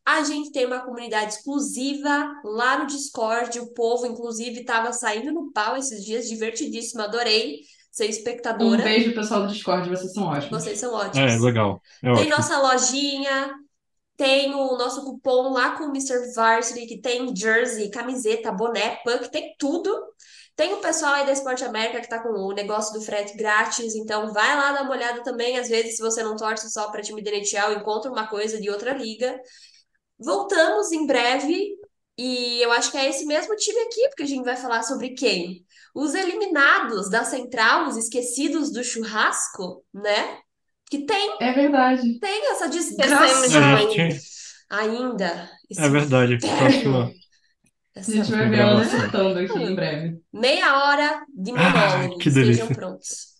A 0.05 0.23
gente 0.23 0.51
tem 0.51 0.65
uma 0.65 0.81
comunidade 0.83 1.33
exclusiva 1.35 2.31
lá 2.43 2.79
no 2.79 2.87
Discord, 2.87 3.59
o 3.59 3.73
povo, 3.73 4.05
inclusive, 4.05 4.61
estava 4.61 4.91
saindo 4.93 5.31
no 5.31 5.51
pau 5.51 5.77
esses 5.77 6.03
dias, 6.03 6.27
divertidíssimo, 6.27 7.01
adorei 7.01 7.59
ser 7.91 8.05
Um 8.05 8.09
espectadora. 8.09 8.83
beijo, 8.83 9.13
pessoal 9.13 9.41
do 9.41 9.47
Discord, 9.53 9.89
vocês 9.89 10.13
são 10.13 10.23
ótimos. 10.23 10.49
Vocês 10.63 10.79
são 10.79 10.91
É, 10.93 10.99
ótimos. 11.07 11.41
legal. 11.41 11.81
É 12.03 12.07
Tem 12.07 12.11
ótimo. 12.11 12.29
nossa 12.29 12.57
lojinha, 12.57 13.53
tem 14.17 14.53
o 14.53 14.77
nosso 14.77 15.03
cupom 15.03 15.51
lá 15.51 15.77
com 15.77 15.85
o 15.85 15.89
Mr. 15.89 16.33
Varsity, 16.35 16.85
que 16.87 17.01
tem 17.01 17.35
jersey, 17.35 17.89
camiseta, 17.89 18.51
boné, 18.51 18.97
punk, 19.03 19.29
tem 19.31 19.55
tudo. 19.57 19.91
Tem 20.55 20.73
o 20.73 20.77
pessoal 20.81 21.13
aí 21.13 21.25
da 21.25 21.31
Esporte 21.31 21.63
América 21.63 22.01
que 22.01 22.09
tá 22.09 22.19
com 22.21 22.29
o 22.29 22.53
negócio 22.53 22.93
do 22.93 23.01
frete 23.03 23.35
grátis, 23.35 23.95
então 23.95 24.31
vai 24.33 24.55
lá 24.55 24.71
dar 24.73 24.83
uma 24.83 24.91
olhada 24.91 25.23
também. 25.23 25.57
Às 25.57 25.69
vezes, 25.69 25.95
se 25.95 26.01
você 26.01 26.21
não 26.23 26.35
torce 26.35 26.69
só 26.71 26.91
para 26.91 27.01
time 27.01 27.21
NHL, 27.21 27.73
encontra 27.79 28.11
uma 28.11 28.27
coisa 28.27 28.59
de 28.59 28.69
outra 28.69 28.93
liga. 28.93 29.39
Voltamos 30.19 30.91
em 30.91 31.05
breve 31.07 31.75
e 32.17 32.61
eu 32.61 32.71
acho 32.71 32.91
que 32.91 32.97
é 32.97 33.09
esse 33.09 33.25
mesmo 33.25 33.55
time 33.55 33.79
aqui, 33.81 34.07
porque 34.09 34.23
a 34.23 34.27
gente 34.27 34.43
vai 34.43 34.55
falar 34.55 34.83
sobre 34.83 35.11
quem? 35.11 35.65
Os 35.95 36.13
eliminados 36.13 37.09
da 37.09 37.23
Central, 37.23 37.87
os 37.87 37.97
esquecidos 37.97 38.71
do 38.71 38.83
churrasco, 38.83 39.83
né? 39.93 40.37
Que 40.89 41.05
tem, 41.05 41.37
É 41.39 41.53
verdade. 41.53 42.19
tem 42.19 42.51
essa 42.51 42.65
Esquecemos 42.67 43.47
desgraça 43.47 43.49
de 43.49 43.57
A 43.57 43.75
mim. 43.77 43.91
gente, 43.91 44.21
ainda. 44.69 45.49
Esse 45.69 45.81
é 45.81 45.89
verdade. 45.89 46.37
Próxima. 47.93 47.95
A 47.95 47.99
essa 47.99 48.11
gente 48.11 48.31
vai 48.31 48.49
ver 48.49 48.59
ela 48.59 48.73
gravação. 48.75 48.99
acertando 48.99 49.39
aqui 49.39 49.59
em 49.59 49.75
breve. 49.75 50.21
meia 50.33 50.83
hora 50.85 51.25
de 51.33 51.51
Ah, 51.55 51.55
monólogo. 51.57 52.17
que 52.17 52.29
Estejam 52.29 52.67
delícia. 52.67 52.75
prontos. 52.75 53.31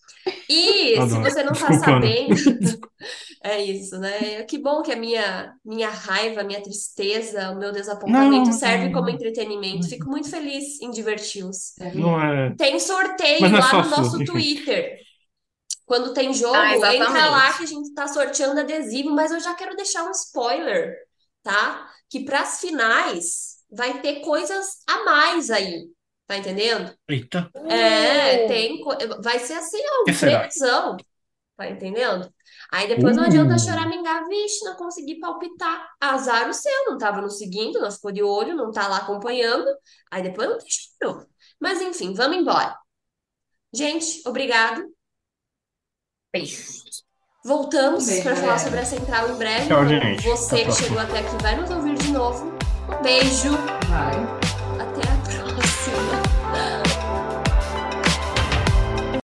E 0.48 0.94
se 0.94 0.98
Adoro. 0.98 1.22
você 1.22 1.42
não 1.42 1.52
tá 1.52 1.68
Desculpa, 1.68 1.90
Ana. 1.90 2.06
sabendo, 2.06 2.34
é 3.42 3.62
isso, 3.62 3.98
né? 3.98 4.44
Que 4.44 4.58
bom 4.58 4.82
que 4.82 4.92
a 4.92 4.96
minha, 4.96 5.52
minha 5.64 5.90
raiva, 5.90 6.42
a 6.42 6.44
minha 6.44 6.62
tristeza, 6.62 7.50
o 7.50 7.58
meu 7.58 7.72
desapontamento 7.72 8.46
Não, 8.50 8.52
serve 8.52 8.86
não. 8.86 8.92
como 8.92 9.10
entretenimento. 9.10 9.88
Fico 9.88 10.08
muito 10.08 10.30
feliz 10.30 10.80
em 10.80 10.90
diverti-los. 10.92 11.76
É 11.80 11.92
Não 11.94 12.20
é. 12.22 12.54
Tem 12.56 12.78
sorteio 12.78 13.40
Mas 13.40 13.50
não 13.50 13.58
é 13.58 13.62
lá 13.62 13.68
só 13.70 13.78
no 13.78 13.84
sua, 13.88 13.96
nosso 13.98 14.16
enfim. 14.22 14.24
Twitter. 14.26 14.96
Quando 15.84 16.14
tem 16.14 16.32
jogo, 16.32 16.54
Ah, 16.54 16.76
entra 16.76 16.92
exatamente. 16.94 17.30
lá 17.30 17.52
que 17.54 17.62
a 17.64 17.66
gente 17.66 17.92
tá 17.94 18.06
sorteando 18.06 18.60
adesivo, 18.60 19.10
mas 19.10 19.32
eu 19.32 19.40
já 19.40 19.54
quero 19.54 19.74
deixar 19.76 20.04
um 20.04 20.12
spoiler, 20.12 20.94
tá? 21.42 21.88
Que 22.08 22.24
para 22.24 22.40
as 22.42 22.60
finais 22.60 23.51
vai 23.72 24.00
ter 24.00 24.20
coisas 24.20 24.82
a 24.88 25.04
mais 25.04 25.50
aí. 25.50 25.88
Tá 26.26 26.36
entendendo? 26.38 26.94
Eita. 27.08 27.50
É, 27.68 28.44
Uh, 28.44 28.48
tem, 28.48 28.80
vai 29.22 29.38
ser 29.38 29.54
assim, 29.54 29.80
ó, 30.00 30.04
previsão, 30.04 30.96
tá 31.56 31.68
entendendo? 31.70 32.32
Aí 32.70 32.88
depois 32.88 33.16
não 33.16 33.24
adianta 33.24 33.54
Uh. 33.54 33.58
choramingar, 33.58 34.26
vixe, 34.28 34.64
não 34.64 34.76
consegui 34.76 35.20
palpitar. 35.20 35.88
Azar 36.00 36.48
o 36.48 36.54
seu, 36.54 36.84
não 36.86 36.96
tava 36.98 37.20
nos 37.20 37.38
seguindo, 37.38 37.80
não 37.80 37.90
ficou 37.90 38.12
de 38.12 38.22
olho, 38.22 38.56
não 38.56 38.70
tá 38.72 38.88
lá 38.88 38.98
acompanhando. 38.98 39.66
Aí 40.10 40.22
depois 40.22 40.48
não 40.48 40.58
tem 40.58 40.68
choro. 40.68 41.26
Mas 41.60 41.80
enfim, 41.82 42.14
vamos 42.14 42.38
embora. 42.38 42.76
Gente, 43.74 44.22
obrigado. 44.26 44.84
Beijos. 46.32 47.04
Voltamos 47.44 48.06
Beijo, 48.06 48.22
para 48.22 48.36
falar 48.36 48.58
sobre 48.58 48.80
a 48.80 48.84
Central 48.84 49.30
em 49.30 49.36
breve. 49.36 49.68
Tchau, 49.68 49.86
gente. 49.86 50.22
Você 50.22 50.64
que 50.64 50.72
chegou 50.72 50.98
até 50.98 51.18
aqui 51.18 51.42
vai 51.42 51.56
nos 51.56 51.70
ouvir 51.70 51.94
de 51.96 52.12
novo. 52.12 52.61
Beijo. 53.02 53.50
Vai. 53.88 54.41